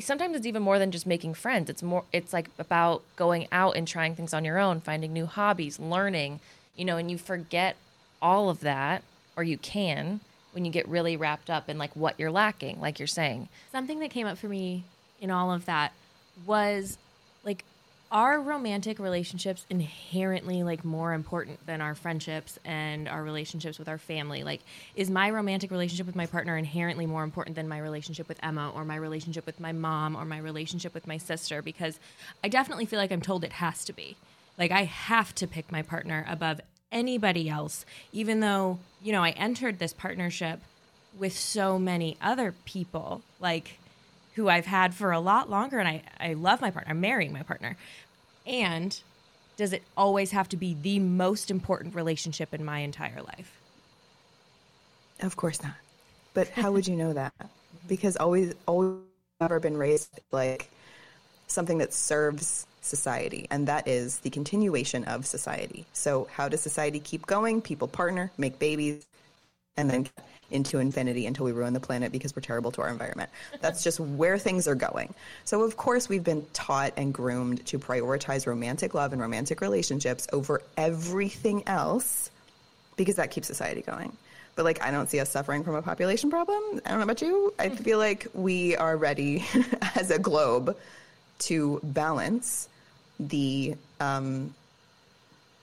sometimes 0.01 0.35
it's 0.35 0.45
even 0.45 0.61
more 0.61 0.79
than 0.79 0.91
just 0.91 1.07
making 1.07 1.33
friends. 1.33 1.69
It's 1.69 1.83
more 1.83 2.03
it's 2.11 2.33
like 2.33 2.49
about 2.57 3.03
going 3.15 3.47
out 3.51 3.75
and 3.75 3.87
trying 3.87 4.15
things 4.15 4.33
on 4.33 4.45
your 4.45 4.57
own, 4.57 4.81
finding 4.81 5.13
new 5.13 5.25
hobbies, 5.25 5.79
learning, 5.79 6.39
you 6.75 6.85
know, 6.85 6.97
and 6.97 7.09
you 7.09 7.17
forget 7.17 7.75
all 8.21 8.49
of 8.49 8.61
that 8.61 9.03
or 9.35 9.43
you 9.43 9.57
can 9.57 10.19
when 10.51 10.65
you 10.65 10.71
get 10.71 10.87
really 10.87 11.17
wrapped 11.17 11.49
up 11.49 11.69
in 11.69 11.77
like 11.77 11.95
what 11.95 12.17
you're 12.17 12.31
lacking, 12.31 12.79
like 12.79 12.99
you're 12.99 13.07
saying. 13.07 13.49
Something 13.71 13.99
that 13.99 14.09
came 14.09 14.27
up 14.27 14.37
for 14.37 14.47
me 14.47 14.85
in 15.19 15.29
all 15.29 15.51
of 15.51 15.65
that 15.65 15.91
was 16.45 16.97
are 18.11 18.39
romantic 18.39 18.99
relationships 18.99 19.65
inherently 19.69 20.63
like 20.63 20.85
more 20.85 21.13
important 21.13 21.65
than 21.65 21.81
our 21.81 21.95
friendships 21.95 22.59
and 22.63 23.07
our 23.07 23.23
relationships 23.23 23.79
with 23.79 23.89
our 23.89 23.97
family? 23.97 24.43
Like 24.43 24.61
is 24.95 25.09
my 25.09 25.29
romantic 25.29 25.71
relationship 25.71 26.05
with 26.05 26.15
my 26.15 26.25
partner 26.25 26.57
inherently 26.57 27.05
more 27.05 27.23
important 27.23 27.55
than 27.55 27.67
my 27.67 27.79
relationship 27.79 28.27
with 28.27 28.39
emma 28.43 28.71
or 28.75 28.85
my 28.85 28.95
relationship 28.95 29.45
with 29.45 29.59
my 29.59 29.71
mom 29.71 30.15
or 30.15 30.25
my 30.25 30.37
relationship 30.37 30.93
with 30.93 31.07
my 31.07 31.17
sister? 31.17 31.61
Because 31.61 31.99
i 32.43 32.47
definitely 32.47 32.85
feel 32.85 32.99
like 32.99 33.11
i'm 33.11 33.21
told 33.21 33.43
it 33.43 33.53
has 33.53 33.83
to 33.85 33.93
be. 33.93 34.15
Like 34.57 34.71
i 34.71 34.83
have 34.83 35.33
to 35.35 35.47
pick 35.47 35.71
my 35.71 35.81
partner 35.81 36.25
above 36.29 36.61
anybody 36.91 37.49
else, 37.49 37.85
even 38.11 38.39
though, 38.39 38.79
you 39.03 39.11
know, 39.11 39.23
I 39.23 39.31
entered 39.31 39.79
this 39.79 39.93
partnership 39.93 40.61
with 41.17 41.37
so 41.37 41.77
many 41.77 42.17
other 42.21 42.53
people, 42.65 43.21
like 43.39 43.79
who 44.35 44.49
I've 44.49 44.65
had 44.65 44.93
for 44.93 45.11
a 45.11 45.19
lot 45.19 45.49
longer. 45.49 45.79
And 45.79 45.87
I, 45.87 46.03
I 46.19 46.33
love 46.33 46.61
my 46.61 46.71
partner. 46.71 46.91
I'm 46.91 47.01
marrying 47.01 47.33
my 47.33 47.43
partner. 47.43 47.77
And 48.45 48.99
does 49.57 49.73
it 49.73 49.83
always 49.95 50.31
have 50.31 50.49
to 50.49 50.57
be 50.57 50.75
the 50.79 50.99
most 50.99 51.49
important 51.49 51.95
relationship 51.95 52.53
in 52.53 52.63
my 52.63 52.79
entire 52.79 53.21
life? 53.21 53.59
Of 55.21 55.35
course 55.37 55.63
not. 55.63 55.75
But 56.33 56.49
how 56.49 56.71
would 56.71 56.87
you 56.87 56.95
know 56.95 57.13
that? 57.13 57.33
Because 57.87 58.17
always, 58.17 58.55
always 58.67 58.97
ever 59.39 59.59
been 59.59 59.77
raised 59.77 60.19
like 60.31 60.71
something 61.45 61.77
that 61.77 61.93
serves 61.93 62.65
society, 62.81 63.45
and 63.51 63.67
that 63.67 63.87
is 63.87 64.19
the 64.19 64.31
continuation 64.31 65.03
of 65.03 65.27
society. 65.27 65.85
So, 65.93 66.27
how 66.31 66.49
does 66.49 66.61
society 66.61 66.99
keep 66.99 67.27
going? 67.27 67.61
People 67.61 67.87
partner, 67.87 68.31
make 68.39 68.57
babies, 68.57 69.05
and 69.77 69.89
then 69.89 70.07
into 70.51 70.79
infinity 70.79 71.25
until 71.25 71.45
we 71.45 71.51
ruin 71.51 71.73
the 71.73 71.79
planet 71.79 72.11
because 72.11 72.35
we're 72.35 72.41
terrible 72.41 72.71
to 72.71 72.81
our 72.81 72.89
environment. 72.89 73.29
That's 73.61 73.83
just 73.83 73.99
where 73.99 74.37
things 74.37 74.67
are 74.67 74.75
going. 74.75 75.13
So, 75.43 75.63
of 75.63 75.75
course, 75.75 76.07
we've 76.07 76.23
been 76.23 76.45
taught 76.53 76.93
and 76.97 77.13
groomed 77.13 77.65
to 77.67 77.79
prioritize 77.79 78.45
romantic 78.45 78.93
love 78.93 79.11
and 79.11 79.21
romantic 79.21 79.61
relationships 79.61 80.27
over 80.31 80.61
everything 80.77 81.63
else 81.67 82.29
because 82.95 83.15
that 83.15 83.31
keeps 83.31 83.47
society 83.47 83.81
going. 83.81 84.15
But 84.55 84.63
like, 84.63 84.81
I 84.81 84.91
don't 84.91 85.09
see 85.09 85.19
us 85.19 85.29
suffering 85.29 85.63
from 85.63 85.75
a 85.75 85.81
population 85.81 86.29
problem. 86.29 86.79
I 86.85 86.89
don't 86.89 86.99
know 86.99 87.03
about 87.03 87.21
you. 87.21 87.53
I 87.59 87.69
feel 87.69 87.97
like 87.97 88.27
we 88.33 88.75
are 88.77 88.95
ready 88.95 89.45
as 89.95 90.11
a 90.11 90.19
globe 90.19 90.77
to 91.39 91.81
balance 91.83 92.69
the 93.19 93.75
um, 93.99 94.53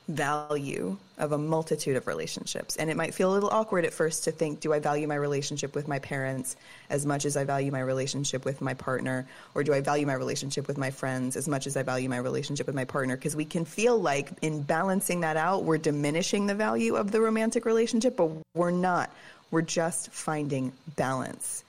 value 0.08 0.96
of 1.18 1.32
a 1.32 1.38
multitude 1.38 1.96
of 1.96 2.06
relationships. 2.06 2.76
And 2.76 2.90
it 2.90 2.96
might 2.96 3.14
feel 3.14 3.30
a 3.30 3.34
little 3.34 3.50
awkward 3.50 3.84
at 3.84 3.92
first 3.92 4.24
to 4.24 4.32
think, 4.32 4.60
do 4.60 4.72
I 4.72 4.80
value 4.80 5.06
my 5.06 5.14
relationship 5.14 5.74
with 5.74 5.86
my 5.86 6.00
parents 6.00 6.56
as 6.90 7.06
much 7.06 7.24
as 7.24 7.36
I 7.36 7.44
value 7.44 7.70
my 7.70 7.80
relationship 7.80 8.44
with 8.44 8.60
my 8.60 8.74
partner? 8.74 9.26
Or 9.54 9.62
do 9.62 9.72
I 9.72 9.80
value 9.80 10.06
my 10.06 10.14
relationship 10.14 10.66
with 10.66 10.78
my 10.78 10.90
friends 10.90 11.36
as 11.36 11.46
much 11.46 11.66
as 11.66 11.76
I 11.76 11.82
value 11.84 12.08
my 12.08 12.18
relationship 12.18 12.66
with 12.66 12.74
my 12.74 12.84
partner? 12.84 13.16
Because 13.16 13.36
we 13.36 13.44
can 13.44 13.64
feel 13.64 14.00
like 14.00 14.30
in 14.42 14.62
balancing 14.62 15.20
that 15.20 15.36
out, 15.36 15.64
we're 15.64 15.78
diminishing 15.78 16.46
the 16.46 16.54
value 16.54 16.96
of 16.96 17.12
the 17.12 17.20
romantic 17.20 17.64
relationship, 17.64 18.16
but 18.16 18.30
we're 18.54 18.72
not. 18.72 19.10
We're 19.52 19.62
just 19.62 20.10
finding 20.10 20.72
balance. 20.96 21.62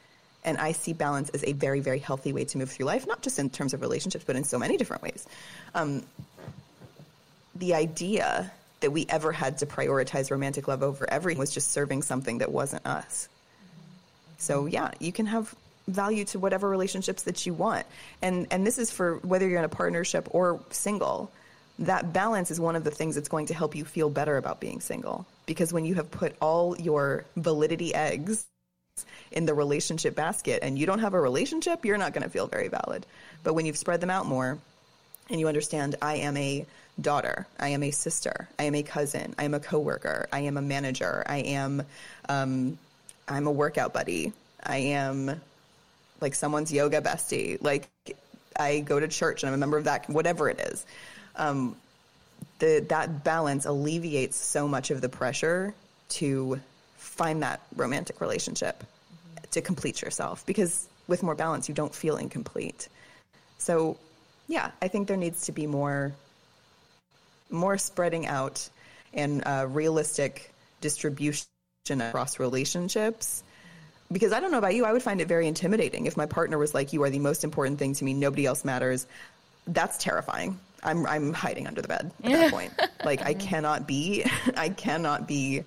And 0.45 0.57
I 0.57 0.73
see 0.73 0.93
balance 0.93 1.29
as 1.29 1.43
a 1.45 1.53
very, 1.53 1.79
very 1.79 1.99
healthy 1.99 2.33
way 2.33 2.45
to 2.45 2.57
move 2.57 2.69
through 2.69 2.85
life, 2.85 3.07
not 3.07 3.21
just 3.21 3.39
in 3.39 3.49
terms 3.49 3.73
of 3.73 3.81
relationships, 3.81 4.25
but 4.25 4.35
in 4.35 4.43
so 4.43 4.59
many 4.59 4.75
different 4.75 5.03
ways. 5.03 5.25
Um, 5.73 6.03
the 7.55 7.73
idea 7.73 8.51
that 8.79 8.91
we 8.91 9.05
ever 9.09 9.31
had 9.31 9.59
to 9.59 9.65
prioritize 9.65 10.29
romantic 10.29 10.67
love 10.67 10.83
over 10.83 11.09
everything 11.09 11.39
was 11.39 11.53
just 11.53 11.71
serving 11.71 12.01
something 12.01 12.39
that 12.39 12.51
wasn't 12.51 12.85
us. 12.85 13.29
So 14.37 14.65
yeah, 14.65 14.91
you 14.99 15.13
can 15.13 15.25
have 15.25 15.55
value 15.87 16.25
to 16.25 16.39
whatever 16.39 16.69
relationships 16.69 17.23
that 17.23 17.45
you 17.45 17.53
want. 17.53 17.85
And 18.21 18.47
and 18.51 18.67
this 18.67 18.77
is 18.77 18.91
for 18.91 19.17
whether 19.17 19.47
you're 19.47 19.59
in 19.59 19.65
a 19.65 19.69
partnership 19.69 20.27
or 20.31 20.59
single. 20.69 21.31
That 21.79 22.13
balance 22.13 22.51
is 22.51 22.59
one 22.59 22.75
of 22.75 22.83
the 22.83 22.91
things 22.91 23.15
that's 23.15 23.29
going 23.29 23.47
to 23.47 23.53
help 23.53 23.75
you 23.75 23.83
feel 23.83 24.09
better 24.09 24.37
about 24.37 24.59
being 24.59 24.79
single. 24.79 25.25
Because 25.45 25.73
when 25.73 25.85
you 25.85 25.95
have 25.95 26.11
put 26.11 26.35
all 26.41 26.77
your 26.77 27.25
validity 27.35 27.95
eggs 27.95 28.45
in 29.31 29.45
the 29.45 29.53
relationship 29.53 30.15
basket 30.15 30.59
and 30.61 30.77
you 30.77 30.85
don't 30.85 30.99
have 30.99 31.13
a 31.13 31.19
relationship, 31.19 31.83
you're 31.83 31.97
not 31.97 32.13
going 32.13 32.23
to 32.23 32.29
feel 32.29 32.47
very 32.47 32.67
valid. 32.67 33.05
But 33.43 33.53
when 33.55 33.65
you've 33.65 33.77
spread 33.77 34.01
them 34.01 34.11
out 34.11 34.25
more 34.27 34.59
and 35.29 35.39
you 35.39 35.47
understand, 35.47 35.95
I 36.01 36.17
am 36.17 36.37
a 36.37 36.65
daughter, 36.99 37.47
I 37.59 37.69
am 37.69 37.83
a 37.83 37.91
sister, 37.91 38.47
I 38.59 38.63
am 38.63 38.75
a 38.75 38.83
cousin, 38.83 39.33
I 39.37 39.45
am 39.45 39.53
a 39.53 39.59
coworker, 39.59 40.27
I 40.31 40.41
am 40.41 40.57
a 40.57 40.61
manager, 40.61 41.23
I 41.25 41.37
am, 41.37 41.83
um, 42.29 42.77
I'm 43.27 43.47
a 43.47 43.51
workout 43.51 43.93
buddy, 43.93 44.33
I 44.63 44.77
am 44.77 45.41
like 46.21 46.35
someone's 46.35 46.71
yoga 46.71 47.01
bestie, 47.01 47.61
like 47.61 47.89
I 48.57 48.79
go 48.79 48.99
to 48.99 49.07
church 49.07 49.43
and 49.43 49.49
I'm 49.49 49.55
a 49.55 49.57
member 49.57 49.77
of 49.77 49.85
that, 49.85 50.09
whatever 50.09 50.49
it 50.49 50.59
is. 50.59 50.85
Um, 51.35 51.75
the, 52.59 52.85
that 52.89 53.23
balance 53.23 53.65
alleviates 53.65 54.37
so 54.37 54.67
much 54.67 54.91
of 54.91 55.01
the 55.01 55.09
pressure 55.09 55.73
to 56.09 56.59
find 56.97 57.43
that 57.43 57.61
romantic 57.75 58.21
relationship 58.21 58.83
to 59.51 59.61
complete 59.61 60.01
yourself. 60.01 60.45
Because 60.45 60.87
with 61.07 61.23
more 61.23 61.35
balance, 61.35 61.67
you 61.67 61.75
don't 61.75 61.93
feel 61.93 62.17
incomplete. 62.17 62.87
So, 63.57 63.97
yeah, 64.47 64.71
I 64.81 64.87
think 64.87 65.07
there 65.07 65.17
needs 65.17 65.47
to 65.47 65.51
be 65.51 65.67
more 65.67 66.13
more 67.53 67.77
spreading 67.77 68.27
out 68.27 68.69
and 69.13 69.43
uh, 69.45 69.67
realistic 69.69 70.53
distribution 70.81 71.45
across 71.87 72.39
relationships. 72.39 73.43
Because 74.11 74.33
I 74.33 74.39
don't 74.39 74.51
know 74.51 74.57
about 74.57 74.75
you, 74.75 74.85
I 74.85 74.91
would 74.91 75.03
find 75.03 75.21
it 75.21 75.27
very 75.27 75.47
intimidating 75.47 76.05
if 76.05 76.17
my 76.17 76.25
partner 76.25 76.57
was 76.57 76.73
like, 76.73 76.93
"You 76.93 77.03
are 77.03 77.09
the 77.09 77.19
most 77.19 77.43
important 77.43 77.79
thing 77.79 77.93
to 77.95 78.03
me. 78.03 78.13
Nobody 78.13 78.45
else 78.45 78.65
matters." 78.65 79.07
That's 79.65 79.97
terrifying. 79.97 80.59
I'm 80.83 81.05
I'm 81.05 81.33
hiding 81.33 81.67
under 81.67 81.81
the 81.81 81.87
bed 81.87 82.11
at 82.23 82.31
that 82.31 82.51
point. 82.51 82.73
Like 83.03 83.21
I 83.25 83.33
cannot 83.49 83.87
be 83.87 84.25
I 84.57 84.69
cannot 84.69 85.27
be 85.27 85.63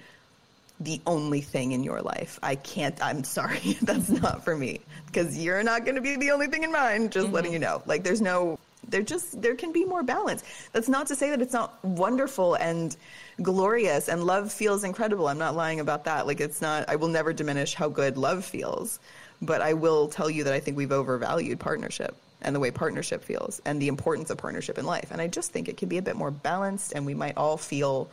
the 0.78 1.00
only 1.06 1.40
thing 1.40 1.72
in 1.72 1.82
your 1.82 2.02
life. 2.02 2.38
I 2.42 2.54
can't 2.54 3.02
I'm 3.02 3.24
sorry. 3.24 3.78
That's 3.82 4.10
not 4.10 4.44
for 4.44 4.56
me 4.56 4.80
because 5.06 5.36
you're 5.42 5.62
not 5.62 5.84
going 5.84 5.96
to 5.96 6.02
be 6.02 6.16
the 6.16 6.30
only 6.30 6.48
thing 6.48 6.62
in 6.62 6.72
mine. 6.72 7.10
Just 7.10 7.30
letting 7.30 7.52
you 7.52 7.58
know. 7.58 7.82
Like 7.86 8.04
there's 8.04 8.20
no 8.20 8.58
there 8.88 9.02
just 9.02 9.40
there 9.40 9.54
can 9.54 9.72
be 9.72 9.84
more 9.84 10.02
balance. 10.02 10.42
That's 10.72 10.88
not 10.88 11.06
to 11.08 11.16
say 11.16 11.30
that 11.30 11.42
it's 11.42 11.52
not 11.52 11.82
wonderful 11.84 12.54
and 12.54 12.96
glorious 13.42 14.08
and 14.08 14.24
love 14.24 14.52
feels 14.52 14.84
incredible. 14.84 15.28
I'm 15.28 15.38
not 15.38 15.56
lying 15.56 15.80
about 15.80 16.04
that. 16.04 16.26
Like 16.26 16.40
it's 16.40 16.62
not 16.62 16.88
I 16.88 16.96
will 16.96 17.08
never 17.08 17.32
diminish 17.32 17.74
how 17.74 17.88
good 17.88 18.16
love 18.16 18.44
feels, 18.44 18.98
but 19.42 19.60
I 19.60 19.74
will 19.74 20.08
tell 20.08 20.30
you 20.30 20.44
that 20.44 20.52
I 20.52 20.60
think 20.60 20.76
we've 20.76 20.92
overvalued 20.92 21.60
partnership 21.60 22.16
and 22.42 22.54
the 22.54 22.60
way 22.60 22.70
partnership 22.70 23.24
feels 23.24 23.60
and 23.64 23.80
the 23.80 23.88
importance 23.88 24.30
of 24.30 24.38
partnership 24.38 24.78
in 24.78 24.84
life. 24.84 25.10
And 25.10 25.20
I 25.20 25.26
just 25.26 25.52
think 25.52 25.68
it 25.68 25.76
could 25.76 25.88
be 25.88 25.98
a 25.98 26.02
bit 26.02 26.16
more 26.16 26.30
balanced 26.30 26.92
and 26.92 27.06
we 27.06 27.14
might 27.14 27.36
all 27.36 27.56
feel 27.56 28.08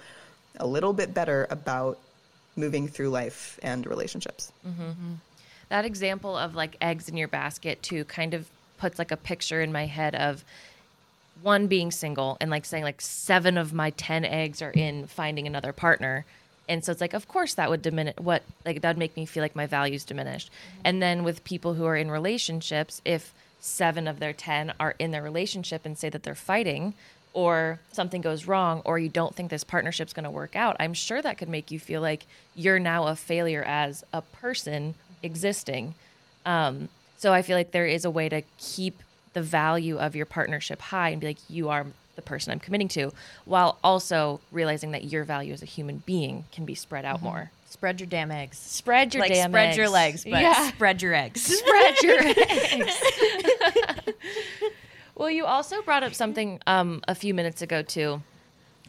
a 0.59 0.67
little 0.67 0.93
bit 0.93 1.13
better 1.13 1.47
about 1.49 1.99
moving 2.55 2.87
through 2.87 3.09
life 3.09 3.59
and 3.63 3.85
relationships. 3.85 4.51
Mm-hmm, 4.67 4.81
mm-hmm. 4.81 5.13
that 5.69 5.85
example 5.85 6.37
of 6.37 6.55
like 6.55 6.77
eggs 6.81 7.09
in 7.09 7.17
your 7.17 7.27
basket 7.27 7.81
to 7.83 8.05
kind 8.05 8.33
of 8.33 8.47
puts 8.83 8.99
like 8.99 9.11
a 9.11 9.17
picture 9.17 9.61
in 9.61 9.71
my 9.71 9.85
head 9.85 10.13
of 10.13 10.43
one 11.41 11.67
being 11.67 11.89
single 11.89 12.35
and 12.41 12.51
like 12.51 12.65
saying 12.65 12.83
like 12.83 12.99
seven 12.99 13.57
of 13.57 13.71
my 13.71 13.91
10 13.91 14.25
eggs 14.25 14.61
are 14.61 14.71
in 14.71 15.07
finding 15.07 15.47
another 15.47 15.71
partner. 15.71 16.25
And 16.67 16.83
so 16.83 16.91
it's 16.91 16.99
like 16.99 17.13
of 17.13 17.29
course 17.29 17.53
that 17.53 17.69
would 17.69 17.81
diminish 17.81 18.15
what 18.17 18.43
like 18.65 18.81
that 18.81 18.89
would 18.89 18.97
make 18.97 19.15
me 19.15 19.25
feel 19.25 19.41
like 19.41 19.55
my 19.55 19.67
values 19.67 20.03
diminished. 20.03 20.51
And 20.83 21.01
then 21.01 21.23
with 21.23 21.45
people 21.45 21.75
who 21.75 21.85
are 21.85 21.95
in 21.95 22.11
relationships 22.11 23.01
if 23.05 23.33
seven 23.61 24.05
of 24.05 24.19
their 24.19 24.33
10 24.33 24.73
are 24.81 24.95
in 24.99 25.11
their 25.11 25.23
relationship 25.23 25.85
and 25.85 25.97
say 25.97 26.09
that 26.09 26.23
they're 26.23 26.35
fighting 26.35 26.93
or 27.31 27.79
something 27.93 28.21
goes 28.21 28.45
wrong 28.45 28.81
or 28.83 28.99
you 28.99 29.07
don't 29.07 29.33
think 29.33 29.49
this 29.49 29.63
partnership's 29.63 30.13
going 30.13 30.25
to 30.25 30.29
work 30.29 30.55
out 30.55 30.75
i'm 30.79 30.93
sure 30.93 31.21
that 31.21 31.37
could 31.37 31.49
make 31.49 31.71
you 31.71 31.79
feel 31.79 32.01
like 32.01 32.27
you're 32.53 32.77
now 32.77 33.07
a 33.07 33.15
failure 33.15 33.63
as 33.63 34.03
a 34.13 34.21
person 34.21 34.93
existing. 35.23 35.95
Um, 36.45 36.89
so 37.23 37.31
I 37.31 37.41
feel 37.41 37.55
like 37.55 37.71
there 37.71 37.85
is 37.85 38.03
a 38.03 38.11
way 38.11 38.27
to 38.27 38.41
keep 38.57 39.01
the 39.31 39.41
value 39.41 39.97
of 39.97 40.13
your 40.13 40.25
partnership 40.25 40.81
high 40.81 41.07
and 41.11 41.21
be 41.21 41.27
like, 41.27 41.37
you 41.49 41.69
are 41.69 41.85
the 42.17 42.21
person 42.21 42.51
I'm 42.51 42.59
committing 42.59 42.89
to, 42.89 43.13
while 43.45 43.79
also 43.81 44.41
realizing 44.51 44.91
that 44.91 45.05
your 45.05 45.23
value 45.23 45.53
as 45.53 45.61
a 45.61 45.65
human 45.65 46.03
being 46.05 46.43
can 46.51 46.65
be 46.65 46.75
spread 46.75 47.05
out 47.05 47.21
more. 47.23 47.49
Spread 47.69 48.01
your 48.01 48.07
damn 48.07 48.29
eggs. 48.29 48.57
Spread 48.57 49.13
your 49.13 49.21
like 49.21 49.31
damn 49.31 49.51
spread 49.51 49.77
your 49.77 49.87
legs, 49.87 50.25
but 50.25 50.41
Yeah. 50.41 50.67
spread 50.67 51.01
your 51.01 51.13
eggs. 51.13 51.41
Spread 51.59 52.01
your 52.03 52.17
eggs. 52.25 53.01
well, 55.15 55.29
you 55.29 55.45
also 55.45 55.81
brought 55.81 56.03
up 56.03 56.13
something 56.13 56.59
um, 56.67 57.01
a 57.07 57.15
few 57.15 57.33
minutes 57.33 57.61
ago 57.61 57.81
too. 57.83 58.21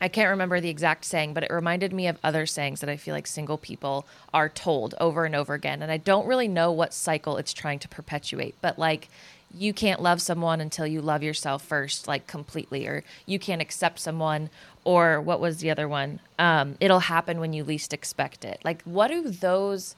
I 0.00 0.08
can't 0.08 0.30
remember 0.30 0.60
the 0.60 0.68
exact 0.68 1.04
saying, 1.04 1.34
but 1.34 1.44
it 1.44 1.52
reminded 1.52 1.92
me 1.92 2.08
of 2.08 2.18
other 2.22 2.46
sayings 2.46 2.80
that 2.80 2.90
I 2.90 2.96
feel 2.96 3.14
like 3.14 3.26
single 3.26 3.58
people 3.58 4.06
are 4.32 4.48
told 4.48 4.94
over 5.00 5.24
and 5.24 5.34
over 5.34 5.54
again. 5.54 5.82
And 5.82 5.90
I 5.90 5.98
don't 5.98 6.26
really 6.26 6.48
know 6.48 6.72
what 6.72 6.92
cycle 6.92 7.36
it's 7.36 7.52
trying 7.52 7.78
to 7.80 7.88
perpetuate, 7.88 8.56
but 8.60 8.78
like, 8.78 9.08
you 9.56 9.72
can't 9.72 10.02
love 10.02 10.20
someone 10.20 10.60
until 10.60 10.86
you 10.86 11.00
love 11.00 11.22
yourself 11.22 11.64
first, 11.64 12.08
like 12.08 12.26
completely, 12.26 12.88
or 12.88 13.04
you 13.24 13.38
can't 13.38 13.62
accept 13.62 14.00
someone, 14.00 14.50
or 14.82 15.20
what 15.20 15.40
was 15.40 15.58
the 15.58 15.70
other 15.70 15.86
one? 15.86 16.18
Um, 16.40 16.76
it'll 16.80 16.98
happen 17.00 17.38
when 17.38 17.52
you 17.52 17.62
least 17.62 17.92
expect 17.92 18.44
it. 18.44 18.60
Like, 18.64 18.82
what 18.82 19.08
do 19.08 19.22
those 19.22 19.94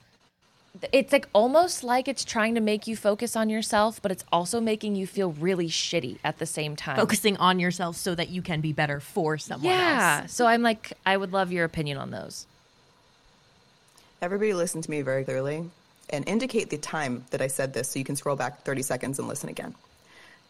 it's 0.91 1.11
like 1.11 1.27
almost 1.33 1.83
like 1.83 2.07
it's 2.07 2.23
trying 2.25 2.55
to 2.55 2.61
make 2.61 2.87
you 2.87 2.95
focus 2.95 3.35
on 3.35 3.49
yourself, 3.49 4.01
but 4.01 4.11
it's 4.11 4.23
also 4.31 4.59
making 4.59 4.95
you 4.95 5.07
feel 5.07 5.31
really 5.31 5.67
shitty 5.67 6.17
at 6.23 6.39
the 6.39 6.45
same 6.45 6.75
time. 6.75 6.95
Focusing 6.97 7.37
on 7.37 7.59
yourself 7.59 7.95
so 7.95 8.13
that 8.15 8.29
you 8.29 8.41
can 8.41 8.61
be 8.61 8.73
better 8.73 8.99
for 8.99 9.37
someone 9.37 9.71
Yeah. 9.73 10.21
else. 10.23 10.33
So 10.33 10.45
I'm 10.47 10.61
like, 10.61 10.93
I 11.05 11.15
would 11.17 11.33
love 11.33 11.51
your 11.51 11.65
opinion 11.65 11.97
on 11.97 12.11
those. 12.11 12.45
Everybody 14.21 14.53
listen 14.53 14.81
to 14.81 14.89
me 14.91 15.01
very 15.01 15.23
clearly 15.23 15.69
and 16.09 16.27
indicate 16.27 16.69
the 16.69 16.77
time 16.77 17.25
that 17.31 17.41
I 17.41 17.47
said 17.47 17.73
this 17.73 17.89
so 17.89 17.99
you 17.99 18.05
can 18.05 18.15
scroll 18.15 18.35
back 18.35 18.63
30 18.63 18.81
seconds 18.81 19.19
and 19.19 19.27
listen 19.27 19.49
again. 19.49 19.75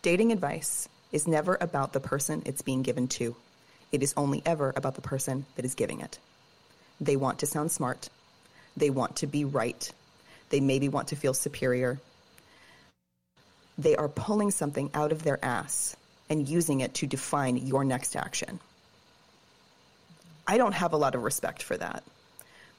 Dating 0.02 0.32
advice 0.32 0.88
is 1.12 1.28
never 1.28 1.58
about 1.60 1.94
the 1.94 2.00
person 2.00 2.44
it's 2.46 2.62
being 2.62 2.82
given 2.82 3.08
to. 3.08 3.36
It 3.92 4.04
is 4.04 4.14
only 4.18 4.42
ever 4.46 4.74
about 4.76 4.96
the 4.96 5.02
person 5.02 5.46
that 5.56 5.66
is 5.66 5.74
giving 5.76 6.00
it. 6.02 6.20
They 7.00 7.16
want 7.16 7.40
to 7.40 7.46
sound 7.46 7.72
smart. 7.72 8.10
They 8.76 8.90
want 8.90 9.16
to 9.18 9.28
be 9.28 9.44
right. 9.46 9.92
They 10.50 10.60
maybe 10.60 10.90
want 10.90 11.10
to 11.10 11.16
feel 11.16 11.34
superior. 11.34 12.00
They 13.78 13.96
are 13.96 14.08
pulling 14.08 14.52
something 14.52 14.90
out 14.94 15.12
of 15.12 15.24
their 15.24 15.44
ass 15.44 15.96
and 16.30 16.48
using 16.48 16.82
it 16.82 16.94
to 16.96 17.08
define 17.08 17.58
your 17.58 17.84
next 17.84 18.16
action. 18.16 18.60
I 20.48 20.58
don't 20.58 20.74
have 20.74 20.94
a 20.94 20.98
lot 20.98 21.16
of 21.16 21.24
respect 21.24 21.62
for 21.64 21.78
that 21.78 22.04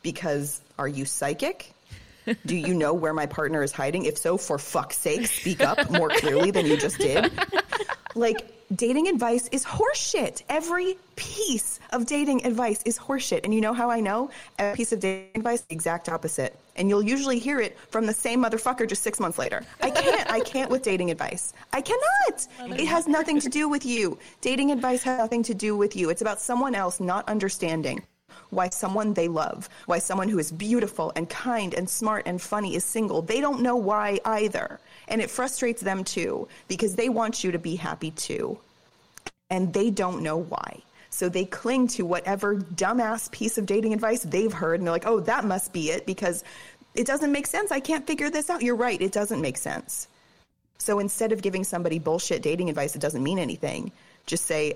because 0.03 0.61
are 0.79 0.89
you 0.89 1.05
psychic? 1.05 1.73
Do 2.45 2.57
you 2.57 2.75
know 2.75 2.93
where 2.93 3.14
my 3.14 3.27
partner 3.27 3.62
is 3.62 3.73
hiding? 3.73 4.05
If 4.05 4.19
so, 4.19 4.37
for 4.37 4.59
fuck's 4.59 4.99
sake, 4.99 5.27
speak 5.27 5.62
up 5.62 5.91
more 5.91 6.09
clearly 6.11 6.51
than 6.51 6.66
you 6.66 6.77
just 6.77 6.99
did. 6.99 7.31
Like, 8.14 8.57
dating 8.75 9.09
advice 9.09 9.49
is 9.53 9.64
horseshit. 9.64 10.43
Every 10.49 10.97
piece 11.16 11.81
of 11.91 12.07
dating 12.07 12.47
advice 12.47 12.83
is 12.85 12.99
horseshit. 12.99 13.45
And 13.45 13.55
you 13.55 13.61
know 13.61 13.73
how 13.73 13.91
I 13.91 14.01
know? 14.01 14.31
Every 14.59 14.77
piece 14.77 14.93
of 14.93 15.01
dating 15.01 15.31
advice, 15.37 15.62
the 15.62 15.75
exact 15.75 16.09
opposite. 16.09 16.59
And 16.77 16.89
you'll 16.89 17.03
usually 17.03 17.39
hear 17.39 17.61
it 17.61 17.77
from 17.91 18.07
the 18.07 18.14
same 18.14 18.43
motherfucker 18.43 18.89
just 18.89 19.03
six 19.03 19.19
months 19.19 19.39
later. 19.39 19.64
I 19.81 19.91
can't. 19.91 20.31
I 20.31 20.41
can't 20.41 20.71
with 20.71 20.83
dating 20.83 21.11
advice. 21.11 21.53
I 21.73 21.81
cannot. 21.81 22.47
It 22.79 22.87
has 22.87 23.09
nothing 23.09 23.41
to 23.41 23.49
do 23.49 23.69
with 23.69 23.85
you. 23.85 24.19
Dating 24.41 24.71
advice 24.71 25.03
has 25.03 25.19
nothing 25.19 25.43
to 25.45 25.55
do 25.55 25.77
with 25.77 25.97
you. 25.97 26.11
It's 26.11 26.23
about 26.23 26.41
someone 26.41 26.75
else 26.75 27.01
not 27.01 27.29
understanding 27.29 28.03
why 28.51 28.68
someone 28.68 29.14
they 29.14 29.28
love, 29.28 29.68
why 29.86 29.99
someone 29.99 30.28
who 30.28 30.39
is 30.39 30.51
beautiful 30.51 31.12
and 31.16 31.28
kind 31.28 31.74
and 31.74 31.89
smart 31.89 32.24
and 32.26 32.41
funny 32.41 32.74
is 32.74 32.84
single. 32.84 33.22
They 33.22 33.41
don't 33.41 33.62
know 33.62 33.76
why 33.76 34.20
either. 34.24 34.80
And 35.09 35.20
it 35.20 35.30
frustrates 35.30 35.82
them 35.82 36.05
too 36.05 36.49
because 36.68 36.95
they 36.95 37.09
want 37.09 37.45
you 37.45 37.53
to 37.53 37.59
be 37.59 37.76
happy 37.76 38.11
too. 38.11 38.59
And 39.51 39.72
they 39.72 39.91
don't 39.91 40.22
know 40.22 40.36
why. 40.36 40.82
So 41.11 41.28
they 41.28 41.45
cling 41.45 41.89
to 41.89 42.05
whatever 42.05 42.57
dumbass 42.57 43.30
piece 43.30 43.59
of 43.59 43.66
dating 43.66 43.95
advice 43.95 44.22
they've 44.22 44.53
heard 44.53 44.80
and 44.80 44.86
they're 44.86 44.93
like, 44.93 45.07
oh, 45.07 45.20
that 45.20 45.45
must 45.45 45.72
be 45.72 45.91
it 45.91 46.07
because 46.07 46.45
it 46.95 47.07
doesn't 47.07 47.32
make 47.32 47.47
sense. 47.47 47.70
I 47.70 47.80
can't 47.80 48.07
figure 48.07 48.30
this 48.30 48.51
out. 48.51 48.62
You're 48.62 48.76
right. 48.76 49.01
It 49.01 49.12
doesn't 49.12 49.41
make 49.41 49.57
sense. 49.57 50.09
So 50.78 50.99
instead 50.99 51.32
of 51.32 51.43
giving 51.43 51.64
somebody 51.64 51.99
bullshit 51.99 52.43
dating 52.43 52.68
advice 52.68 52.93
that 52.93 53.01
doesn't 53.01 53.22
mean 53.22 53.39
anything, 53.39 53.93
just 54.26 54.47
say, 54.47 54.74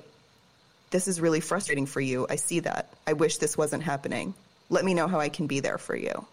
this 0.92 1.08
is 1.08 1.20
really 1.20 1.40
frustrating 1.40 1.86
for 1.86 2.00
you. 2.00 2.26
I 2.30 2.36
see 2.36 2.60
that. 2.60 2.92
I 3.06 3.14
wish 3.14 3.38
this 3.38 3.58
wasn't 3.58 3.82
happening. 3.82 4.34
Let 4.70 4.84
me 4.84 4.94
know 4.94 5.08
how 5.08 5.18
I 5.18 5.28
can 5.28 5.48
be 5.48 5.58
there 5.58 5.78
for 5.78 5.96
you. 5.96 6.24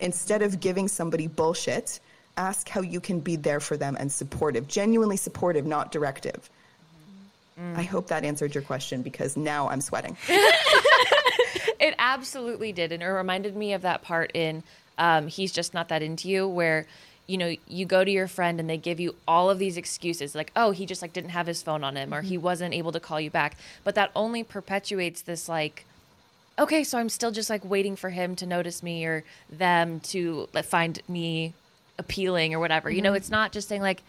Instead 0.00 0.40
of 0.42 0.58
giving 0.58 0.88
somebody 0.88 1.26
bullshit, 1.26 2.00
ask 2.36 2.68
how 2.68 2.80
you 2.80 3.00
can 3.00 3.20
be 3.20 3.36
there 3.36 3.60
for 3.60 3.76
them 3.76 3.96
and 4.00 4.10
supportive, 4.10 4.66
genuinely 4.66 5.18
supportive, 5.18 5.66
not 5.66 5.92
directive. 5.92 6.48
I 7.76 7.84
hope 7.84 8.08
that 8.08 8.24
answered 8.24 8.52
your 8.52 8.64
question 8.64 9.02
because 9.02 9.36
now 9.36 9.68
I'm 9.68 9.80
sweating. 9.80 10.16
It 11.84 11.94
absolutely 11.98 12.72
did. 12.72 12.92
And 12.92 13.02
it 13.02 13.06
reminded 13.06 13.54
me 13.54 13.74
of 13.74 13.82
that 13.82 14.00
part 14.02 14.30
in 14.34 14.62
um, 14.96 15.26
He's 15.26 15.52
Just 15.52 15.74
Not 15.74 15.88
That 15.88 16.02
Into 16.02 16.28
You, 16.28 16.48
where, 16.48 16.86
you 17.26 17.38
know, 17.38 17.54
you 17.66 17.86
go 17.86 18.04
to 18.04 18.10
your 18.10 18.28
friend 18.28 18.60
and 18.60 18.68
they 18.68 18.76
give 18.76 19.00
you 19.00 19.14
all 19.26 19.48
of 19.48 19.58
these 19.58 19.76
excuses, 19.76 20.34
like, 20.34 20.52
oh, 20.54 20.72
he 20.72 20.84
just 20.84 21.02
like 21.02 21.12
didn't 21.12 21.30
have 21.30 21.46
his 21.46 21.62
phone 21.62 21.82
on 21.82 21.96
him 21.96 22.12
or 22.12 22.22
he 22.22 22.36
mm-hmm. 22.36 22.44
wasn't 22.44 22.74
able 22.74 22.92
to 22.92 23.00
call 23.00 23.20
you 23.20 23.30
back. 23.30 23.56
But 23.82 23.94
that 23.94 24.10
only 24.14 24.44
perpetuates 24.44 25.22
this 25.22 25.48
like, 25.48 25.86
okay, 26.58 26.84
so 26.84 26.98
I'm 26.98 27.08
still 27.08 27.30
just 27.30 27.48
like 27.48 27.64
waiting 27.64 27.96
for 27.96 28.10
him 28.10 28.36
to 28.36 28.46
notice 28.46 28.82
me 28.82 29.04
or 29.04 29.24
them 29.50 30.00
to 30.00 30.48
like, 30.52 30.66
find 30.66 31.00
me 31.08 31.54
appealing 31.98 32.54
or 32.54 32.58
whatever. 32.58 32.90
You 32.90 33.00
know, 33.00 33.10
mm-hmm. 33.10 33.16
it's 33.16 33.30
not 33.30 33.52
just 33.52 33.68
saying 33.68 33.82
like, 33.82 34.02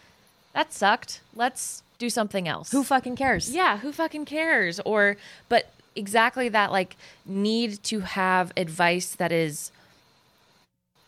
that 0.54 0.74
sucked. 0.74 1.22
Let's 1.34 1.84
do 1.98 2.10
something 2.10 2.48
else. 2.48 2.72
Who 2.72 2.84
fucking 2.84 3.16
cares? 3.16 3.52
Yeah, 3.54 3.78
who 3.78 3.92
fucking 3.92 4.26
cares? 4.26 4.80
Or, 4.82 5.18
but 5.48 5.72
exactly 5.96 6.50
that, 6.50 6.72
like, 6.72 6.98
need 7.26 7.82
to 7.84 8.02
have 8.02 8.52
advice 8.58 9.16
that 9.16 9.32
is 9.32 9.72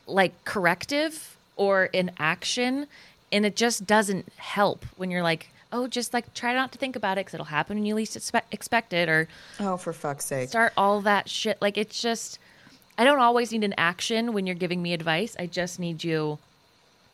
like 0.05 0.45
corrective 0.45 1.36
or 1.57 1.85
in 1.85 2.11
action. 2.17 2.87
And 3.31 3.45
it 3.45 3.55
just 3.55 3.85
doesn't 3.85 4.31
help 4.37 4.85
when 4.95 5.11
you're 5.11 5.23
like, 5.23 5.49
oh, 5.73 5.87
just 5.87 6.13
like 6.13 6.33
try 6.33 6.53
not 6.53 6.71
to 6.71 6.77
think 6.77 6.95
about 6.95 7.17
it 7.17 7.21
because 7.25 7.33
it'll 7.33 7.45
happen 7.47 7.75
when 7.77 7.85
you 7.85 7.93
least 7.93 8.15
expect, 8.15 8.53
expect 8.53 8.93
it 8.93 9.09
or 9.09 9.27
Oh, 9.59 9.75
for 9.75 9.91
fuck's 9.91 10.25
sake. 10.25 10.47
start 10.49 10.71
all 10.77 11.01
that 11.01 11.27
shit. 11.29 11.61
Like, 11.61 11.77
it's 11.77 12.01
just, 12.01 12.39
I 12.97 13.03
don't 13.03 13.19
always 13.19 13.51
need 13.51 13.65
an 13.65 13.75
action 13.77 14.31
when 14.31 14.47
you're 14.47 14.55
giving 14.55 14.81
me 14.81 14.93
advice. 14.93 15.35
I 15.37 15.45
just 15.47 15.77
need 15.77 16.05
you 16.05 16.39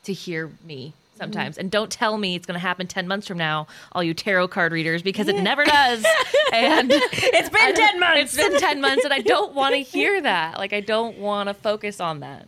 to 0.04 0.14
hear 0.14 0.52
me 0.64 0.94
sometimes. 1.18 1.56
Mm-hmm. 1.56 1.62
And 1.62 1.72
don't 1.72 1.92
tell 1.92 2.18
me 2.18 2.36
it's 2.36 2.46
going 2.46 2.56
to 2.56 2.60
happen 2.60 2.86
10 2.86 3.08
months 3.08 3.28
from 3.28 3.38
now, 3.40 3.66
all 3.92 4.04
you 4.04 4.14
tarot 4.14 4.50
card 4.50 4.72
readers, 4.72 5.02
because 5.02 5.28
it 5.28 5.42
never 5.42 5.64
does. 5.66 6.06
and 6.54 6.92
It's 6.92 7.50
been 7.50 7.74
10 7.76 8.00
months. 8.00 8.36
it's 8.36 8.50
been 8.50 8.60
10 8.60 8.82
months, 8.82 9.04
and 9.04 9.14
I 9.14 9.20
don't 9.22 9.54
want 9.56 9.74
to 9.74 9.82
hear 9.82 10.22
that. 10.22 10.58
Like, 10.60 10.74
I 10.74 10.80
don't 10.82 11.18
want 11.18 11.50
to 11.50 11.54
focus 11.56 12.00
on 12.00 12.20
that. 12.20 12.48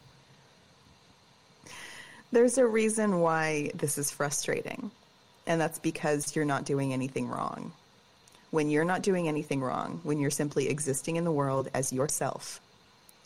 There's 2.36 2.58
a 2.58 2.68
reason 2.68 3.22
why 3.22 3.72
this 3.76 3.98
is 3.98 4.12
frustrating, 4.12 4.92
and 5.48 5.62
that's 5.62 5.80
because 5.80 6.36
you're 6.36 6.44
not 6.44 6.66
doing 6.66 6.92
anything 6.92 7.30
wrong. 7.30 7.72
When 8.52 8.70
you're 8.70 8.84
not 8.84 9.04
doing 9.04 9.30
anything 9.30 9.62
wrong, 9.62 10.02
when 10.04 10.20
you're 10.20 10.30
simply 10.30 10.68
existing 10.68 11.16
in 11.16 11.24
the 11.24 11.32
world 11.32 11.70
as 11.74 11.94
yourself, 11.94 12.60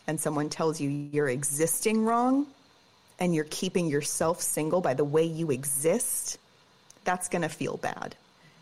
and 0.06 0.20
someone 0.20 0.48
tells 0.48 0.80
you 0.80 0.88
you're 0.88 1.28
existing 1.28 2.04
wrong 2.04 2.46
and 3.18 3.34
you're 3.34 3.48
keeping 3.50 3.88
yourself 3.88 4.40
single 4.40 4.80
by 4.80 4.94
the 4.94 5.02
way 5.02 5.24
you 5.24 5.50
exist, 5.50 6.38
that's 7.02 7.28
going 7.28 7.42
to 7.42 7.48
feel 7.48 7.78
bad. 7.78 8.14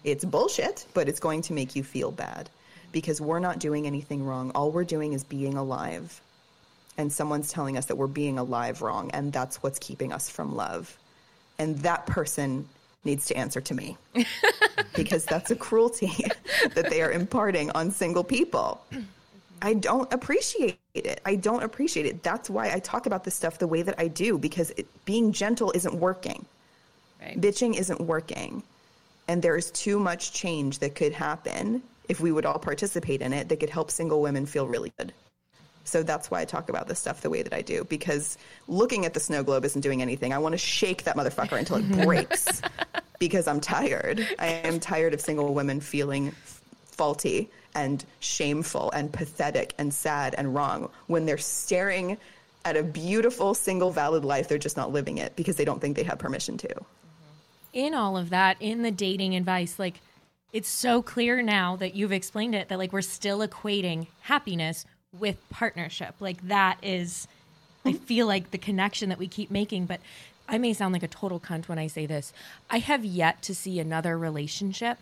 It's 0.03 0.25
bullshit, 0.25 0.87
but 0.95 1.11
it's 1.11 1.21
going 1.21 1.43
to 1.43 1.53
make 1.53 1.77
you 1.77 1.85
feel 1.85 2.11
bad 2.11 2.49
because 2.91 3.21
we're 3.21 3.39
not 3.39 3.59
doing 3.59 3.87
anything 3.87 4.25
wrong. 4.25 4.51
All 4.55 4.71
we're 4.71 4.85
doing 4.85 5.13
is 5.13 5.25
being 5.25 5.59
alive 5.59 6.23
and 6.99 7.13
someone's 7.13 7.51
telling 7.51 7.79
us 7.79 7.87
that 7.87 7.97
we're 7.97 8.09
being 8.09 8.39
alive 8.39 8.83
wrong, 8.83 9.11
and 9.13 9.33
that's 9.33 9.63
what's 9.63 9.79
keeping 9.79 10.13
us 10.13 10.29
from 10.29 10.55
love. 10.57 10.99
And 11.59 11.79
that 11.79 12.07
person 12.07 12.69
needs 13.05 13.27
to 13.27 13.37
answer 13.37 13.61
to 13.61 13.75
me 13.75 13.97
because 14.95 15.25
that's 15.25 15.51
a 15.51 15.57
cruelty 15.57 16.13
that 16.75 16.91
they 16.91 17.01
are 17.01 17.13
imparting 17.13 17.71
on 17.71 17.91
single 17.93 18.25
people. 18.25 18.85
I 19.63 19.75
don't 19.75 20.13
appreciate 20.13 20.79
it. 20.95 21.21
I 21.25 21.37
don't 21.37 21.63
appreciate 21.63 22.07
it. 22.07 22.23
That's 22.23 22.51
why 22.51 22.73
I 22.73 22.81
talk 22.81 23.07
about 23.07 23.25
this 23.25 23.35
stuff 23.35 23.59
the 23.59 23.67
way 23.67 23.83
that 23.83 23.95
I 23.99 24.09
do 24.09 24.37
because 24.39 24.71
it, 24.73 24.87
being 25.05 25.33
gentle 25.33 25.73
isn't 25.75 25.95
working. 25.95 26.45
Right. 27.21 27.41
Bitching 27.41 27.79
isn't 27.79 28.01
working. 28.01 28.63
And 29.29 29.43
there's 29.43 29.71
too 29.71 29.99
much 29.99 30.33
change 30.33 30.79
that 30.81 30.95
could 30.95 31.13
happen 31.13 31.83
if 32.09 32.21
we 32.21 32.33
would 32.33 32.47
all 32.47 32.59
participate 32.59 33.21
in 33.21 33.33
it 33.33 33.49
that 33.49 33.61
could 33.61 33.71
help 33.71 33.91
single 33.91 34.23
women 34.23 34.47
feel 34.47 34.67
really 34.67 34.93
good. 34.99 35.13
So 35.89 36.03
that's 36.03 36.30
why 36.30 36.41
I 36.41 36.45
talk 36.45 36.68
about 36.68 36.86
this 36.86 36.99
stuff 36.99 37.22
the 37.22 37.30
way 37.30 37.43
that 37.43 37.55
I 37.55 37.62
do 37.62 37.84
because 37.84 38.36
looking 38.66 39.07
at 39.07 39.14
the 39.14 39.20
snow 39.20 39.43
globe 39.43 39.64
isn't 39.64 39.80
doing 39.80 40.03
anything. 40.03 40.32
I 40.32 40.39
want 40.39 40.53
to 40.53 40.59
shake 40.59 41.05
that 41.05 41.16
motherfucker 41.16 41.59
until 41.59 41.76
it 41.76 41.91
breaks 42.05 42.61
because 43.18 43.49
I'm 43.49 43.61
tired. 43.61 44.26
I 44.39 44.47
am 44.47 44.80
tired 44.80 45.14
of 45.14 45.20
single 45.20 45.55
women 45.55 45.80
feeling 45.80 46.32
faulty 46.84 47.49
and 47.74 48.05
shameful 48.20 48.91
and 48.91 49.12
pathetic 49.12 49.74
and 49.78 49.95
sad 49.95 50.34
and 50.36 50.55
wrong 50.55 50.91
when 51.07 51.26
they're 51.26 51.39
staring 51.39 52.18
at 52.64 52.76
a 52.76 52.82
beautiful 52.82 53.55
single 53.55 53.91
valid 53.91 54.24
life 54.24 54.49
they're 54.49 54.59
just 54.59 54.76
not 54.76 54.93
living 54.93 55.18
it 55.18 55.34
because 55.36 55.57
they 55.57 55.64
don't 55.64 55.80
think 55.80 55.97
they 55.97 56.03
have 56.03 56.18
permission 56.18 56.59
to. 56.59 56.68
Mm-hmm. 56.68 56.84
in 57.72 57.95
all 57.95 58.16
of 58.16 58.30
that, 58.30 58.57
in 58.61 58.82
the 58.82 58.91
dating 58.91 59.36
advice, 59.36 59.78
like 59.78 60.01
it's 60.53 60.68
so 60.68 61.03
clear 61.03 61.41
now 61.41 61.76
that 61.76 61.95
you've 61.95 62.12
explained 62.12 62.55
it 62.55 62.68
that 62.68 62.78
like 62.78 62.93
we're 62.93 63.03
still 63.03 63.47
equating 63.47 64.07
happiness 64.22 64.84
with 65.17 65.37
partnership. 65.51 66.15
Like 66.21 66.47
that 66.49 66.79
is, 66.83 67.29
I 67.85 67.93
hmm. 67.93 67.97
feel 67.97 68.27
like 68.27 68.51
the 68.51 68.59
connection 68.59 69.09
that 69.09 69.19
we 69.19 69.29
keep 69.29 69.51
making. 69.51 69.87
But 69.87 70.01
I 70.49 70.59
may 70.59 70.73
sound 70.73 70.93
like 70.93 71.03
a 71.03 71.09
total 71.09 71.41
cunt 71.41 71.69
when 71.69 71.79
I 71.79 71.87
say 71.87 72.07
this. 72.07 72.33
I 72.71 72.79
have 72.79 73.05
yet 73.05 73.43
to 73.43 73.55
see 73.55 73.79
another 73.79 74.19
relationship 74.19 74.99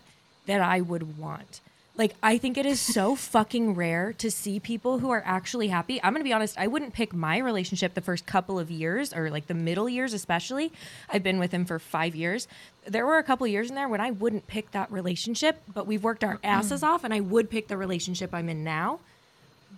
that 0.46 0.60
I 0.60 0.80
would 0.80 1.18
want. 1.18 1.60
Like, 1.98 2.14
I 2.22 2.36
think 2.36 2.58
it 2.58 2.66
is 2.66 2.78
so 2.78 3.16
fucking 3.16 3.74
rare 3.74 4.12
to 4.14 4.30
see 4.30 4.60
people 4.60 4.98
who 4.98 5.10
are 5.10 5.22
actually 5.24 5.68
happy. 5.68 6.00
I'm 6.02 6.12
gonna 6.12 6.24
be 6.24 6.32
honest, 6.32 6.58
I 6.58 6.66
wouldn't 6.66 6.92
pick 6.92 7.14
my 7.14 7.38
relationship 7.38 7.94
the 7.94 8.00
first 8.02 8.26
couple 8.26 8.58
of 8.58 8.70
years 8.70 9.14
or 9.14 9.30
like 9.30 9.46
the 9.46 9.54
middle 9.54 9.88
years, 9.88 10.12
especially. 10.12 10.72
I've 11.08 11.22
been 11.22 11.38
with 11.38 11.52
him 11.52 11.64
for 11.64 11.78
five 11.78 12.14
years. 12.14 12.48
There 12.86 13.06
were 13.06 13.18
a 13.18 13.22
couple 13.22 13.46
years 13.46 13.70
in 13.70 13.76
there 13.76 13.88
when 13.88 14.00
I 14.00 14.10
wouldn't 14.10 14.46
pick 14.46 14.72
that 14.72 14.92
relationship, 14.92 15.62
but 15.72 15.86
we've 15.86 16.04
worked 16.04 16.22
our 16.22 16.38
asses 16.44 16.82
off 16.82 17.02
and 17.02 17.14
I 17.14 17.20
would 17.20 17.50
pick 17.50 17.68
the 17.68 17.76
relationship 17.76 18.34
I'm 18.34 18.48
in 18.48 18.62
now. 18.62 19.00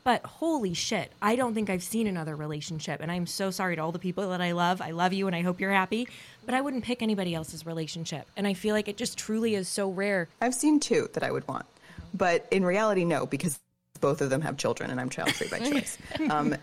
But 0.08 0.24
holy 0.24 0.72
shit, 0.72 1.12
I 1.20 1.36
don't 1.36 1.52
think 1.52 1.68
I've 1.68 1.82
seen 1.82 2.06
another 2.06 2.34
relationship. 2.34 3.02
And 3.02 3.12
I'm 3.12 3.26
so 3.26 3.50
sorry 3.50 3.76
to 3.76 3.82
all 3.82 3.92
the 3.92 3.98
people 3.98 4.30
that 4.30 4.40
I 4.40 4.52
love. 4.52 4.80
I 4.80 4.92
love 4.92 5.12
you 5.12 5.26
and 5.26 5.36
I 5.36 5.42
hope 5.42 5.60
you're 5.60 5.70
happy. 5.70 6.08
But 6.46 6.54
I 6.54 6.62
wouldn't 6.62 6.82
pick 6.82 7.02
anybody 7.02 7.34
else's 7.34 7.66
relationship. 7.66 8.26
And 8.34 8.46
I 8.46 8.54
feel 8.54 8.74
like 8.74 8.88
it 8.88 8.96
just 8.96 9.18
truly 9.18 9.54
is 9.54 9.68
so 9.68 9.90
rare. 9.90 10.30
I've 10.40 10.54
seen 10.54 10.80
two 10.80 11.10
that 11.12 11.22
I 11.22 11.30
would 11.30 11.46
want, 11.46 11.66
but 12.14 12.46
in 12.50 12.64
reality, 12.64 13.04
no, 13.04 13.26
because 13.26 13.60
both 14.00 14.22
of 14.22 14.30
them 14.30 14.40
have 14.40 14.56
children 14.56 14.90
and 14.90 14.98
I'm 14.98 15.10
child 15.10 15.34
free 15.34 15.48
by 15.48 15.58
choice. 15.70 15.98
Um, 16.30 16.56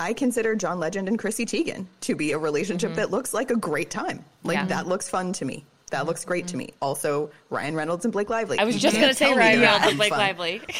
I 0.00 0.12
consider 0.12 0.56
John 0.56 0.80
Legend 0.80 1.06
and 1.06 1.16
Chrissy 1.16 1.46
Teigen 1.46 1.86
to 2.00 2.16
be 2.16 2.32
a 2.32 2.38
relationship 2.38 2.96
that 2.96 3.12
looks 3.12 3.32
like 3.32 3.52
a 3.52 3.56
great 3.56 3.90
time. 3.90 4.24
Like 4.42 4.56
Yeah. 4.56 4.66
that 4.66 4.88
looks 4.88 5.08
fun 5.08 5.34
to 5.34 5.44
me. 5.44 5.64
That 5.90 6.06
looks 6.06 6.24
great 6.24 6.46
to 6.48 6.56
me. 6.56 6.66
Mm-hmm. 6.66 6.76
Also, 6.84 7.30
Ryan 7.50 7.74
Reynolds 7.74 8.04
and 8.04 8.12
Blake 8.12 8.30
Lively. 8.30 8.58
I 8.58 8.64
was 8.64 8.74
You 8.74 8.80
just 8.80 8.96
going 8.96 9.08
to 9.08 9.14
say 9.14 9.26
tell 9.26 9.36
Ryan 9.38 9.60
Reynolds 9.60 9.86
and 9.86 9.96
Blake 9.96 10.10
fun. 10.10 10.18
Lively. 10.18 10.62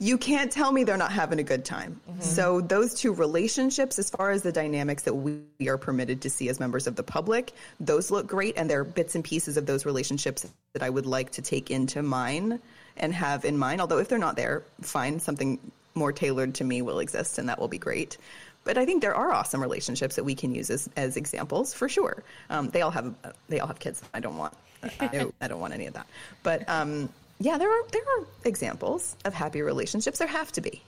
You 0.00 0.18
can't 0.18 0.50
tell 0.50 0.72
me 0.72 0.82
they're 0.82 0.96
not 0.96 1.12
having 1.12 1.38
a 1.38 1.42
good 1.44 1.64
time. 1.64 2.00
Mm-hmm. 2.10 2.20
So 2.20 2.60
those 2.60 2.92
two 2.92 3.14
relationships, 3.14 4.00
as 4.00 4.10
far 4.10 4.32
as 4.32 4.42
the 4.42 4.50
dynamics 4.50 5.04
that 5.04 5.14
we 5.14 5.44
are 5.68 5.78
permitted 5.78 6.20
to 6.22 6.28
see 6.30 6.48
as 6.48 6.58
members 6.58 6.88
of 6.88 6.96
the 6.96 7.04
public, 7.04 7.52
those 7.78 8.10
look 8.10 8.26
great, 8.26 8.54
and 8.56 8.68
there 8.68 8.80
are 8.80 8.84
bits 8.84 9.14
and 9.14 9.22
pieces 9.22 9.56
of 9.56 9.64
those 9.64 9.86
relationships 9.86 10.46
that 10.72 10.82
I 10.82 10.90
would 10.90 11.06
like 11.06 11.30
to 11.32 11.42
take 11.42 11.70
into 11.70 12.02
mine 12.02 12.58
and 12.96 13.14
have 13.14 13.44
in 13.44 13.56
mind. 13.56 13.80
Although 13.80 13.98
if 13.98 14.08
they're 14.08 14.18
not 14.18 14.34
there, 14.34 14.64
fine, 14.80 15.20
something 15.20 15.58
more 15.94 16.12
tailored 16.12 16.54
to 16.56 16.64
me 16.64 16.82
will 16.82 16.98
exist, 16.98 17.38
and 17.38 17.48
that 17.48 17.58
will 17.58 17.68
be 17.68 17.78
great. 17.78 18.18
But 18.64 18.78
I 18.78 18.86
think 18.86 19.02
there 19.02 19.14
are 19.14 19.30
awesome 19.32 19.60
relationships 19.60 20.16
that 20.16 20.24
we 20.24 20.34
can 20.34 20.54
use 20.54 20.70
as, 20.70 20.88
as 20.96 21.16
examples 21.16 21.74
for 21.74 21.88
sure. 21.88 22.22
Um, 22.50 22.68
they 22.70 22.82
all 22.82 22.90
have 22.90 23.14
they 23.48 23.60
all 23.60 23.66
have 23.68 23.78
kids. 23.78 24.02
I 24.12 24.20
don't 24.20 24.36
want 24.36 24.54
I, 25.00 25.06
don't- 25.08 25.34
I 25.40 25.48
don't 25.48 25.60
want 25.60 25.74
any 25.74 25.86
of 25.86 25.94
that. 25.94 26.06
But 26.42 26.68
um, 26.68 27.08
yeah, 27.40 27.58
there 27.58 27.70
are 27.70 27.82
there 27.92 28.02
are 28.02 28.24
examples 28.44 29.16
of 29.24 29.34
happy 29.34 29.60
relationships. 29.62 30.18
There 30.18 30.28
have 30.28 30.52
to 30.52 30.60
be. 30.60 30.82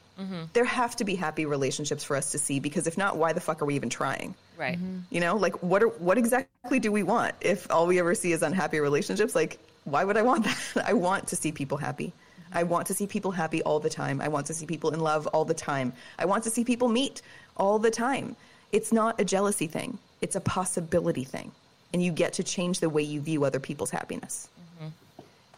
There 0.54 0.64
have 0.64 0.96
to 0.96 1.04
be 1.04 1.14
happy 1.14 1.44
relationships 1.44 2.02
for 2.02 2.16
us 2.16 2.30
to 2.32 2.38
see 2.38 2.58
because 2.58 2.86
if 2.86 2.96
not, 2.96 3.18
why 3.18 3.34
the 3.34 3.40
fuck 3.40 3.60
are 3.60 3.66
we 3.66 3.74
even 3.74 3.90
trying? 3.90 4.34
right. 4.56 4.78
You 5.10 5.20
know, 5.20 5.36
like 5.36 5.62
what 5.62 5.82
are 5.82 5.88
what 5.88 6.16
exactly 6.16 6.78
do 6.80 6.90
we 6.90 7.02
want 7.02 7.34
if 7.42 7.70
all 7.70 7.86
we 7.86 7.98
ever 7.98 8.14
see 8.14 8.32
is 8.32 8.42
unhappy 8.42 8.80
relationships? 8.80 9.34
Like, 9.34 9.58
why 9.84 10.04
would 10.04 10.16
I 10.16 10.22
want 10.22 10.44
that? 10.44 10.58
I 10.86 10.94
want 10.94 11.28
to 11.28 11.36
see 11.36 11.52
people 11.52 11.76
happy. 11.76 12.14
I 12.54 12.62
want 12.62 12.86
to 12.86 12.94
see 12.94 13.06
people 13.06 13.30
happy 13.32 13.62
all 13.62 13.78
the 13.80 13.90
time. 13.90 14.22
I 14.22 14.28
want 14.28 14.46
to 14.46 14.54
see 14.54 14.64
people 14.64 14.94
in 14.94 15.00
love 15.00 15.26
all 15.26 15.44
the 15.44 15.52
time. 15.52 15.92
I 16.18 16.24
want 16.24 16.44
to 16.44 16.50
see 16.50 16.64
people 16.64 16.88
meet 16.88 17.20
all 17.56 17.78
the 17.78 17.90
time. 17.90 18.36
It's 18.72 18.92
not 18.92 19.20
a 19.20 19.24
jealousy 19.24 19.66
thing. 19.66 19.98
It's 20.20 20.36
a 20.36 20.40
possibility 20.40 21.24
thing. 21.24 21.52
And 21.92 22.02
you 22.02 22.12
get 22.12 22.32
to 22.34 22.42
change 22.42 22.80
the 22.80 22.90
way 22.90 23.02
you 23.02 23.20
view 23.20 23.44
other 23.44 23.60
people's 23.60 23.90
happiness. 23.90 24.48
Mm-hmm. 24.60 24.88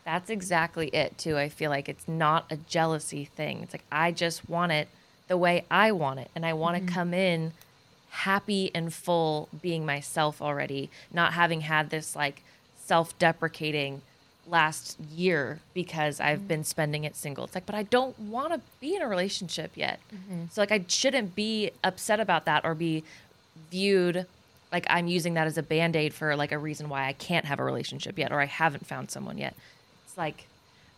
That's 0.05 0.31
exactly 0.31 0.89
it, 0.89 1.19
too. 1.19 1.37
I 1.37 1.49
feel 1.49 1.71
like 1.71 1.89
it's 1.89 2.07
not 2.07 2.47
a 2.51 2.57
jealousy 2.57 3.25
thing. 3.25 3.63
It's 3.63 3.75
like, 3.75 3.85
I 3.91 4.13
just 4.13 4.49
want 4.49 4.73
it 4.73 4.89
the 5.27 5.37
way 5.37 5.65
I 5.71 5.93
want 5.93 6.21
it. 6.21 6.31
And 6.35 6.45
I 6.45 6.53
want 6.53 6.77
to 6.77 6.83
mm-hmm. 6.83 6.95
come 6.95 7.15
in 7.15 7.53
happy 8.11 8.71
and 8.75 8.93
full 8.93 9.49
being 9.61 9.85
myself 9.85 10.41
already, 10.41 10.91
not 11.13 11.35
having 11.35 11.63
had 11.63 11.91
this 11.91 12.17
like 12.17 12.43
self 12.77 13.19
deprecating 13.19 14.03
last 14.49 14.99
year 15.01 15.61
because 15.75 16.21
I've 16.21 16.39
mm-hmm. 16.39 16.49
been 16.49 16.65
spending 16.65 17.05
it 17.05 17.17
single. 17.17 17.45
It's 17.45 17.55
like, 17.55 17.67
but 17.67 17.75
I 17.75 17.83
don't 17.85 18.19
want 18.19 18.53
to 18.53 18.61
be 18.81 18.97
in 18.97 19.03
a 19.03 19.09
relationship 19.09 19.73
yet. 19.75 20.01
Mm-hmm. 20.15 20.45
So, 20.51 20.61
like, 20.63 20.73
I 20.73 20.85
shouldn't 20.89 21.35
be 21.35 21.71
upset 21.85 22.21
about 22.21 22.45
that 22.47 22.65
or 22.65 22.75
be 22.75 23.05
viewed 23.71 24.27
like 24.73 24.87
I'm 24.91 25.07
using 25.07 25.35
that 25.35 25.47
as 25.47 25.59
a 25.59 25.63
band 25.63 25.97
aid 25.97 26.13
for 26.13 26.37
like 26.37 26.53
a 26.53 26.59
reason 26.59 26.89
why 26.89 27.07
I 27.07 27.13
can't 27.13 27.47
have 27.47 27.59
a 27.59 27.65
relationship 27.65 28.19
yet 28.19 28.33
or 28.33 28.41
I 28.41 28.47
haven't 28.47 28.87
found 28.87 29.11
someone 29.11 29.39
yet. 29.39 29.55
It's 30.05 30.19
like, 30.19 30.47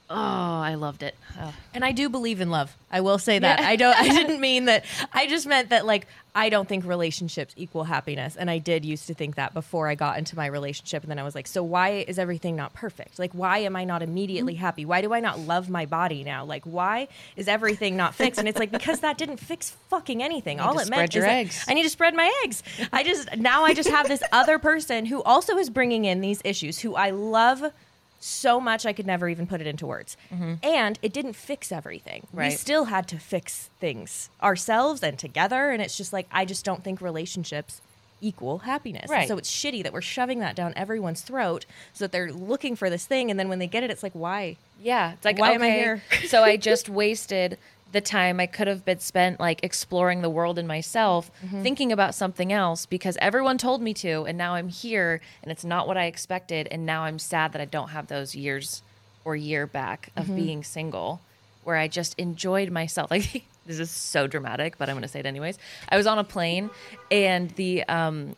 oh, 0.09 0.60
I 0.71 0.77
loved 0.77 1.03
it. 1.03 1.15
Ugh. 1.39 1.53
And 1.75 1.85
I 1.85 1.93
do 1.93 2.09
believe 2.09 2.41
in 2.41 2.51
love. 2.51 2.77
I 2.91 3.01
will 3.01 3.19
say 3.19 3.39
that. 3.39 3.61
I 3.61 3.77
don't 3.77 3.97
I 3.97 4.09
didn't 4.09 4.41
mean 4.49 4.67
that. 4.67 4.85
I 5.13 5.27
just 5.27 5.47
meant 5.47 5.71
that 5.71 5.85
like 5.85 6.07
I 6.35 6.49
don't 6.49 6.69
think 6.69 6.85
relationships 6.85 7.55
equal 7.57 7.85
happiness. 7.85 8.37
And 8.37 8.49
I 8.49 8.59
did 8.59 8.85
used 8.85 9.09
to 9.09 9.15
think 9.15 9.35
that 9.35 9.53
before 9.53 9.89
I 9.89 9.97
got 9.97 10.17
into 10.17 10.37
my 10.37 10.47
relationship 10.47 11.03
and 11.03 11.11
then 11.11 11.19
I 11.19 11.25
was 11.25 11.35
like, 11.35 11.49
so 11.49 11.63
why 11.63 12.05
is 12.07 12.19
everything 12.19 12.57
not 12.57 12.73
perfect? 12.73 13.19
Like 13.19 13.33
why 13.33 13.59
am 13.59 13.77
I 13.77 13.85
not 13.85 14.03
immediately 14.03 14.55
mm-hmm. 14.55 14.61
happy? 14.61 14.85
Why 14.85 15.03
do 15.03 15.13
I 15.13 15.21
not 15.21 15.41
love 15.41 15.69
my 15.69 15.87
body 15.87 16.25
now? 16.25 16.45
Like 16.45 16.65
why 16.65 17.09
is 17.37 17.49
everything 17.49 17.97
not 17.97 18.15
fixed? 18.15 18.39
And 18.39 18.49
it's 18.49 18.59
like 18.59 18.71
because 18.71 19.01
that 19.01 19.19
didn't 19.19 19.39
fix 19.39 19.71
fucking 19.89 20.23
anything. 20.23 20.61
All 20.61 20.79
it 20.79 20.89
meant 20.89 21.15
your 21.15 21.27
is. 21.27 21.65
I 21.69 21.75
need 21.75 21.83
to 21.83 21.91
spread 21.91 22.15
my 22.15 22.33
eggs. 22.45 22.63
I 22.93 23.03
just 23.03 23.37
now 23.37 23.65
I 23.65 23.75
just 23.75 23.91
have 23.91 24.09
this 24.09 24.23
other 24.33 24.59
person 24.59 25.07
who 25.07 25.23
also 25.23 25.59
is 25.59 25.69
bringing 25.69 26.05
in 26.05 26.21
these 26.21 26.41
issues 26.45 26.79
who 26.79 26.95
I 26.95 27.11
love 27.11 27.73
so 28.21 28.61
much 28.61 28.85
I 28.85 28.93
could 28.93 29.07
never 29.07 29.29
even 29.29 29.47
put 29.47 29.61
it 29.61 29.67
into 29.67 29.87
words. 29.87 30.17
Mm-hmm. 30.33 30.55
And 30.63 30.99
it 31.03 31.13
didn't 31.13 31.33
fix 31.33 31.73
everything. 31.73 32.27
We 32.33 32.51
still 32.51 32.85
had 32.85 33.09
to 33.09 33.19
fix 33.19 33.71
things 33.81 34.29
ourselves 34.43 35.03
and 35.03 35.19
together. 35.19 35.71
And 35.71 35.83
it's 35.83 35.97
just 35.97 36.13
like, 36.13 36.29
I 36.31 36.45
just 36.45 36.65
don't 36.65 36.85
think 36.85 37.01
relationships 37.01 37.81
equal 38.21 38.59
happiness. 38.59 39.09
Right. 39.09 39.27
So 39.27 39.39
it's 39.39 39.51
shitty 39.51 39.83
that 39.83 39.93
we're 39.95 40.03
shoving 40.03 40.41
that 40.41 40.55
down 40.55 40.75
everyone's 40.77 41.23
throat 41.23 41.65
so 41.95 42.05
that 42.05 42.13
they're 42.13 42.33
looking 42.33 42.77
for 42.77 42.91
this 42.91 43.07
thing. 43.07 43.31
And 43.31 43.41
then 43.41 43.49
when 43.49 43.59
they 43.59 43.67
get 43.67 43.83
it, 43.83 43.91
it's 43.91 44.03
like, 44.03 44.13
why? 44.13 44.57
Yeah, 44.83 45.13
it's 45.13 45.25
like 45.25 45.39
Why 45.39 45.53
am 45.53 45.63
I 45.63 45.71
here? 45.71 46.03
so 46.27 46.43
I 46.43 46.57
just 46.59 46.89
wasted 46.89 47.59
the 47.93 48.01
time 48.01 48.39
I 48.41 48.47
could 48.47 48.67
have 48.69 48.85
been 48.85 49.01
spent 49.01 49.41
like 49.41 49.65
exploring 49.65 50.23
the 50.23 50.31
world 50.31 50.59
and 50.59 50.69
myself, 50.69 51.31
thinking 51.63 51.91
about 51.93 52.15
something 52.15 52.53
else 52.53 52.87
because 52.87 53.17
everyone 53.21 53.59
told 53.59 53.83
me 53.83 53.93
to, 53.95 54.25
and 54.27 54.39
now 54.39 54.55
I'm 54.55 54.69
here 54.69 55.21
and 55.43 55.51
it's 55.51 55.65
not 55.65 55.87
what 55.87 55.97
I 55.97 56.05
expected, 56.05 56.69
and 56.71 56.87
now 56.87 57.03
I'm 57.03 57.19
sad 57.19 57.53
that 57.53 57.61
I 57.61 57.65
don't 57.65 57.89
have 57.91 58.07
those 58.07 58.35
years 58.35 58.83
or 59.25 59.37
year 59.37 59.67
back 59.67 60.11
of 60.17 60.35
being 60.35 60.63
single, 60.65 61.21
where 61.65 61.77
I 61.77 61.89
just 61.89 62.15
enjoyed 62.19 62.71
myself. 62.71 63.11
Like 63.21 63.45
this 63.67 63.79
is 63.79 63.91
so 63.91 64.27
dramatic, 64.27 64.79
but 64.79 64.89
I'm 64.89 65.01
to 65.01 65.07
say 65.09 65.21
it 65.21 65.27
anyways. 65.27 65.59
I 65.89 65.97
was 65.97 66.07
on 66.07 66.19
a 66.19 66.25
plane, 66.25 66.71
and 67.11 67.51
the 67.51 67.85
um, 67.85 68.35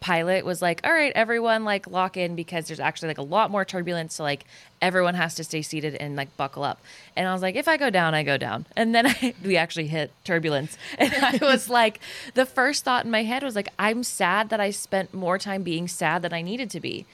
pilot 0.00 0.44
was 0.44 0.60
like, 0.60 0.80
"All 0.84 0.92
right, 0.92 1.12
everyone, 1.14 1.64
like 1.64 1.86
lock 1.86 2.16
in 2.16 2.34
because 2.34 2.66
there's 2.66 2.80
actually 2.80 3.08
like 3.08 3.18
a 3.18 3.22
lot 3.22 3.50
more 3.50 3.64
turbulence, 3.64 4.14
so 4.14 4.24
like 4.24 4.44
everyone 4.82 5.14
has 5.14 5.34
to 5.36 5.44
stay 5.44 5.62
seated 5.62 5.94
and 5.94 6.16
like 6.16 6.36
buckle 6.36 6.64
up." 6.64 6.80
And 7.14 7.28
I 7.28 7.32
was 7.32 7.42
like, 7.42 7.54
"If 7.54 7.68
I 7.68 7.76
go 7.76 7.88
down, 7.88 8.14
I 8.14 8.24
go 8.24 8.36
down." 8.36 8.66
And 8.76 8.94
then 8.94 9.06
I, 9.22 9.34
we 9.44 9.56
actually 9.56 9.86
hit 9.86 10.10
turbulence, 10.24 10.76
and 10.98 11.14
I 11.14 11.38
was 11.40 11.70
like, 11.70 12.00
the 12.34 12.46
first 12.46 12.84
thought 12.84 13.04
in 13.04 13.10
my 13.10 13.22
head 13.22 13.42
was 13.42 13.54
like, 13.54 13.68
"I'm 13.78 14.02
sad 14.02 14.48
that 14.48 14.60
I 14.60 14.70
spent 14.70 15.14
more 15.14 15.38
time 15.38 15.62
being 15.62 15.86
sad 15.86 16.22
than 16.22 16.32
I 16.32 16.42
needed 16.42 16.70
to 16.70 16.80
be, 16.80 17.06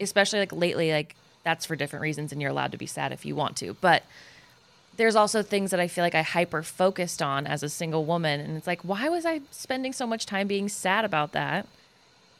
especially 0.00 0.40
like 0.40 0.52
lately. 0.52 0.92
Like 0.92 1.14
that's 1.44 1.66
for 1.66 1.76
different 1.76 2.02
reasons, 2.02 2.32
and 2.32 2.42
you're 2.42 2.50
allowed 2.50 2.72
to 2.72 2.78
be 2.78 2.86
sad 2.86 3.12
if 3.12 3.24
you 3.24 3.34
want 3.36 3.56
to, 3.58 3.74
but." 3.74 4.02
there's 4.96 5.14
also 5.14 5.44
things 5.44 5.70
that 5.70 5.78
I 5.78 5.86
feel 5.86 6.02
like 6.02 6.16
I 6.16 6.22
hyper 6.22 6.60
focused 6.60 7.22
on 7.22 7.46
as 7.46 7.62
a 7.62 7.68
single 7.68 8.04
woman. 8.04 8.40
And 8.40 8.56
it's 8.56 8.66
like, 8.66 8.82
why 8.82 9.08
was 9.08 9.24
I 9.24 9.42
spending 9.52 9.92
so 9.92 10.08
much 10.08 10.26
time 10.26 10.48
being 10.48 10.68
sad 10.68 11.04
about 11.04 11.30
that? 11.34 11.68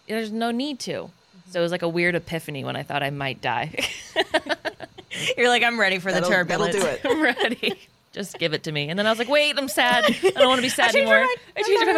There's 0.09 0.33
no 0.33 0.51
need 0.51 0.79
to. 0.81 1.11
So 1.51 1.61
it 1.61 1.63
was 1.63 1.73
like 1.73 1.83
a 1.83 1.89
weird 1.89 2.15
epiphany 2.15 2.65
when 2.65 2.77
I 2.77 2.83
thought 2.83 3.03
I 3.03 3.11
might 3.11 3.41
die. 3.41 3.79
You're 5.37 5.49
like, 5.49 5.63
I'm 5.63 5.79
ready 5.81 5.99
for 5.99 6.13
the 6.13 6.21
That'll, 6.21 6.31
that'll 6.45 6.67
turbulence. 6.69 6.77
do 6.77 6.87
it. 6.87 7.01
I'm 7.05 7.23
ready. 7.23 7.79
Just 8.13 8.39
give 8.39 8.53
it 8.55 8.65
to 8.65 8.73
me. 8.73 8.89
And 8.91 8.99
then 8.99 9.07
I 9.07 9.11
was 9.11 9.19
like, 9.19 9.29
wait, 9.29 9.57
I'm 9.59 9.69
sad. 9.69 10.05
I 10.07 10.31
don't 10.31 10.49
want 10.49 10.59
to 10.59 10.63
be 10.63 10.69
sad 10.69 10.93
changed 10.93 11.09
my 11.09 11.15
anymore. 11.15 11.27
mind. 11.27 11.39
I 11.57 11.63
changed 11.63 11.87
my 11.87 11.93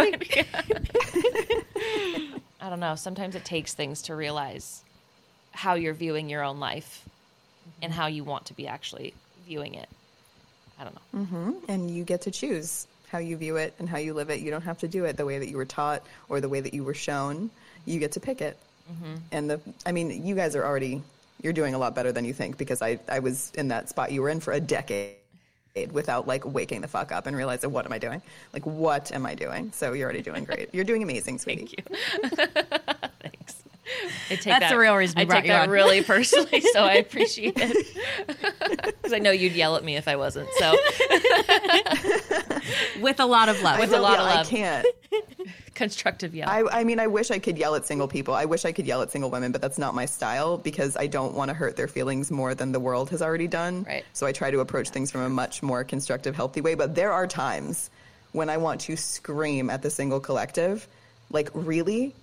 mind. 2.30 2.42
I 2.60 2.68
don't 2.68 2.80
know. 2.80 2.94
Sometimes 2.94 3.34
it 3.34 3.44
takes 3.44 3.74
things 3.74 4.02
to 4.02 4.14
realize 4.14 4.82
how 5.52 5.74
you're 5.74 5.94
viewing 5.94 6.28
your 6.28 6.44
own 6.44 6.60
life 6.60 7.08
and 7.82 7.92
how 7.92 8.06
you 8.06 8.22
want 8.24 8.46
to 8.46 8.54
be 8.54 8.66
actually 8.66 9.14
viewing 9.46 9.74
it. 9.74 9.88
I 10.78 10.84
don't 10.84 10.94
know. 10.94 11.20
Mm-hmm. 11.20 11.52
and 11.68 11.90
you 11.90 12.04
get 12.04 12.22
to 12.22 12.30
choose 12.30 12.86
how 13.10 13.18
you 13.18 13.36
view 13.36 13.56
it 13.56 13.74
and 13.78 13.88
how 13.88 13.98
you 13.98 14.14
live 14.14 14.30
it. 14.30 14.40
You 14.40 14.50
don't 14.50 14.62
have 14.62 14.78
to 14.78 14.88
do 14.88 15.04
it 15.04 15.16
the 15.16 15.26
way 15.26 15.38
that 15.38 15.48
you 15.48 15.56
were 15.56 15.64
taught 15.64 16.02
or 16.28 16.40
the 16.40 16.48
way 16.48 16.60
that 16.60 16.72
you 16.72 16.84
were 16.84 16.94
shown. 16.94 17.50
You 17.86 17.98
get 17.98 18.12
to 18.12 18.20
pick 18.20 18.40
it. 18.40 18.56
Mm-hmm. 18.90 19.14
And 19.32 19.50
the, 19.50 19.60
I 19.86 19.92
mean, 19.92 20.26
you 20.26 20.34
guys 20.34 20.56
are 20.56 20.64
already, 20.64 21.02
you're 21.42 21.52
doing 21.52 21.74
a 21.74 21.78
lot 21.78 21.94
better 21.94 22.12
than 22.12 22.24
you 22.24 22.32
think 22.32 22.58
because 22.58 22.82
I, 22.82 22.98
I 23.08 23.20
was 23.20 23.52
in 23.54 23.68
that 23.68 23.88
spot 23.88 24.12
you 24.12 24.22
were 24.22 24.28
in 24.28 24.40
for 24.40 24.52
a 24.52 24.60
decade 24.60 25.16
without 25.92 26.26
like 26.26 26.44
waking 26.44 26.80
the 26.80 26.88
fuck 26.88 27.12
up 27.12 27.26
and 27.26 27.36
realizing 27.36 27.70
what 27.70 27.86
am 27.86 27.92
I 27.92 27.98
doing? 27.98 28.20
Like, 28.52 28.66
what 28.66 29.12
am 29.12 29.24
I 29.24 29.34
doing? 29.34 29.70
So 29.72 29.92
you're 29.92 30.04
already 30.04 30.22
doing 30.22 30.44
great. 30.44 30.68
You're 30.72 30.84
doing 30.84 31.02
amazing, 31.02 31.38
sweetie. 31.42 31.66
Thank 31.66 31.92
you. 32.22 32.28
Thanks. 33.20 33.62
I 34.30 34.34
take 34.36 34.44
That's 34.44 34.60
that, 34.60 34.70
the 34.70 34.78
real 34.78 34.94
reason 34.94 35.16
we 35.16 35.22
I 35.22 35.24
brought 35.24 35.36
take 35.38 35.46
you 35.46 35.52
that 35.52 35.62
on. 35.64 35.70
really 35.70 36.02
personally, 36.02 36.60
so 36.72 36.84
I 36.84 36.94
appreciate 36.94 37.54
it. 37.56 38.86
Because 38.86 39.12
I 39.12 39.18
know 39.18 39.32
you'd 39.32 39.52
yell 39.52 39.74
at 39.76 39.82
me 39.82 39.96
if 39.96 40.06
I 40.06 40.14
wasn't. 40.16 40.48
So 40.58 40.76
With 43.00 43.18
a 43.18 43.26
lot 43.26 43.48
of 43.48 43.60
love. 43.62 43.80
With 43.80 43.92
a 43.92 44.00
lot 44.00 44.18
yell, 44.18 44.26
of 44.26 44.34
love, 44.36 44.46
I 44.46 44.48
can't. 44.48 44.86
Constructive 45.80 46.34
yell. 46.34 46.46
I, 46.46 46.80
I 46.80 46.84
mean, 46.84 47.00
I 47.00 47.06
wish 47.06 47.30
I 47.30 47.38
could 47.38 47.56
yell 47.56 47.74
at 47.74 47.86
single 47.86 48.06
people. 48.06 48.34
I 48.34 48.44
wish 48.44 48.66
I 48.66 48.72
could 48.72 48.86
yell 48.86 49.00
at 49.00 49.10
single 49.10 49.30
women, 49.30 49.50
but 49.50 49.62
that's 49.62 49.78
not 49.78 49.94
my 49.94 50.04
style 50.04 50.58
because 50.58 50.94
I 50.94 51.06
don't 51.06 51.32
want 51.32 51.48
to 51.48 51.54
hurt 51.54 51.74
their 51.74 51.88
feelings 51.88 52.30
more 52.30 52.54
than 52.54 52.72
the 52.72 52.78
world 52.78 53.08
has 53.10 53.22
already 53.22 53.48
done. 53.48 53.84
Right. 53.84 54.04
So 54.12 54.26
I 54.26 54.32
try 54.32 54.50
to 54.50 54.60
approach 54.60 54.90
things 54.90 55.10
from 55.10 55.22
a 55.22 55.30
much 55.30 55.62
more 55.62 55.82
constructive, 55.82 56.36
healthy 56.36 56.60
way. 56.60 56.74
But 56.74 56.94
there 56.94 57.12
are 57.12 57.26
times 57.26 57.88
when 58.32 58.50
I 58.50 58.58
want 58.58 58.82
to 58.82 58.96
scream 58.98 59.70
at 59.70 59.80
the 59.80 59.88
single 59.88 60.20
collective, 60.20 60.86
like, 61.30 61.48
really? 61.54 62.14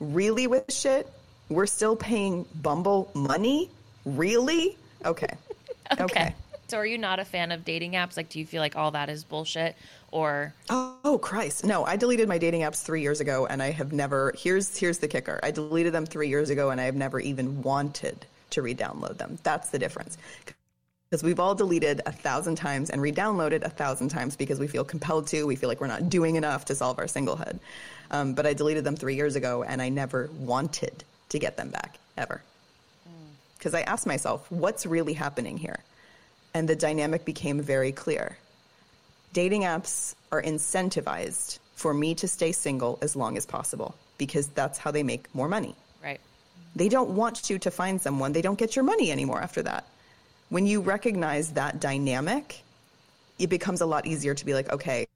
Really 0.00 0.48
with 0.48 0.72
shit? 0.72 1.08
We're 1.48 1.66
still 1.66 1.94
paying 1.94 2.44
Bumble 2.60 3.08
money? 3.14 3.70
Really? 4.04 4.76
Okay. 5.04 5.32
okay. 6.00 6.34
So 6.66 6.78
are 6.78 6.86
you 6.86 6.98
not 6.98 7.20
a 7.20 7.24
fan 7.24 7.52
of 7.52 7.64
dating 7.64 7.92
apps? 7.92 8.16
Like, 8.16 8.30
do 8.30 8.40
you 8.40 8.46
feel 8.46 8.60
like 8.60 8.74
all 8.74 8.90
that 8.90 9.08
is 9.08 9.22
bullshit? 9.22 9.76
Or 10.16 10.54
Oh 10.70 11.18
Christ! 11.20 11.66
No, 11.66 11.84
I 11.84 11.96
deleted 11.96 12.26
my 12.26 12.38
dating 12.38 12.62
apps 12.62 12.82
three 12.82 13.02
years 13.02 13.20
ago, 13.20 13.44
and 13.44 13.62
I 13.62 13.70
have 13.70 13.92
never. 13.92 14.32
Here's 14.34 14.74
here's 14.74 14.96
the 14.96 15.08
kicker: 15.08 15.38
I 15.42 15.50
deleted 15.50 15.92
them 15.92 16.06
three 16.06 16.30
years 16.30 16.48
ago, 16.48 16.70
and 16.70 16.80
I 16.80 16.84
have 16.84 16.94
never 16.94 17.20
even 17.20 17.62
wanted 17.62 18.24
to 18.48 18.62
re-download 18.62 19.18
them. 19.18 19.38
That's 19.42 19.68
the 19.68 19.78
difference. 19.78 20.16
Because 21.10 21.22
we've 21.22 21.38
all 21.38 21.54
deleted 21.54 22.00
a 22.06 22.12
thousand 22.12 22.54
times 22.56 22.88
and 22.88 23.02
re-downloaded 23.02 23.62
a 23.62 23.68
thousand 23.68 24.08
times 24.08 24.36
because 24.36 24.58
we 24.58 24.66
feel 24.66 24.84
compelled 24.84 25.26
to. 25.26 25.44
We 25.44 25.54
feel 25.54 25.68
like 25.68 25.82
we're 25.82 25.86
not 25.86 26.08
doing 26.08 26.36
enough 26.36 26.64
to 26.66 26.74
solve 26.74 26.98
our 26.98 27.04
singlehood. 27.04 27.58
Um, 28.10 28.32
but 28.32 28.46
I 28.46 28.54
deleted 28.54 28.84
them 28.84 28.96
three 28.96 29.16
years 29.16 29.36
ago, 29.36 29.64
and 29.64 29.82
I 29.82 29.90
never 29.90 30.30
wanted 30.38 31.04
to 31.28 31.38
get 31.38 31.58
them 31.58 31.68
back 31.68 31.98
ever. 32.16 32.40
Because 33.58 33.74
I 33.74 33.82
asked 33.82 34.06
myself, 34.06 34.50
what's 34.50 34.86
really 34.86 35.12
happening 35.12 35.58
here? 35.58 35.80
And 36.54 36.66
the 36.66 36.76
dynamic 36.76 37.26
became 37.26 37.60
very 37.60 37.92
clear 37.92 38.38
dating 39.32 39.62
apps 39.62 40.14
are 40.32 40.42
incentivized 40.42 41.58
for 41.74 41.92
me 41.92 42.14
to 42.14 42.28
stay 42.28 42.52
single 42.52 42.98
as 43.02 43.16
long 43.16 43.36
as 43.36 43.44
possible 43.46 43.94
because 44.18 44.48
that's 44.48 44.78
how 44.78 44.90
they 44.90 45.02
make 45.02 45.32
more 45.34 45.48
money. 45.48 45.74
right? 46.02 46.20
They 46.74 46.88
don't 46.88 47.10
want 47.10 47.50
you 47.50 47.58
to 47.58 47.70
find 47.70 48.00
someone, 48.00 48.32
they 48.32 48.42
don't 48.42 48.58
get 48.58 48.76
your 48.76 48.84
money 48.84 49.10
anymore 49.12 49.42
after 49.42 49.62
that. 49.62 49.86
When 50.48 50.66
you 50.66 50.80
recognize 50.80 51.52
that 51.52 51.80
dynamic, 51.80 52.62
it 53.38 53.48
becomes 53.48 53.80
a 53.80 53.86
lot 53.86 54.06
easier 54.06 54.34
to 54.34 54.46
be 54.46 54.54
like, 54.54 54.72
okay, 54.72 55.06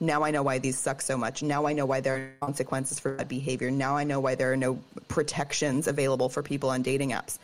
now 0.00 0.24
I 0.24 0.30
know 0.30 0.42
why 0.42 0.58
these 0.58 0.78
suck 0.78 1.00
so 1.00 1.16
much. 1.16 1.42
Now 1.42 1.66
I 1.66 1.72
know 1.72 1.86
why 1.86 2.00
there 2.00 2.14
are 2.16 2.46
consequences 2.46 2.98
for 2.98 3.16
that 3.16 3.28
behavior. 3.28 3.70
Now 3.70 3.96
I 3.96 4.04
know 4.04 4.20
why 4.20 4.34
there 4.34 4.52
are 4.52 4.56
no 4.56 4.78
protections 5.08 5.86
available 5.86 6.28
for 6.28 6.42
people 6.42 6.70
on 6.70 6.82
dating 6.82 7.10
apps. 7.10 7.38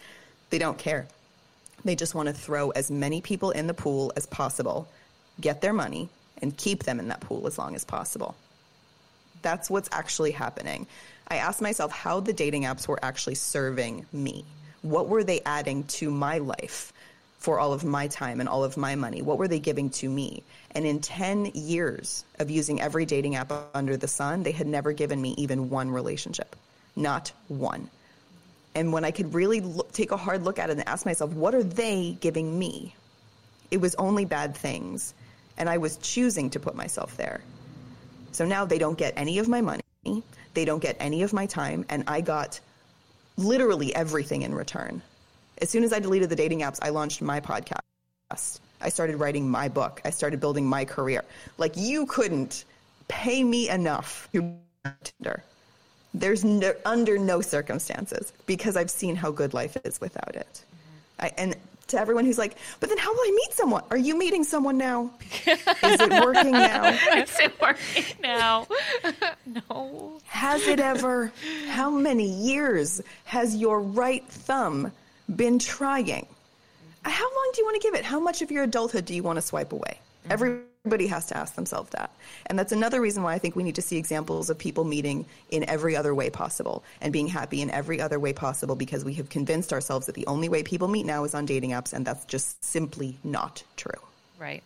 They 0.50 0.58
don't 0.58 0.76
care. 0.76 1.06
They 1.84 1.96
just 1.96 2.14
want 2.14 2.28
to 2.28 2.34
throw 2.34 2.70
as 2.70 2.90
many 2.90 3.20
people 3.20 3.50
in 3.52 3.66
the 3.66 3.74
pool 3.74 4.12
as 4.16 4.26
possible, 4.26 4.86
get 5.42 5.60
their 5.60 5.74
money, 5.74 6.08
and 6.40 6.56
keep 6.56 6.84
them 6.84 6.98
in 6.98 7.08
that 7.08 7.20
pool 7.20 7.46
as 7.46 7.58
long 7.58 7.74
as 7.74 7.84
possible. 7.84 8.34
That's 9.42 9.68
what's 9.68 9.88
actually 9.92 10.30
happening. 10.30 10.86
I 11.28 11.36
asked 11.36 11.60
myself 11.60 11.92
how 11.92 12.20
the 12.20 12.32
dating 12.32 12.62
apps 12.62 12.88
were 12.88 12.98
actually 13.02 13.34
serving 13.34 14.06
me. 14.12 14.44
What 14.82 15.08
were 15.08 15.24
they 15.24 15.40
adding 15.46 15.84
to 15.84 16.10
my 16.10 16.38
life 16.38 16.92
for 17.38 17.58
all 17.58 17.72
of 17.72 17.84
my 17.84 18.08
time 18.08 18.40
and 18.40 18.48
all 18.48 18.64
of 18.64 18.76
my 18.76 18.94
money? 18.94 19.22
What 19.22 19.38
were 19.38 19.48
they 19.48 19.58
giving 19.60 19.90
to 19.90 20.08
me? 20.08 20.42
And 20.72 20.84
in 20.86 21.00
10 21.00 21.52
years 21.54 22.24
of 22.38 22.50
using 22.50 22.80
every 22.80 23.04
dating 23.04 23.36
app 23.36 23.52
under 23.74 23.96
the 23.96 24.08
sun, 24.08 24.42
they 24.42 24.52
had 24.52 24.66
never 24.66 24.92
given 24.92 25.20
me 25.20 25.34
even 25.38 25.70
one 25.70 25.90
relationship. 25.90 26.56
Not 26.96 27.32
one. 27.48 27.88
And 28.74 28.92
when 28.92 29.04
I 29.04 29.10
could 29.10 29.34
really 29.34 29.60
look, 29.60 29.92
take 29.92 30.12
a 30.12 30.16
hard 30.16 30.44
look 30.44 30.58
at 30.58 30.70
it 30.70 30.78
and 30.78 30.88
ask 30.88 31.04
myself, 31.04 31.32
what 31.32 31.54
are 31.54 31.62
they 31.62 32.16
giving 32.20 32.58
me? 32.58 32.94
It 33.70 33.80
was 33.80 33.94
only 33.96 34.24
bad 34.24 34.56
things. 34.56 35.14
And 35.58 35.68
I 35.68 35.78
was 35.78 35.96
choosing 35.98 36.50
to 36.50 36.60
put 36.60 36.74
myself 36.74 37.16
there. 37.16 37.40
So 38.32 38.44
now 38.44 38.64
they 38.64 38.78
don't 38.78 38.96
get 38.96 39.12
any 39.16 39.38
of 39.38 39.48
my 39.48 39.60
money, 39.60 39.82
they 40.54 40.64
don't 40.64 40.82
get 40.82 40.96
any 40.98 41.22
of 41.22 41.32
my 41.32 41.46
time, 41.46 41.84
and 41.88 42.04
I 42.06 42.20
got 42.20 42.60
literally 43.36 43.94
everything 43.94 44.42
in 44.42 44.54
return. 44.54 45.02
As 45.58 45.70
soon 45.70 45.84
as 45.84 45.92
I 45.92 45.98
deleted 45.98 46.28
the 46.28 46.36
dating 46.36 46.60
apps, 46.60 46.78
I 46.82 46.88
launched 46.88 47.22
my 47.22 47.40
podcast. 47.40 48.60
I 48.80 48.88
started 48.88 49.16
writing 49.16 49.48
my 49.48 49.68
book. 49.68 50.00
I 50.04 50.10
started 50.10 50.40
building 50.40 50.66
my 50.66 50.84
career. 50.84 51.24
Like 51.58 51.76
you 51.76 52.06
couldn't 52.06 52.64
pay 53.08 53.44
me 53.44 53.68
enough 53.68 54.28
to 54.32 54.56
Tinder. 55.04 55.44
There's 56.14 56.44
no, 56.44 56.74
under 56.84 57.18
no 57.18 57.40
circumstances 57.40 58.32
because 58.46 58.76
I've 58.76 58.90
seen 58.90 59.16
how 59.16 59.30
good 59.30 59.54
life 59.54 59.76
is 59.84 60.00
without 60.00 60.34
it. 60.34 60.64
I, 61.18 61.32
and 61.38 61.56
to 61.92 62.00
everyone 62.00 62.24
who's 62.24 62.38
like, 62.38 62.56
but 62.80 62.88
then 62.88 62.98
how 62.98 63.12
will 63.12 63.20
I 63.20 63.30
meet 63.34 63.52
someone? 63.54 63.84
Are 63.90 63.96
you 63.96 64.18
meeting 64.18 64.44
someone 64.44 64.76
now? 64.76 65.10
Is 65.46 66.00
it 66.00 66.24
working 66.24 66.52
now? 66.52 66.88
Is 67.16 67.38
it 67.38 67.60
working 67.60 68.04
now? 68.22 68.66
no. 69.70 70.20
Has 70.26 70.66
it 70.66 70.80
ever? 70.80 71.32
How 71.68 71.90
many 71.90 72.28
years 72.28 73.00
has 73.24 73.56
your 73.56 73.80
right 73.80 74.26
thumb 74.26 74.92
been 75.34 75.58
trying? 75.58 76.26
How 77.04 77.24
long 77.24 77.50
do 77.54 77.60
you 77.60 77.64
want 77.64 77.80
to 77.80 77.86
give 77.86 77.94
it? 77.94 78.04
How 78.04 78.20
much 78.20 78.42
of 78.42 78.50
your 78.50 78.64
adulthood 78.64 79.04
do 79.04 79.14
you 79.14 79.22
want 79.22 79.36
to 79.36 79.42
swipe 79.42 79.72
away? 79.72 79.98
Everybody 80.84 81.06
has 81.06 81.26
to 81.26 81.36
ask 81.36 81.54
themselves 81.54 81.90
that. 81.90 82.10
And 82.46 82.58
that's 82.58 82.72
another 82.72 83.00
reason 83.00 83.22
why 83.22 83.34
I 83.34 83.38
think 83.38 83.54
we 83.54 83.62
need 83.62 83.76
to 83.76 83.82
see 83.82 83.96
examples 83.96 84.50
of 84.50 84.58
people 84.58 84.82
meeting 84.82 85.26
in 85.48 85.62
every 85.68 85.94
other 85.94 86.12
way 86.12 86.28
possible 86.28 86.82
and 87.00 87.12
being 87.12 87.28
happy 87.28 87.62
in 87.62 87.70
every 87.70 88.00
other 88.00 88.18
way 88.18 88.32
possible 88.32 88.74
because 88.74 89.04
we 89.04 89.14
have 89.14 89.28
convinced 89.28 89.72
ourselves 89.72 90.06
that 90.06 90.16
the 90.16 90.26
only 90.26 90.48
way 90.48 90.64
people 90.64 90.88
meet 90.88 91.06
now 91.06 91.22
is 91.22 91.36
on 91.36 91.46
dating 91.46 91.70
apps, 91.70 91.92
and 91.92 92.04
that's 92.04 92.24
just 92.24 92.64
simply 92.64 93.16
not 93.22 93.62
true. 93.76 93.92
Right. 94.40 94.64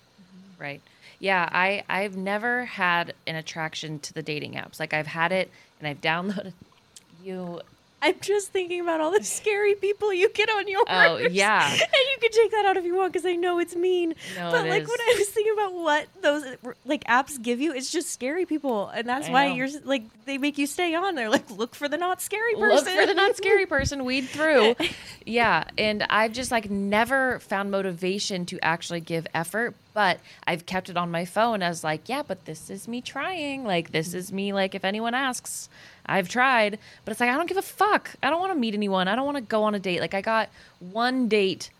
Right. 0.59 0.81
Yeah, 1.19 1.47
I 1.53 1.85
I've 1.87 2.17
never 2.17 2.64
had 2.64 3.12
an 3.27 3.37
attraction 3.37 3.99
to 3.99 4.14
the 4.14 4.23
dating 4.23 4.55
apps. 4.55 4.81
Like 4.81 4.95
I've 4.95 5.07
had 5.07 5.33
it 5.33 5.51
and 5.81 5.87
I've 5.87 6.01
downloaded 6.01 6.55
you 7.23 7.61
I'm 8.03 8.14
just 8.20 8.49
thinking 8.49 8.80
about 8.80 9.01
all 9.01 9.11
the 9.11 9.24
scary 9.24 9.74
people 9.74 10.12
you 10.12 10.28
get 10.30 10.49
on 10.51 10.68
yours. 10.68 10.84
Oh, 10.88 11.16
yeah. 11.16 11.66
and 11.70 11.80
you 11.80 12.18
can 12.20 12.30
take 12.30 12.51
that 12.53 12.66
out 12.66 12.76
if 12.76 12.84
you 12.84 12.94
want 12.94 13.12
because 13.12 13.26
I 13.26 13.34
know 13.34 13.59
it's 13.59 13.74
mean. 13.74 14.14
No, 14.36 14.51
but 14.51 14.66
it 14.66 14.70
like 14.70 14.82
is. 14.82 14.88
when 14.88 15.01
I 15.01 15.14
was 15.18 15.28
thinking 15.28 15.53
about 15.55 15.74
what 15.74 16.07
those 16.20 16.44
like 16.84 17.05
apps 17.05 17.40
give 17.42 17.61
you, 17.61 17.72
it's 17.72 17.90
just 17.90 18.11
scary 18.11 18.44
people, 18.47 18.88
and 18.88 19.09
that's 19.09 19.28
I 19.28 19.32
why 19.32 19.49
know. 19.49 19.55
you're 19.55 19.68
like 19.84 20.05
they 20.26 20.38
make 20.38 20.59
you 20.59 20.66
stay 20.66 20.94
on. 20.94 21.14
They're 21.14 21.30
like 21.30 21.51
look 21.51 21.74
for 21.74 21.88
the 21.88 21.97
not 21.97 22.20
scary 22.20 22.55
person. 22.55 22.84
Look 22.84 23.01
for 23.01 23.07
the 23.07 23.14
not 23.14 23.36
scary 23.36 23.66
person, 23.66 24.05
weed 24.05 24.28
through. 24.28 24.74
Yeah. 25.28 25.64
And 25.76 26.05
I've 26.09 26.32
just 26.32 26.53
like 26.53 26.70
never 26.70 27.40
found 27.40 27.72
motivation 27.72 28.47
to 28.47 28.61
actually 28.62 29.01
give 29.01 29.26
effort, 29.34 29.74
but 29.97 30.20
I've 30.47 30.66
kept 30.66 30.90
it 30.90 30.99
on 30.99 31.11
my 31.11 31.24
phone 31.24 31.62
as 31.62 31.82
like, 31.82 32.07
yeah, 32.07 32.22
but 32.22 32.44
this 32.44 32.68
is 32.68 32.86
me 32.86 33.01
trying. 33.01 33.64
Like, 33.64 33.92
this 33.92 34.12
is 34.12 34.30
me, 34.30 34.53
like, 34.53 34.74
if 34.74 34.84
anyone 34.84 35.14
asks, 35.14 35.70
I've 36.05 36.28
tried. 36.28 36.78
But 37.03 37.12
it's 37.12 37.20
like, 37.20 37.30
I 37.30 37.34
don't 37.38 37.49
give 37.49 37.57
a 37.57 37.62
fuck. 37.62 38.11
I 38.22 38.28
don't 38.28 38.38
want 38.38 38.53
to 38.53 38.59
meet 38.59 38.74
anyone. 38.74 39.09
I 39.09 39.16
don't 39.16 39.24
want 39.24 39.38
to 39.38 39.42
go 39.42 39.62
on 39.62 39.74
a 39.74 39.78
date. 39.78 40.03
Like, 40.03 40.12
I 40.12 40.20
got 40.20 40.51
one 40.80 41.28
date 41.28 41.70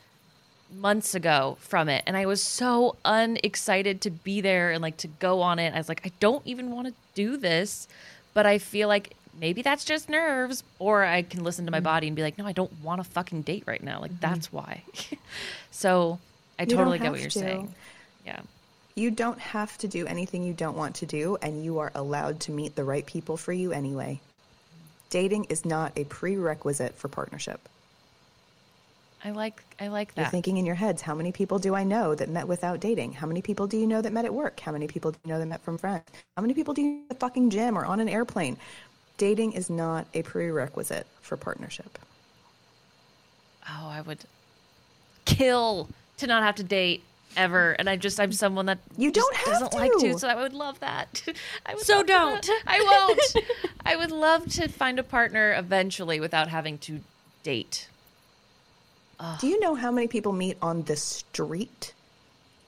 months 0.75 1.15
ago 1.15 1.59
from 1.61 1.91
it 1.91 2.03
and 2.07 2.17
I 2.17 2.25
was 2.25 2.43
so 2.43 2.97
unexcited 3.05 4.01
to 4.01 4.11
be 4.11 4.41
there 4.41 4.73
and 4.73 4.81
like 4.81 4.97
to 4.99 5.09
go 5.09 5.43
on 5.43 5.59
it. 5.59 5.75
I 5.75 5.77
was 5.77 5.91
like, 5.91 6.01
I 6.07 6.11
don't 6.19 6.45
even 6.47 6.71
want 6.71 6.89
to 6.89 6.95
do 7.15 7.37
this, 7.37 7.87
but 8.33 8.47
I 8.47 8.57
feel 8.57 8.89
like 8.89 9.15
maybe 9.39 9.61
that's 9.61 9.85
just 9.85 10.09
nerves 10.09 10.65
or 10.79 11.05
I 11.05 11.21
can 11.21 11.45
listen 11.45 11.67
to 11.67 11.71
my 11.71 11.79
mm-hmm. 11.79 11.85
body 11.85 12.07
and 12.07 12.17
be 12.17 12.23
like, 12.23 12.39
no, 12.39 12.47
I 12.47 12.53
don't 12.53 12.73
want 12.83 13.03
a 13.03 13.05
fucking 13.05 13.43
date 13.43 13.65
right 13.67 13.83
now. 13.83 14.01
Like 14.01 14.13
mm-hmm. 14.13 14.21
that's 14.21 14.51
why. 14.51 14.83
so 15.71 16.19
I 16.59 16.65
don't 16.65 16.79
totally 16.79 16.99
get 16.99 17.11
what 17.11 17.21
you're 17.21 17.29
to. 17.29 17.39
saying. 17.39 17.75
Yeah. 18.27 18.41
You 18.95 19.11
don't 19.11 19.39
have 19.39 19.77
to 19.79 19.89
do 19.89 20.07
anything 20.07 20.43
you 20.43 20.55
don't 20.55 20.77
want 20.77 20.97
to 20.97 21.07
do, 21.07 21.37
and 21.43 21.65
you 21.65 21.79
are 21.79 21.93
allowed 21.95 22.41
to 22.41 22.53
meet 22.53 22.75
the 22.75 22.85
right 22.85 23.07
people 23.07 23.37
for 23.37 23.53
you 23.53 23.73
anyway. 23.73 24.21
Dating 25.11 25.45
is 25.45 25.65
not 25.65 25.93
a 25.97 26.05
prerequisite 26.05 26.95
for 26.97 27.09
partnership. 27.09 27.61
I 29.25 29.31
like 29.31 29.63
I 29.81 29.89
like 29.89 30.15
that. 30.15 30.23
You're 30.23 30.31
thinking 30.31 30.57
in 30.57 30.67
your 30.67 30.75
heads, 30.75 31.03
how 31.03 31.15
many 31.15 31.33
people 31.33 31.59
do 31.59 31.75
I 31.75 31.85
know 31.85 32.15
that 32.15 32.29
met 32.29 32.49
without 32.49 32.81
dating? 32.81 33.13
How 33.13 33.27
many 33.27 33.43
people 33.43 33.67
do 33.67 33.77
you 33.77 33.87
know 33.87 34.01
that 34.01 34.13
met 34.13 34.25
at 34.25 34.35
work? 34.35 34.61
How 34.61 34.73
many 34.73 34.87
people 34.87 35.11
do 35.11 35.19
you 35.25 35.31
know 35.33 35.39
that 35.39 35.47
met 35.47 35.63
from 35.63 35.79
friends? 35.79 36.05
How 36.37 36.43
many 36.43 36.55
people 36.55 36.75
do 36.75 36.83
you 36.83 36.89
know 36.89 37.03
at 37.03 37.09
the 37.11 37.15
fucking 37.17 37.51
gym 37.51 37.77
or 37.79 37.85
on 37.85 38.01
an 38.01 38.09
airplane? 38.09 38.57
Dating 39.19 39.53
is 39.53 39.71
not 39.71 40.07
a 40.15 40.23
prerequisite 40.23 41.07
for 41.23 41.37
partnership. 41.37 41.99
oh, 43.69 43.89
I 43.89 44.01
would 44.03 44.25
kill 45.25 45.89
to 46.19 46.27
not 46.27 46.43
have 46.43 46.57
to 46.57 46.63
date 46.63 47.03
ever. 47.37 47.73
And 47.73 47.89
I 47.89 47.97
just 47.97 48.19
I'm 48.19 48.33
someone 48.33 48.67
that 48.67 48.79
You 48.97 49.11
don't 49.11 49.37
have 49.37 49.47
doesn't 49.47 49.75
like 49.75 49.93
to, 49.93 50.13
to. 50.13 50.19
so 50.19 50.29
I 50.29 50.35
would 50.35 50.53
love 50.53 50.81
that. 50.81 51.23
I 51.67 51.75
would 51.75 51.85
So 51.85 51.99
love 51.99 52.07
don't. 52.07 52.51
I 52.67 52.81
won't. 52.81 53.47
I 53.87 53.97
would 53.97 54.11
love 54.13 54.51
to 54.55 54.69
find 54.69 54.99
a 54.99 55.03
partner 55.03 55.55
eventually 55.55 56.21
without 56.21 56.49
having 56.49 56.79
to 56.79 57.01
date. 57.43 57.89
Do 59.41 59.47
you 59.49 59.59
know 59.61 59.75
how 59.75 59.91
many 59.91 60.09
people 60.09 60.33
meet 60.33 60.59
on 60.61 60.83
the 60.83 60.97
street? 60.97 61.95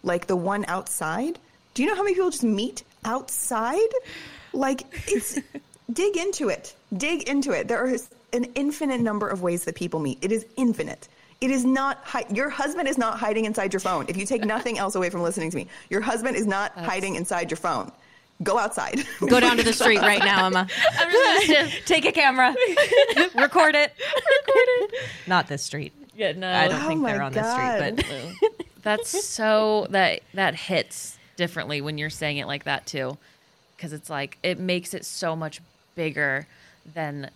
Like 0.03 0.27
the 0.29 0.37
one 0.37 0.65
outside? 0.67 1.39
Do 1.75 1.83
you 1.83 1.89
know 1.89 1.95
how 1.95 2.03
many 2.03 2.15
people 2.15 2.31
just 2.31 2.43
meet 2.45 2.85
outside? 3.05 3.91
Like 4.55 4.83
it's 5.07 5.39
dig 5.93 6.17
into 6.17 6.49
it. 6.49 6.75
Dig 6.97 7.29
into 7.29 7.53
it. 7.53 7.69
There 7.69 7.87
is 7.87 8.09
an 8.33 8.45
infinite 8.55 9.01
number 9.01 9.29
of 9.29 9.43
ways 9.43 9.65
that 9.65 9.75
people 9.75 10.01
meet. 10.01 10.19
It 10.23 10.33
is 10.33 10.47
infinite. 10.57 11.09
It 11.41 11.51
is 11.51 11.65
not 11.65 11.99
hi- 12.05 12.27
your 12.33 12.49
husband 12.51 12.89
is 12.89 12.99
not 12.99 13.19
hiding 13.19 13.45
inside 13.45 13.73
your 13.73 13.81
phone. 13.81 14.07
If 14.09 14.17
you 14.17 14.27
take 14.27 14.45
nothing 14.45 14.79
else 14.79 14.95
away 14.97 15.09
from 15.11 15.23
listening 15.23 15.51
to 15.51 15.57
me, 15.57 15.69
your 15.89 16.01
husband 16.01 16.37
is 16.37 16.47
not 16.47 16.73
hiding 16.77 17.15
inside 17.15 17.51
your 17.51 17.57
phone. 17.59 17.93
Go 18.43 18.59
outside. 18.59 19.05
Go 19.21 19.41
down 19.41 19.57
to 19.57 19.63
the 19.63 19.73
street 19.73 20.01
right 20.01 20.21
now, 20.21 20.47
Emma. 20.47 20.67
I'm 20.99 21.11
just 21.11 21.47
gonna 21.49 21.71
Take 21.87 22.05
a 22.05 22.13
camera, 22.13 22.55
record 23.35 23.75
it. 23.75 23.93
Record 23.99 24.69
it. 24.69 24.95
Not 25.27 25.49
this 25.49 25.63
street. 25.63 25.93
yeah, 26.17 26.33
no. 26.33 26.51
I 26.53 26.69
don't 26.69 26.83
Oh 26.83 26.89
think 26.89 27.05
they're 27.05 27.23
oh 27.23 27.27
on 27.27 27.33
this 27.33 27.51
street, 27.51 28.41
but 28.41 28.61
That's 28.83 29.25
so 29.27 29.87
that 29.91 30.21
that 30.35 30.55
hits 30.55 31.19
differently 31.37 31.81
when 31.81 31.99
you're 31.99 32.11
saying 32.11 32.39
it 32.39 32.47
like 32.47 32.65
that 32.65 32.87
too, 32.87 33.19
because 33.77 33.93
it's 33.93 34.09
like 34.09 34.39
it 34.43 34.59
makes 34.59 34.95
it 34.95 35.05
so 35.05 35.35
much 35.37 35.61
bigger 35.97 36.47
than 36.95 37.31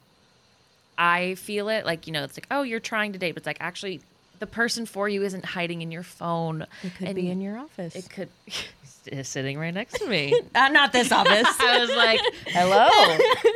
I 1.03 1.35
feel 1.35 1.69
it. 1.69 1.85
Like 1.85 2.07
you 2.07 2.13
know, 2.13 2.23
it's 2.23 2.37
like 2.37 2.47
oh, 2.51 2.63
you're 2.63 2.81
trying 2.81 3.13
to 3.13 3.19
date, 3.19 3.33
but 3.33 3.39
it's 3.41 3.47
like 3.47 3.59
actually 3.61 4.01
the 4.39 4.47
person 4.47 4.87
for 4.87 5.09
you 5.09 5.25
isn't 5.25 5.45
hiding 5.45 5.83
in 5.83 5.91
your 5.91 6.05
phone. 6.05 6.67
it 6.83 6.95
could 6.97 7.09
and 7.09 7.17
be 7.17 7.29
in 7.29 7.41
your 7.41 7.59
office. 7.59 7.97
It 7.97 8.09
could 8.09 8.29
is 9.07 9.27
sitting 9.27 9.59
right 9.59 9.75
next 9.75 9.95
to 9.95 10.07
me. 10.07 10.41
Uh, 10.55 10.69
not 10.69 10.93
this 10.93 11.11
office. 11.11 11.49
I 11.61 11.79
was 11.81 11.91
like, 11.97 12.21
hello. 12.47 12.89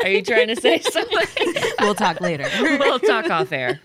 Are 0.03 0.09
you 0.09 0.23
trying 0.23 0.49
to 0.49 0.57
say 0.57 0.81
something? 0.81 1.55
we'll 1.81 1.95
talk 1.95 2.21
later. 2.21 2.49
we'll 2.61 2.99
talk 2.99 3.31
off 3.31 3.53
air. 3.53 3.79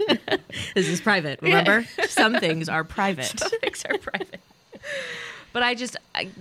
This 0.74 0.88
is 0.88 1.02
private. 1.02 1.42
Remember, 1.42 1.86
some 2.08 2.36
things 2.36 2.70
are 2.70 2.84
private. 2.84 3.26
Things 3.62 3.84
are 3.86 3.98
private. 3.98 4.40
But 5.54 5.64
I 5.64 5.76
just 5.76 5.98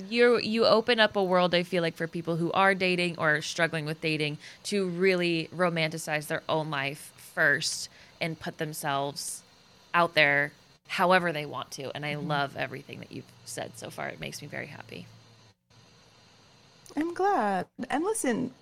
you 0.09 0.39
you 0.39 0.67
open 0.67 1.01
up 1.01 1.17
a 1.17 1.23
world 1.23 1.55
I 1.55 1.63
feel 1.63 1.83
like 1.83 1.97
for 1.97 2.07
people 2.07 2.37
who 2.37 2.53
are 2.53 2.75
dating 2.75 3.17
or 3.19 3.43
struggling 3.43 3.85
with 3.85 4.01
dating 4.01 4.39
to 4.65 4.89
really 4.89 5.49
romanticize 5.55 6.27
their 6.27 6.43
own 6.49 6.71
life 6.71 7.13
first 7.17 7.89
and 8.21 8.39
put 8.39 8.59
themselves 8.59 9.43
out 9.95 10.15
there 10.15 10.53
however 10.89 11.33
they 11.33 11.47
want 11.47 11.71
to 11.73 11.91
and 11.95 12.05
I 12.05 12.15
mm-hmm. 12.15 12.29
love 12.29 12.57
everything 12.57 13.01
that 13.01 13.11
you've 13.13 13.25
said 13.45 13.77
so 13.77 13.91
far. 13.91 14.09
It 14.09 14.21
makes 14.21 14.43
me 14.43 14.49
very 14.49 14.67
happy. 14.67 15.07
I'm 16.97 17.15
glad. 17.15 17.67
And 17.89 18.05
listen, 18.05 18.53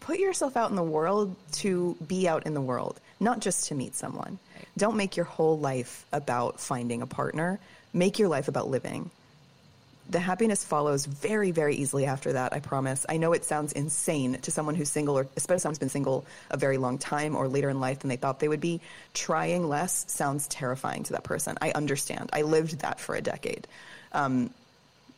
put 0.00 0.18
yourself 0.18 0.56
out 0.56 0.70
in 0.70 0.76
the 0.76 0.82
world 0.82 1.34
to 1.52 1.96
be 2.06 2.28
out 2.28 2.46
in 2.46 2.54
the 2.54 2.60
world, 2.60 3.00
not 3.20 3.40
just 3.40 3.68
to 3.68 3.74
meet 3.74 3.94
someone. 3.94 4.38
Don't 4.76 4.96
make 4.96 5.16
your 5.16 5.26
whole 5.26 5.58
life 5.58 6.04
about 6.12 6.60
finding 6.60 7.02
a 7.02 7.06
partner. 7.06 7.58
Make 7.94 8.18
your 8.18 8.28
life 8.28 8.48
about 8.48 8.68
living. 8.68 9.10
The 10.10 10.18
happiness 10.18 10.62
follows 10.62 11.06
very, 11.06 11.50
very 11.50 11.76
easily 11.76 12.04
after 12.04 12.34
that, 12.34 12.52
I 12.52 12.60
promise. 12.60 13.06
I 13.08 13.16
know 13.16 13.32
it 13.32 13.46
sounds 13.46 13.72
insane 13.72 14.38
to 14.42 14.50
someone 14.50 14.74
who's 14.74 14.90
single, 14.90 15.16
or 15.16 15.26
especially 15.34 15.60
someone's 15.60 15.78
been 15.78 15.88
single 15.88 16.26
a 16.50 16.58
very 16.58 16.76
long 16.76 16.98
time 16.98 17.34
or 17.34 17.48
later 17.48 17.70
in 17.70 17.80
life 17.80 18.00
than 18.00 18.10
they 18.10 18.16
thought 18.16 18.38
they 18.38 18.48
would 18.48 18.60
be. 18.60 18.82
Trying 19.14 19.66
less 19.66 20.04
sounds 20.12 20.46
terrifying 20.48 21.04
to 21.04 21.12
that 21.14 21.24
person. 21.24 21.56
I 21.62 21.70
understand. 21.70 22.28
I 22.34 22.42
lived 22.42 22.80
that 22.80 23.00
for 23.00 23.14
a 23.14 23.22
decade 23.22 23.66
um, 24.14 24.50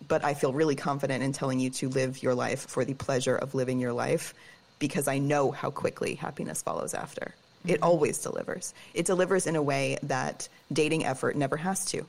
but 0.08 0.24
I 0.24 0.34
feel 0.34 0.52
really 0.52 0.74
confident 0.74 1.22
in 1.22 1.32
telling 1.32 1.60
you 1.60 1.70
to 1.70 1.88
live 1.88 2.22
your 2.22 2.34
life 2.34 2.66
for 2.68 2.84
the 2.84 2.94
pleasure 2.94 3.36
of 3.36 3.54
living 3.54 3.78
your 3.78 3.92
life 3.92 4.34
because 4.78 5.06
I 5.08 5.18
know 5.18 5.50
how 5.50 5.70
quickly 5.70 6.14
happiness 6.14 6.62
follows 6.62 6.94
after. 6.94 7.34
It 7.66 7.74
mm-hmm. 7.74 7.84
always 7.84 8.18
delivers. 8.18 8.74
It 8.94 9.06
delivers 9.06 9.46
in 9.46 9.56
a 9.56 9.62
way 9.62 9.98
that 10.04 10.48
dating 10.72 11.04
effort 11.04 11.36
never 11.36 11.56
has 11.56 11.84
to. 11.86 12.06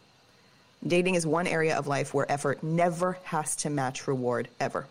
Dating 0.88 1.16
is 1.16 1.26
one 1.26 1.48
area 1.48 1.78
of 1.78 1.88
life 1.88 2.14
where 2.14 2.30
effort 2.32 2.64
never 2.64 3.18
has 3.24 3.56
to 3.58 3.70
match 3.70 4.08
reward 4.08 4.48
ever. 4.60 4.88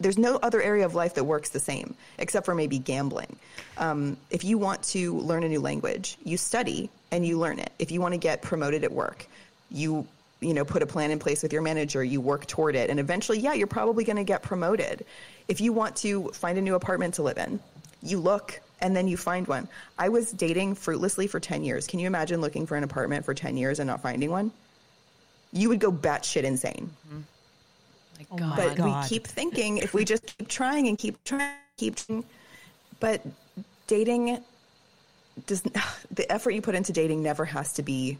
There's 0.00 0.18
no 0.18 0.36
other 0.36 0.60
area 0.60 0.84
of 0.84 0.94
life 0.94 1.14
that 1.14 1.24
works 1.24 1.50
the 1.50 1.60
same, 1.60 1.94
except 2.18 2.44
for 2.44 2.54
maybe 2.54 2.78
gambling. 2.78 3.36
Um, 3.78 4.16
if 4.30 4.44
you 4.44 4.58
want 4.58 4.82
to 4.84 5.18
learn 5.18 5.44
a 5.44 5.48
new 5.48 5.60
language, 5.60 6.18
you 6.24 6.36
study 6.36 6.90
and 7.12 7.24
you 7.24 7.38
learn 7.38 7.60
it. 7.60 7.72
If 7.78 7.92
you 7.92 8.00
want 8.00 8.12
to 8.12 8.18
get 8.18 8.42
promoted 8.42 8.84
at 8.84 8.92
work, 8.92 9.26
you 9.70 10.06
you 10.40 10.52
know 10.52 10.64
put 10.64 10.82
a 10.82 10.86
plan 10.86 11.10
in 11.10 11.18
place 11.18 11.42
with 11.42 11.52
your 11.52 11.62
manager. 11.62 12.02
You 12.02 12.20
work 12.20 12.46
toward 12.46 12.74
it, 12.74 12.90
and 12.90 12.98
eventually, 12.98 13.38
yeah, 13.38 13.54
you're 13.54 13.68
probably 13.68 14.04
going 14.04 14.16
to 14.16 14.24
get 14.24 14.42
promoted. 14.42 15.06
If 15.46 15.60
you 15.60 15.72
want 15.72 15.96
to 15.96 16.28
find 16.30 16.58
a 16.58 16.62
new 16.62 16.74
apartment 16.74 17.14
to 17.14 17.22
live 17.22 17.38
in, 17.38 17.60
you 18.02 18.18
look 18.18 18.60
and 18.80 18.94
then 18.94 19.08
you 19.08 19.16
find 19.16 19.46
one. 19.46 19.68
I 19.98 20.10
was 20.10 20.30
dating 20.32 20.74
fruitlessly 20.74 21.26
for 21.26 21.40
10 21.40 21.64
years. 21.64 21.86
Can 21.86 22.00
you 22.00 22.06
imagine 22.06 22.40
looking 22.40 22.66
for 22.66 22.76
an 22.76 22.84
apartment 22.84 23.24
for 23.24 23.32
10 23.32 23.56
years 23.56 23.78
and 23.78 23.86
not 23.86 24.02
finding 24.02 24.30
one? 24.30 24.52
You 25.54 25.70
would 25.70 25.78
go 25.78 25.90
batshit 25.90 26.42
insane. 26.42 26.90
Mm-hmm. 27.08 27.20
Oh 28.30 28.36
my 28.36 28.44
Oh 28.44 28.48
God. 28.48 28.56
But 28.56 28.76
God. 28.76 29.02
we 29.02 29.08
keep 29.08 29.26
thinking 29.26 29.78
if 29.78 29.94
we 29.94 30.04
just 30.04 30.26
keep 30.36 30.48
trying 30.48 30.88
and 30.88 30.98
keep 30.98 31.22
trying, 31.24 31.54
keep 31.76 31.96
trying. 31.96 32.24
But 33.00 33.22
dating 33.86 34.42
does 35.46 35.62
the 36.10 36.30
effort 36.30 36.50
you 36.50 36.62
put 36.62 36.74
into 36.74 36.92
dating 36.92 37.22
never 37.22 37.44
has 37.44 37.72
to 37.74 37.82
be 37.82 38.18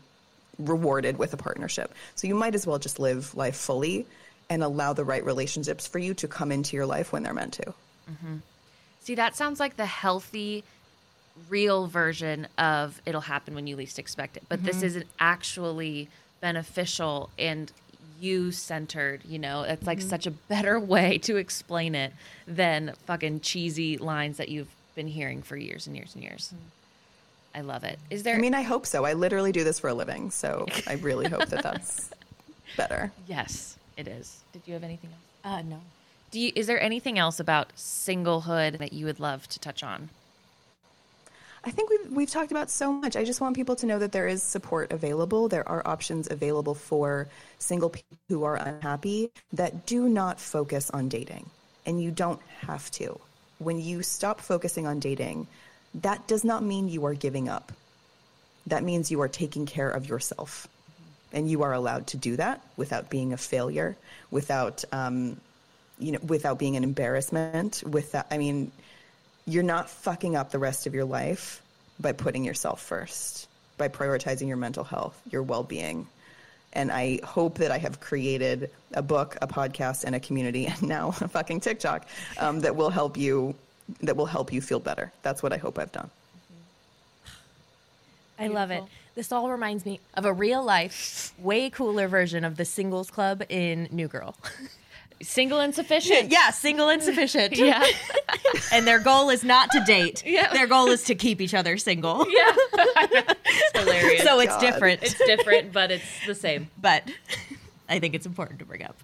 rewarded 0.59 1.19
with 1.19 1.33
a 1.33 1.37
partnership. 1.37 1.93
So 2.15 2.27
you 2.27 2.35
might 2.35 2.55
as 2.55 2.67
well 2.67 2.79
just 2.79 2.99
live 2.99 3.35
life 3.35 3.57
fully 3.57 4.07
and 4.51 4.63
allow 4.63 4.93
the 4.93 5.05
right 5.05 5.25
relationships 5.25 5.87
for 5.87 5.99
you 5.99 6.15
to 6.15 6.29
come 6.29 6.53
into 6.53 6.77
your 6.77 6.87
life 6.87 7.13
when 7.13 7.23
they're 7.23 7.35
meant 7.35 7.55
to. 7.55 7.75
Mm-hmm. 8.11 8.37
See, 9.01 9.15
that 9.17 9.37
sounds 9.37 9.59
like 9.59 9.77
the 9.77 9.87
healthy, 9.87 10.65
real 11.49 11.87
version 11.87 12.47
of 12.57 13.01
it'll 13.05 13.21
happen 13.23 13.55
when 13.55 13.67
you 13.67 13.77
least 13.77 13.99
expect 13.99 14.37
it. 14.37 14.45
But 14.49 14.63
this 14.63 14.77
mm-hmm. 14.77 14.87
isn't 14.87 15.07
actually 15.19 16.09
beneficial 16.45 17.31
and 17.39 17.73
you 18.21 18.53
centered, 18.53 19.23
you 19.25 19.39
know? 19.39 19.63
It's 19.63 19.87
like 19.87 20.03
such 20.03 20.27
a 20.27 20.31
better 20.31 20.79
way 20.95 21.17
to 21.19 21.37
explain 21.37 21.95
it 21.95 22.13
than 22.47 22.93
fucking 23.07 23.41
cheesy 23.41 23.97
lines 23.97 24.37
that 24.37 24.51
you've 24.51 24.69
been 24.95 25.09
hearing 25.09 25.41
for 25.41 25.57
years 25.57 25.87
and 25.87 25.97
years 25.97 26.15
and 26.15 26.23
years. 26.23 26.53
I 27.55 27.63
love 27.63 27.83
it. 27.83 27.99
Is 28.11 28.25
there 28.25 28.37
I 28.37 28.39
mean, 28.39 28.53
I 28.53 28.61
hope 28.61 28.85
so. 28.85 29.07
I 29.07 29.15
literally 29.15 29.53
do 29.53 29.65
this 29.65 29.81
for 29.81 29.89
a 29.89 29.95
living, 29.95 30.31
so 30.31 30.67
I 30.87 30.95
really 30.95 31.29
hope 31.31 31.47
that 31.47 31.63
that's 31.63 32.11
better. 32.77 33.11
Yes, 33.27 33.79
it 33.97 34.07
is. 34.07 34.41
Did 34.53 34.63
you 34.67 34.75
have 34.75 34.85
anything 34.85 35.11
else? 35.13 35.55
Uh, 35.55 35.63
no. 35.63 35.81
Do 36.31 36.41
you, 36.41 36.53
is 36.55 36.67
there 36.67 36.83
anything 36.83 37.19
else 37.19 37.41
about 37.41 37.75
singlehood 37.75 38.77
that 38.79 38.93
you 38.93 39.07
would 39.07 39.19
love 39.19 39.49
to 39.49 39.59
touch 39.59 39.83
on? 39.83 40.11
I 41.67 41.71
think 41.71 41.89
we've, 41.89 42.13
we've 42.13 42.31
talked 42.31 42.51
about 42.51 42.71
so 42.71 42.93
much. 42.93 43.17
I 43.17 43.25
just 43.25 43.41
want 43.41 43.57
people 43.57 43.75
to 43.77 43.87
know 43.87 43.99
that 43.99 44.13
there 44.13 44.29
is 44.29 44.43
support 44.43 44.93
available. 44.93 45.49
There 45.49 45.67
are 45.67 45.87
options 45.87 46.31
available 46.31 46.75
for 46.75 47.29
single 47.59 47.89
people 47.89 48.19
who 48.29 48.45
are 48.45 48.57
unhappy 48.57 49.31
that 49.55 49.87
do 49.87 50.09
not 50.09 50.39
focus 50.39 50.91
on 50.91 51.09
dating. 51.09 51.49
And 51.87 52.03
you 52.03 52.11
don't 52.11 52.41
have 52.61 52.91
to. 52.93 53.19
When 53.59 53.81
you 53.81 54.03
stop 54.03 54.41
focusing 54.41 54.87
on 54.87 55.01
dating, 55.01 55.47
that 55.95 56.27
does 56.27 56.45
not 56.45 56.63
mean 56.63 56.89
you 56.89 57.07
are 57.07 57.15
giving 57.15 57.49
up. 57.49 57.73
That 58.67 58.83
means 58.83 59.11
you 59.11 59.21
are 59.23 59.29
taking 59.29 59.65
care 59.65 59.91
of 59.91 60.07
yourself. 60.07 60.69
And 61.33 61.51
you 61.51 61.63
are 61.63 61.73
allowed 61.73 62.07
to 62.09 62.17
do 62.17 62.37
that 62.37 62.61
without 62.77 63.09
being 63.09 63.33
a 63.33 63.37
failure, 63.37 63.97
without, 64.31 64.85
um, 64.93 65.41
you 65.99 66.13
know, 66.13 66.21
without 66.27 66.59
being 66.59 66.77
an 66.77 66.85
embarrassment. 66.85 67.83
Without, 67.87 68.27
I 68.31 68.39
mean, 68.39 68.71
you're 69.47 69.63
not 69.63 69.91
fucking 69.91 70.37
up 70.37 70.51
the 70.51 70.59
rest 70.59 70.87
of 70.87 70.95
your 70.95 71.05
life 71.05 71.63
by 72.01 72.13
putting 72.13 72.45
yourself 72.45 72.81
first, 72.81 73.49
by 73.77 73.89
prioritizing 73.89 74.49
your 74.49 74.57
mental 74.57 74.85
health, 74.85 75.21
your 75.31 75.43
well 75.43 75.63
being. 75.63 76.07
And 76.73 76.91
I 76.91 77.21
hope 77.23 77.59
that 77.59 77.71
I 77.71 77.79
have 77.79 78.01
created 78.01 78.71
a 78.95 79.03
book, 79.03 79.37
a 79.41 79.47
podcast, 79.47 80.05
and 80.05 80.15
a 80.15 80.21
community, 80.21 80.67
and 80.71 80.83
now 80.83 81.09
a 81.09 81.29
fucking 81.29 81.61
TikTok 81.61 82.07
um, 82.39 82.61
that 82.61 82.75
will 82.75 82.91
help 82.91 83.17
you. 83.17 83.55
That 84.01 84.17
will 84.17 84.27
help 84.27 84.51
you 84.51 84.63
feel 84.63 84.81
better. 84.81 85.13
That's 85.23 85.43
what 85.43 85.53
I 85.53 85.59
hope 85.59 85.79
I've 85.79 85.93
done. 85.93 86.11
I 88.39 88.49
love 88.49 88.71
it. 88.71 88.83
This 89.15 89.31
all 89.31 89.51
reminds 89.51 89.85
me 89.85 90.01
of 90.15 90.25
a 90.25 90.33
real 90.33 90.65
life, 90.65 91.35
way 91.39 91.69
cooler 91.69 92.09
version 92.09 92.45
of 92.45 92.57
the 92.57 92.65
singles 92.65 93.11
club 93.11 93.43
in 93.51 93.89
New 93.93 94.09
Girl. 94.09 94.35
Single 95.23 95.61
and 95.61 95.75
sufficient. 95.75 96.31
yeah, 96.31 96.51
single 96.51 96.89
and 96.89 97.03
sufficient. 97.03 97.57
Yeah. 97.57 97.85
and 98.73 98.87
their 98.87 98.99
goal 98.99 99.31
is 99.31 99.43
not 99.45 99.71
to 99.71 99.81
date. 99.87 100.23
Yeah. 100.27 100.53
Their 100.53 100.67
goal 100.67 100.89
is 100.89 101.05
to 101.05 101.15
keep 101.15 101.41
each 101.41 101.55
other 101.55 101.77
single. 101.79 102.27
Yeah. 102.35 102.53
it's 103.47 103.79
hilarious. 103.79 104.23
So 104.23 104.41
it's 104.41 104.53
God. 104.55 104.61
different. 104.61 105.03
it's 105.03 105.15
different, 105.19 105.73
but 105.73 105.91
it's 105.91 106.27
the 106.27 106.35
same. 106.35 106.69
but 106.81 107.11
I 107.89 107.99
think 108.01 108.15
it's 108.15 108.27
important 108.27 108.59
to 108.59 108.65
bring 108.65 108.83
up. 108.83 108.97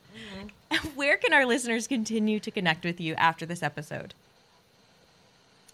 Mm-hmm. 0.73 0.89
Where 0.97 1.17
can 1.17 1.33
our 1.33 1.47
listeners 1.47 1.87
continue 1.87 2.41
to 2.41 2.51
connect 2.51 2.85
with 2.85 3.01
you 3.01 3.15
after 3.15 3.47
this 3.47 3.63
episode? 3.63 4.15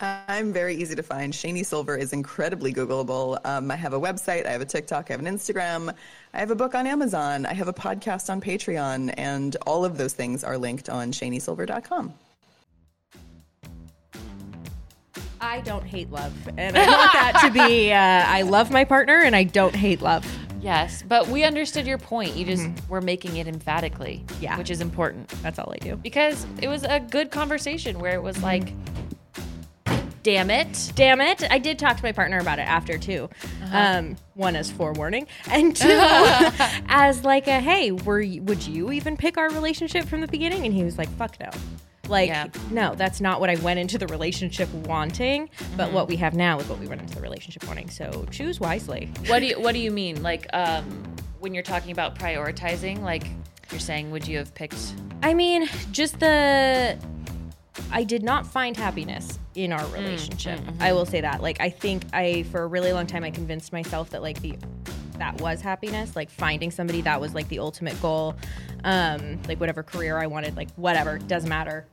I'm 0.01 0.53
very 0.53 0.75
easy 0.75 0.95
to 0.95 1.03
find. 1.03 1.33
Shani 1.33 1.65
Silver 1.65 1.97
is 1.97 2.13
incredibly 2.13 2.73
Googleable. 2.73 3.39
Um, 3.45 3.71
I 3.71 3.77
have 3.77 3.95
a 3.95 4.01
website, 4.01 4.47
I 4.47 4.51
have 4.51 4.61
a 4.61 4.67
TikTok, 4.67 5.11
I 5.11 5.15
have 5.15 5.21
an 5.21 5.27
Instagram, 5.27 5.95
I 6.35 6.39
have 6.39 6.51
a 6.51 6.55
book 6.55 6.75
on 6.75 6.87
Amazon, 6.87 7.47
I 7.47 7.55
have 7.55 7.69
a 7.69 7.73
podcast 7.73 8.29
on 8.29 8.41
Patreon, 8.41 9.15
and 9.17 9.57
all 9.67 9.85
of 9.85 9.97
those 9.97 10.13
things 10.13 10.45
are 10.45 10.59
linked 10.59 10.91
on 10.91 11.13
shanisilver.com. 11.13 12.13
I 15.41 15.61
don't 15.61 15.85
hate 15.85 16.11
love. 16.11 16.33
And 16.57 16.77
I 16.77 16.87
want 16.87 17.13
that 17.13 17.41
to 17.45 17.51
be 17.51 17.93
uh, 17.93 17.97
I 17.97 18.43
love 18.43 18.71
my 18.71 18.85
partner 18.85 19.21
and 19.21 19.35
I 19.35 19.45
don't 19.45 19.75
hate 19.75 20.03
love. 20.03 20.27
Yes, 20.61 21.05
but 21.07 21.29
we 21.29 21.45
understood 21.45 21.87
your 21.87 21.99
point. 21.99 22.35
You 22.35 22.45
just 22.45 22.69
were 22.89 23.01
making 23.01 23.37
it 23.37 23.47
emphatically. 23.47 24.25
Yeah. 24.41 24.59
Which 24.59 24.71
is 24.71 24.81
important. 24.81 25.29
That's 25.43 25.59
all 25.59 25.73
I 25.73 25.79
do. 25.79 25.97
Because 25.97 26.47
it 26.61 26.69
was 26.69 26.83
a 26.83 26.99
good 26.99 27.31
conversation 27.31 27.99
where 27.99 28.15
it 28.15 28.23
was 28.23 28.43
like, 28.43 28.73
damn 30.27 30.51
it. 30.51 30.91
Damn 30.97 31.21
it. 31.21 31.45
I 31.53 31.59
did 31.59 31.79
talk 31.79 31.97
to 31.99 32.03
my 32.03 32.11
partner 32.11 32.41
about 32.41 32.59
it 32.59 32.63
after 32.63 32.99
too. 32.99 33.31
Um, 33.71 34.17
one 34.35 34.57
as 34.57 34.73
forewarning, 34.73 35.29
and 35.49 35.75
two 35.77 35.87
as 36.89 37.23
like 37.23 37.47
a 37.47 37.61
hey, 37.61 37.93
were 37.93 38.21
you, 38.21 38.43
would 38.43 38.67
you 38.67 38.91
even 38.91 39.17
pick 39.17 39.39
our 39.39 39.49
relationship 39.51 40.05
from 40.07 40.21
the 40.23 40.27
beginning? 40.27 40.65
And 40.67 40.75
he 40.75 40.83
was 40.83 40.99
like, 40.99 41.09
fuck 41.11 41.39
no. 41.39 41.49
Like, 42.09 42.29
Yeah. 42.29 42.49
no, 42.73 42.97
that's 42.97 43.21
not 43.21 43.39
what 43.41 43.51
I 43.51 43.55
went 43.57 43.79
into 43.79 43.99
the 43.99 44.09
relationship 44.09 44.69
wanting, 44.75 45.49
but 45.77 45.93
what 45.93 46.09
we 46.09 46.17
have 46.17 46.35
now 46.35 46.59
is 46.59 46.69
what 46.69 46.81
we 46.81 46.89
went 46.89 47.03
into 47.03 47.15
the 47.15 47.21
relationship 47.21 47.65
wanting. 47.69 47.89
So 47.89 48.27
choose 48.33 48.59
wisely. 48.59 49.09
What 49.29 49.39
do 49.39 49.47
you 49.47 49.61
what 49.61 49.75
do 49.75 49.79
you 49.79 49.93
mean? 49.93 50.25
Like 50.25 50.49
um 50.53 50.85
when 51.39 51.55
you're 51.55 51.63
talking 51.63 51.93
about 51.93 52.19
prioritizing, 52.19 53.01
like 53.03 53.29
you're 53.71 53.79
saying 53.79 54.11
would 54.11 54.27
you 54.27 54.39
have 54.39 54.53
picked 54.55 54.93
I 55.23 55.35
mean, 55.35 55.69
just 55.93 56.19
the 56.19 56.99
I 57.91 58.05
did 58.05 58.23
not 58.23 58.47
find 58.47 58.77
happiness 58.77 59.39
in 59.55 59.73
our 59.73 59.81
mm, 59.81 59.91
mm, 59.91 59.95
relationship. 59.95 60.61
Mm-hmm. 60.61 60.83
I 60.83 60.93
will 60.93 61.07
say 61.07 61.21
that. 61.21 61.43
Like 61.43 61.61
I 61.61 61.71
think 61.71 62.05
I 62.13 62.45
for 62.45 62.63
a 62.63 62.67
really 62.67 62.93
long 62.93 63.07
time 63.07 63.25
I 63.25 63.31
convinced 63.31 63.73
myself 63.73 64.11
that 64.11 64.23
like 64.23 64.41
the 64.41 64.57
that 65.19 65.41
was 65.41 65.61
happiness, 65.61 66.15
like 66.15 66.31
finding 66.31 66.71
somebody 66.71 67.01
that 67.03 67.21
was 67.21 67.35
like 67.35 67.49
the 67.49 67.59
ultimate 67.59 68.01
goal. 68.03 68.37
Um 68.85 69.41
like 69.49 69.59
whatever 69.61 69.83
career 69.83 70.19
I 70.19 70.27
wanted, 70.27 70.57
like 70.57 70.71
whatever, 70.75 71.19
doesn't 71.19 71.49
matter 71.49 71.87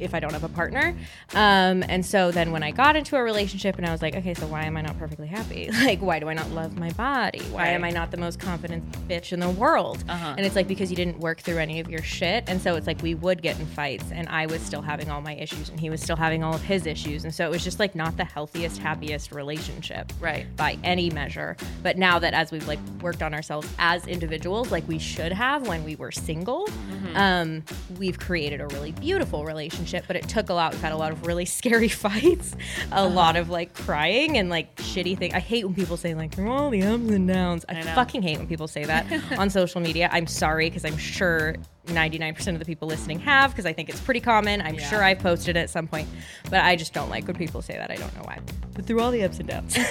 if 0.00 0.14
I 0.14 0.20
don't 0.20 0.32
have 0.32 0.44
a 0.44 0.48
partner. 0.48 0.96
Um, 1.34 1.82
and 1.88 2.04
so 2.04 2.30
then 2.30 2.52
when 2.52 2.62
I 2.62 2.70
got 2.70 2.96
into 2.96 3.16
a 3.16 3.22
relationship 3.22 3.76
and 3.76 3.86
I 3.86 3.92
was 3.92 4.02
like, 4.02 4.14
okay, 4.16 4.34
so 4.34 4.46
why 4.46 4.64
am 4.64 4.76
I 4.76 4.82
not 4.82 4.98
perfectly 4.98 5.28
happy? 5.28 5.70
Like, 5.88 6.02
why 6.02 6.18
do 6.18 6.28
I 6.28 6.34
not 6.34 6.50
love 6.50 6.76
my 6.76 6.90
body? 6.90 7.40
Why 7.50 7.68
am 7.68 7.82
I 7.82 7.90
not 7.90 8.10
the 8.10 8.18
most 8.18 8.38
confident 8.38 8.84
bitch 9.08 9.32
in 9.32 9.40
the 9.40 9.48
world? 9.48 10.04
Uh-huh. 10.06 10.34
And 10.36 10.44
it's 10.44 10.54
like 10.54 10.68
because 10.68 10.90
you 10.90 10.96
didn't 10.96 11.18
work 11.20 11.40
through 11.40 11.58
any 11.58 11.80
of 11.80 11.88
your 11.88 12.02
shit. 12.02 12.44
And 12.46 12.60
so 12.60 12.74
it's 12.74 12.86
like 12.86 13.00
we 13.00 13.14
would 13.14 13.40
get 13.40 13.58
in 13.58 13.64
fights 13.64 14.04
and 14.12 14.28
I 14.28 14.44
was 14.44 14.60
still 14.60 14.82
having 14.82 15.08
all 15.08 15.22
my 15.22 15.34
issues 15.34 15.70
and 15.70 15.80
he 15.80 15.88
was 15.88 16.02
still 16.02 16.16
having 16.16 16.44
all 16.44 16.54
of 16.54 16.62
his 16.62 16.84
issues. 16.84 17.24
And 17.24 17.34
so 17.34 17.46
it 17.46 17.50
was 17.50 17.64
just 17.64 17.78
like 17.78 17.94
not 17.94 18.18
the 18.18 18.24
healthiest, 18.24 18.78
happiest 18.78 19.32
relationship. 19.32 20.12
Right. 20.20 20.44
By 20.56 20.76
any 20.84 21.08
measure. 21.08 21.56
But 21.82 21.96
now 21.96 22.18
that 22.18 22.34
as 22.34 22.52
we've 22.52 22.66
like 22.68 22.80
worked 23.00 23.22
on 23.22 23.32
ourselves 23.32 23.68
as 23.78 24.06
individuals, 24.06 24.70
like 24.70 24.86
we 24.88 24.98
should 24.98 25.32
have 25.32 25.66
when 25.66 25.84
we 25.84 25.96
were 25.96 26.12
single, 26.12 26.68
um, 27.14 27.62
we've 27.98 28.18
created 28.18 28.60
a 28.60 28.66
really 28.68 28.92
beautiful 28.92 29.44
relationship. 29.44 29.87
But 30.06 30.16
it 30.16 30.28
took 30.28 30.48
a 30.48 30.54
lot. 30.54 30.72
We've 30.72 30.80
had 30.80 30.92
a 30.92 30.96
lot 30.96 31.12
of 31.12 31.26
really 31.26 31.44
scary 31.58 31.88
fights, 31.88 32.54
a 32.90 32.94
uh-huh. 32.94 33.08
lot 33.08 33.36
of 33.36 33.50
like 33.50 33.74
crying 33.74 34.38
and 34.38 34.50
like 34.50 34.74
shitty 34.76 35.18
things. 35.18 35.34
I 35.34 35.40
hate 35.40 35.64
when 35.64 35.74
people 35.74 35.96
say 35.96 36.14
like 36.14 36.34
through 36.34 36.50
all 36.50 36.70
the 36.70 36.82
ups 36.82 37.10
and 37.10 37.28
downs. 37.28 37.64
I, 37.68 37.78
I 37.78 37.82
fucking 37.82 38.22
hate 38.22 38.38
when 38.38 38.46
people 38.46 38.68
say 38.68 38.84
that 38.84 39.06
on 39.38 39.50
social 39.50 39.80
media. 39.80 40.08
I'm 40.12 40.26
sorry 40.26 40.68
because 40.68 40.84
I'm 40.84 40.96
sure 40.96 41.56
99% 41.86 42.48
of 42.48 42.58
the 42.58 42.64
people 42.64 42.86
listening 42.86 43.18
have 43.20 43.50
because 43.50 43.66
I 43.66 43.72
think 43.72 43.88
it's 43.88 44.00
pretty 44.00 44.20
common. 44.20 44.60
I'm 44.60 44.78
sure 44.78 45.02
I've 45.02 45.18
posted 45.18 45.56
it 45.56 45.60
at 45.60 45.70
some 45.70 45.86
point, 45.88 46.08
but 46.50 46.64
I 46.64 46.76
just 46.76 46.92
don't 46.92 47.08
like 47.08 47.26
when 47.26 47.36
people 47.36 47.62
say 47.62 47.74
that. 47.74 47.90
I 47.90 47.96
don't 47.96 48.14
know 48.14 48.22
why. 48.22 48.38
But 48.74 48.86
through 48.86 49.00
all 49.00 49.10
the 49.10 49.24
ups 49.24 49.38
and 49.38 49.48
downs. 49.48 49.76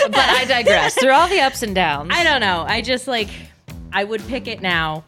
But 0.00 0.18
I 0.18 0.44
digress. 0.46 0.94
Through 0.94 1.12
all 1.12 1.28
the 1.28 1.40
ups 1.40 1.62
and 1.62 1.74
downs. 1.74 2.10
I 2.12 2.24
don't 2.24 2.40
know. 2.40 2.64
I 2.66 2.80
just 2.80 3.06
like 3.06 3.28
I 3.92 4.04
would 4.04 4.26
pick 4.28 4.48
it 4.48 4.62
now, 4.62 5.04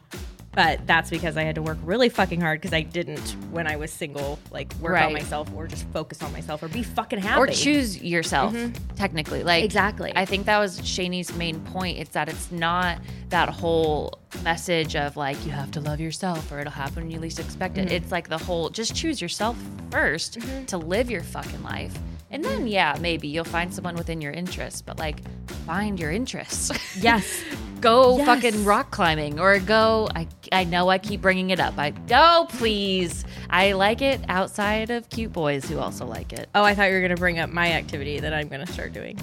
but 0.55 0.87
that's 0.87 1.11
because 1.11 1.37
I 1.37 1.43
had 1.43 1.55
to 1.57 1.63
work 1.63 1.79
really 1.83 2.09
fucking 2.09 2.41
hard 2.41 2.61
because 2.61 2.75
I 2.75 2.83
didn't 2.83 3.37
when 3.51 3.67
I 3.67 3.77
was 3.77 3.93
single, 3.93 4.39
like 4.51 4.73
work 4.81 4.93
Right. 4.93 5.07
on 5.07 5.13
myself 5.13 5.49
or 5.55 5.67
just 5.67 5.87
focus 5.89 6.23
on 6.23 6.33
myself 6.33 6.63
or 6.63 6.69
be 6.69 6.83
fucking 6.83 7.19
happy. 7.21 7.41
or 7.41 7.47
choose 7.47 8.03
yourself 8.03 8.53
mm-hmm. 8.53 8.73
technically 8.95 9.43
like 9.43 9.65
Exactly. 9.65 10.13
i 10.15 10.25
think 10.25 10.47
that 10.47 10.59
was 10.59 10.81
shani's 10.81 11.35
main 11.37 11.61
point 11.61 11.99
it's 11.99 12.11
that 12.11 12.29
it's 12.29 12.53
not 12.53 12.99
that 13.31 13.49
whole 13.49 14.19
message 14.43 14.97
of 14.97 15.17
like 15.17 15.43
you 15.45 15.51
have 15.53 15.71
to 15.71 15.81
love 15.81 16.01
yourself 16.01 16.51
or 16.53 16.61
it'll 16.61 16.73
happen 16.73 17.05
when 17.05 17.11
you 17.11 17.19
least 17.19 17.39
expect 17.39 17.79
it 17.79 17.87
mm-hmm. 17.87 17.95
it's 17.95 18.13
like 18.13 18.29
the 18.29 18.39
whole 18.39 18.69
just 18.69 18.95
choose 18.95 19.21
yourself 19.21 19.57
1st 19.91 20.39
mm-hmm. 20.39 20.65
to 20.67 20.79
live 20.79 21.11
your 21.11 21.23
fucking 21.23 21.63
life 21.63 21.97
and 22.33 22.45
then 22.45 22.67
yeah 22.67 22.97
maybe 23.01 23.29
you'll 23.29 23.45
find 23.45 23.73
someone 23.73 23.95
within 23.95 24.21
your 24.21 24.33
interests 24.33 24.83
but 24.83 24.99
like 24.99 25.23
find 25.67 26.01
your 26.01 26.11
interests 26.11 26.71
Yes. 27.01 27.43
go 27.81 28.17
Yes. 28.19 28.27
fucking 28.27 28.65
rock 28.65 28.91
climbing 28.91 29.39
or 29.39 29.59
go 29.61 30.09
I, 30.17 30.27
I 30.51 30.65
know 30.65 30.89
i 30.89 30.99
keep 30.99 31.21
bringing 31.21 31.51
it 31.51 31.61
up 31.61 31.75
i 31.79 31.91
go 31.91 32.47
please 32.49 33.25
i 33.51 33.73
like 33.73 34.03
it 34.03 34.21
outside 34.29 34.91
of 34.91 35.09
cute 35.11 35.33
boys 35.33 35.69
who 35.69 35.79
also 35.79 36.05
like 36.07 36.33
it 36.33 36.49
Oh, 36.55 36.63
I 36.65 36.75
thought 36.75 36.89
you 36.89 36.95
were 36.95 37.03
gonna 37.03 37.17
bring 37.17 37.39
up 37.39 37.51
my 37.51 37.73
activity 37.73 38.19
that 38.21 38.33
I'm 38.35 38.49
gonna 38.49 38.67
start 38.67 38.93
doing. 38.93 39.19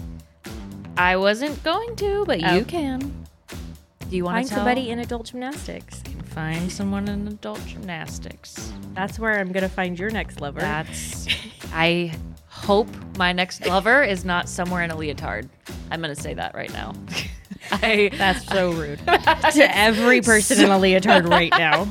I 0.98 1.16
wasn't 1.18 1.62
going 1.64 1.96
to, 1.98 2.26
but 2.26 2.44
Oh. 2.44 2.56
you 2.56 2.66
can. 2.66 3.00
Do 4.10 4.16
you 4.18 4.24
want 4.26 4.36
Find 4.38 4.46
to 4.48 4.50
tell? 4.50 4.58
somebody 4.60 4.90
in 4.90 5.00
adult 5.00 5.28
gymnastics. 5.28 6.02
Find 6.34 6.72
someone 6.72 7.08
in 7.08 7.28
adult 7.28 7.64
gymnastics. 7.68 8.74
That's 8.96 9.20
where 9.20 9.40
I'm 9.40 9.52
gonna 9.52 9.70
find 9.70 9.98
your 9.98 10.10
next 10.10 10.42
lover. 10.42 10.60
That's. 10.60 11.28
I 11.74 12.12
hope 12.60 12.88
my 13.18 13.32
next 13.34 13.66
lover 13.66 14.04
is 14.04 14.26
not 14.26 14.48
somewhere 14.50 14.84
in 14.84 14.92
a 14.92 14.96
leotard. 14.96 15.50
I'm 15.92 16.02
gonna 16.02 16.16
say 16.16 16.34
that 16.34 16.54
right 16.56 16.72
now. 16.72 16.94
I. 17.72 18.10
That's 18.14 18.46
so 18.48 18.72
rude 18.72 19.00
to 19.08 19.78
every 19.78 20.22
person 20.22 20.64
in 20.64 20.72
a 20.72 20.78
leotard 20.78 21.28
right 21.28 21.52
now. 21.52 21.88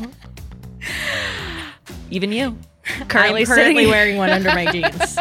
Even 2.11 2.33
you. 2.33 2.57
Currently, 3.09 3.45
currently 3.45 3.87
wearing 3.87 4.17
one 4.17 4.31
under 4.31 4.49
my 4.51 4.67
jeans. 4.73 5.19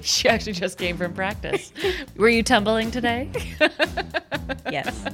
She 0.00 0.28
actually 0.28 0.52
just 0.52 0.78
came 0.78 0.96
from 0.96 1.12
practice. 1.12 1.72
Were 2.16 2.28
you 2.28 2.42
tumbling 2.42 2.90
today? 2.90 3.30
Yes. 4.70 5.04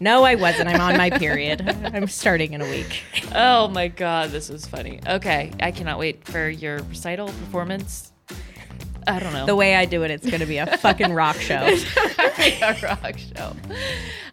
No, 0.00 0.24
I 0.24 0.36
wasn't. 0.36 0.68
I'm 0.68 0.80
on 0.80 0.96
my 0.96 1.10
period. 1.10 1.68
I'm 1.92 2.06
starting 2.06 2.54
in 2.54 2.62
a 2.62 2.70
week. 2.70 3.02
oh 3.34 3.68
my 3.68 3.88
god, 3.88 4.30
this 4.30 4.48
is 4.48 4.66
funny. 4.66 5.00
Okay, 5.06 5.52
I 5.60 5.72
cannot 5.72 5.98
wait 5.98 6.24
for 6.26 6.48
your 6.48 6.78
recital 6.84 7.26
performance. 7.26 8.13
I 9.06 9.18
don't 9.20 9.32
know. 9.32 9.46
The 9.46 9.56
way 9.56 9.74
I 9.76 9.84
do 9.84 10.02
it, 10.02 10.10
it's 10.10 10.28
gonna 10.28 10.46
be 10.46 10.58
a 10.58 10.76
fucking 10.78 11.12
rock 11.12 11.36
show. 11.40 11.54
a 11.64 12.76
rock 12.82 13.18
show. 13.18 13.52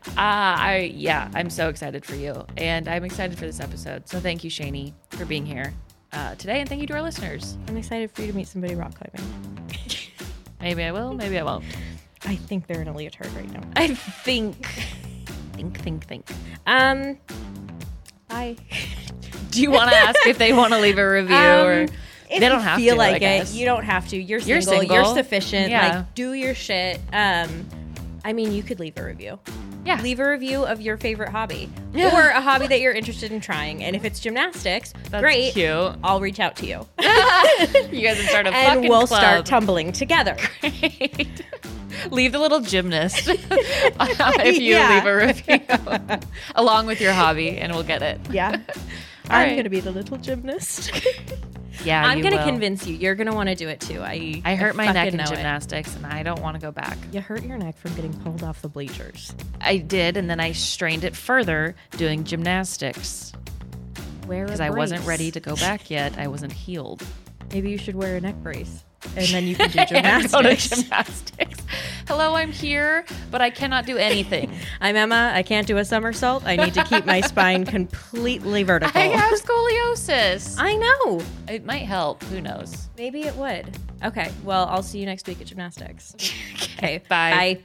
Uh, 0.07 0.13
I 0.17 0.91
yeah, 0.95 1.30
I'm 1.34 1.49
so 1.49 1.69
excited 1.69 2.05
for 2.05 2.15
you, 2.15 2.45
and 2.57 2.88
I'm 2.88 3.03
excited 3.03 3.38
for 3.38 3.45
this 3.45 3.59
episode. 3.59 4.07
So 4.07 4.19
thank 4.19 4.43
you, 4.43 4.49
Shani. 4.49 4.93
for 5.11 5.26
being 5.26 5.45
here 5.45 5.74
uh, 6.13 6.36
today, 6.36 6.59
and 6.59 6.67
thank 6.69 6.82
you 6.82 6.88
to 6.88 6.93
our 6.93 7.01
listeners. 7.01 7.57
I'm 7.67 7.78
excited 7.78 8.11
for 8.11 8.22
you 8.22 8.28
to 8.28 8.34
meet 8.36 8.47
somebody 8.47 8.76
rock 8.76 8.93
climbing. 8.95 9.67
Maybe 10.61 10.84
I 10.84 10.91
will, 10.91 11.13
maybe 11.13 11.39
I 11.39 11.43
won't. 11.43 11.63
I 12.24 12.36
think 12.36 12.67
they're 12.67 12.84
in 12.84 12.88
a 12.88 12.95
leotard 12.95 13.34
right 13.34 13.51
now. 13.51 13.61
I 13.76 13.95
think, 13.95 14.63
think, 15.53 15.80
think, 15.82 16.05
think. 16.05 16.30
Um, 16.67 17.17
bye. 18.28 18.57
Do 19.49 19.59
you 19.59 19.72
want 19.72 19.89
to 19.89 19.95
ask 19.97 20.28
if 20.28 20.38
they 20.38 20.53
want 20.53 20.72
to 20.74 20.80
leave 20.80 20.99
a 20.99 21.09
review 21.11 21.36
or 21.36 21.82
Um, 21.84 21.88
if 22.32 22.39
they 22.39 22.49
don't 22.49 22.61
have 22.61 22.77
feel 22.79 22.95
to? 22.95 22.97
Like 22.99 23.21
it, 23.21 23.51
you 23.51 23.65
don't 23.65 23.84
have 23.84 24.07
to. 24.09 24.17
You're 24.21 24.39
You're 24.39 24.61
single. 24.61 24.95
You're, 24.95 25.05
sufficient. 25.05 25.69
Yeah. 25.69 25.97
Like, 25.97 26.15
do 26.15 26.34
your 26.34 26.55
shit. 26.55 26.99
Um, 27.13 27.67
I 28.23 28.34
mean, 28.34 28.51
you 28.53 28.63
could 28.63 28.79
leave 28.79 28.97
a 28.97 29.03
review. 29.03 29.39
Yeah. 29.84 29.99
Leave 30.01 30.19
a 30.19 30.29
review 30.29 30.63
of 30.63 30.79
your 30.79 30.95
favorite 30.97 31.29
hobby 31.29 31.67
Yeah. 31.91 32.15
or 32.15 32.29
a 32.29 32.39
hobby 32.39 32.67
that 32.67 32.82
you're 32.82 32.93
interested 32.93 33.32
in 33.32 33.41
trying. 33.41 33.84
And 33.84 33.95
if 33.95 34.05
it's 34.05 34.19
gymnastics, 34.19 34.93
That's 35.09 35.23
great. 35.23 35.53
cute. 35.53 35.95
I'll 36.03 36.19
reach 36.21 36.39
out 36.39 36.55
to 36.57 36.67
you, 36.67 36.86
You 36.99 38.01
guys 38.07 38.17
can 38.19 38.27
start 38.29 38.45
a 38.45 38.51
and 38.55 38.82
we'll 38.88 39.07
club. 39.07 39.19
start 39.21 39.45
tumbling 39.47 39.91
together. 39.91 40.38
leave 42.11 42.32
the 42.32 42.39
little 42.39 42.59
gymnast 42.61 43.27
if 43.27 44.59
you 44.59 44.75
Yeah. 44.75 44.95
leave 44.95 45.05
a 45.07 45.17
review 45.17 46.19
along 46.55 46.86
with 46.86 47.01
your 47.01 47.13
hobby, 47.13 47.57
and 47.57 47.73
we'll 47.73 47.82
get 47.84 48.03
it. 48.03 48.19
Yeah. 48.32 48.51
All 48.51 49.38
I'm 49.38 49.49
right. 49.49 49.55
gonna 49.55 49.69
be 49.71 49.79
the 49.79 49.91
little 49.91 50.17
gymnast. 50.17 50.91
Yeah, 51.84 52.03
I'm 52.03 52.22
gonna 52.22 52.38
will. 52.38 52.45
convince 52.45 52.86
you. 52.86 52.95
You're 52.95 53.15
gonna 53.15 53.34
want 53.34 53.49
to 53.49 53.55
do 53.55 53.67
it 53.69 53.80
too. 53.80 54.01
I 54.01 54.41
I 54.45 54.55
hurt 54.55 54.76
my 54.76 54.91
neck 54.91 55.09
in 55.09 55.17
know 55.17 55.24
it. 55.24 55.30
gymnastics, 55.30 55.95
and 55.95 56.05
I 56.05 56.24
don't 56.24 56.41
want 56.41 56.55
to 56.55 56.61
go 56.61 56.72
back. 56.72 56.97
You 57.11 57.22
hurt 57.22 57.43
your 57.43 57.57
neck 57.57 57.78
from 57.78 57.93
getting 57.95 58.13
pulled 58.22 58.43
off 58.43 58.61
the 58.61 58.69
bleachers. 58.69 59.34
I 59.59 59.78
did, 59.78 60.17
and 60.17 60.30
then 60.30 60.39
I 60.39 60.51
strained 60.51 61.03
it 61.03 61.15
further 61.15 61.76
doing 61.97 62.24
gymnastics 62.24 63.34
Wear 64.28 64.45
because 64.45 64.59
I 64.61 64.69
wasn't 64.69 65.05
ready 65.05 65.32
to 65.32 65.39
go 65.39 65.55
back 65.55 65.89
yet. 65.89 66.17
I 66.17 66.28
wasn't 66.28 66.53
healed. 66.53 67.03
Maybe 67.51 67.69
you 67.72 67.78
should 67.78 67.95
wear 67.95 68.15
a 68.15 68.22
neck 68.22 68.36
brace, 68.38 68.84
and 69.16 69.28
then 69.28 69.45
you 69.47 69.56
can 69.56 69.70
do 69.70 69.80
And 69.95 70.30
go 70.32 70.41
to 70.41 70.56
gymnastics. 70.56 70.70
gymnastics. 70.70 71.60
Hello, 72.08 72.36
I'm 72.36 72.52
here, 72.52 73.06
but 73.30 73.41
I 73.41 73.49
cannot 73.49 73.86
do 73.86 73.97
anything. 73.97 74.52
I'm 74.82 74.95
Emma. 74.95 75.32
I 75.34 75.43
can't 75.43 75.66
do 75.68 75.78
a 75.78 75.86
somersault. 75.86 76.45
I 76.45 76.56
need 76.58 76.74
to 76.74 76.84
keep 76.84 77.06
my 77.06 77.22
spine 77.22 77.66
completely 77.78 78.64
vertical. 78.64 78.99
I 78.99 79.06
have 79.06 79.34
scoliosis. 79.39 80.56
I 80.60 80.76
know. 80.76 81.22
It 81.47 81.66
might 81.66 81.84
help. 81.86 82.24
Who 82.26 82.41
knows? 82.41 82.89
Maybe 82.97 83.22
it 83.22 83.36
would. 83.36 83.78
Okay. 84.04 84.32
Well, 84.43 84.68
I'll 84.70 84.84
see 84.84 84.99
you 84.99 85.06
next 85.06 85.28
week 85.28 85.39
at 85.41 85.47
gymnastics. 85.47 86.16
Okay. 86.78 86.97
Bye. 87.08 87.32
Bye. 87.32 87.60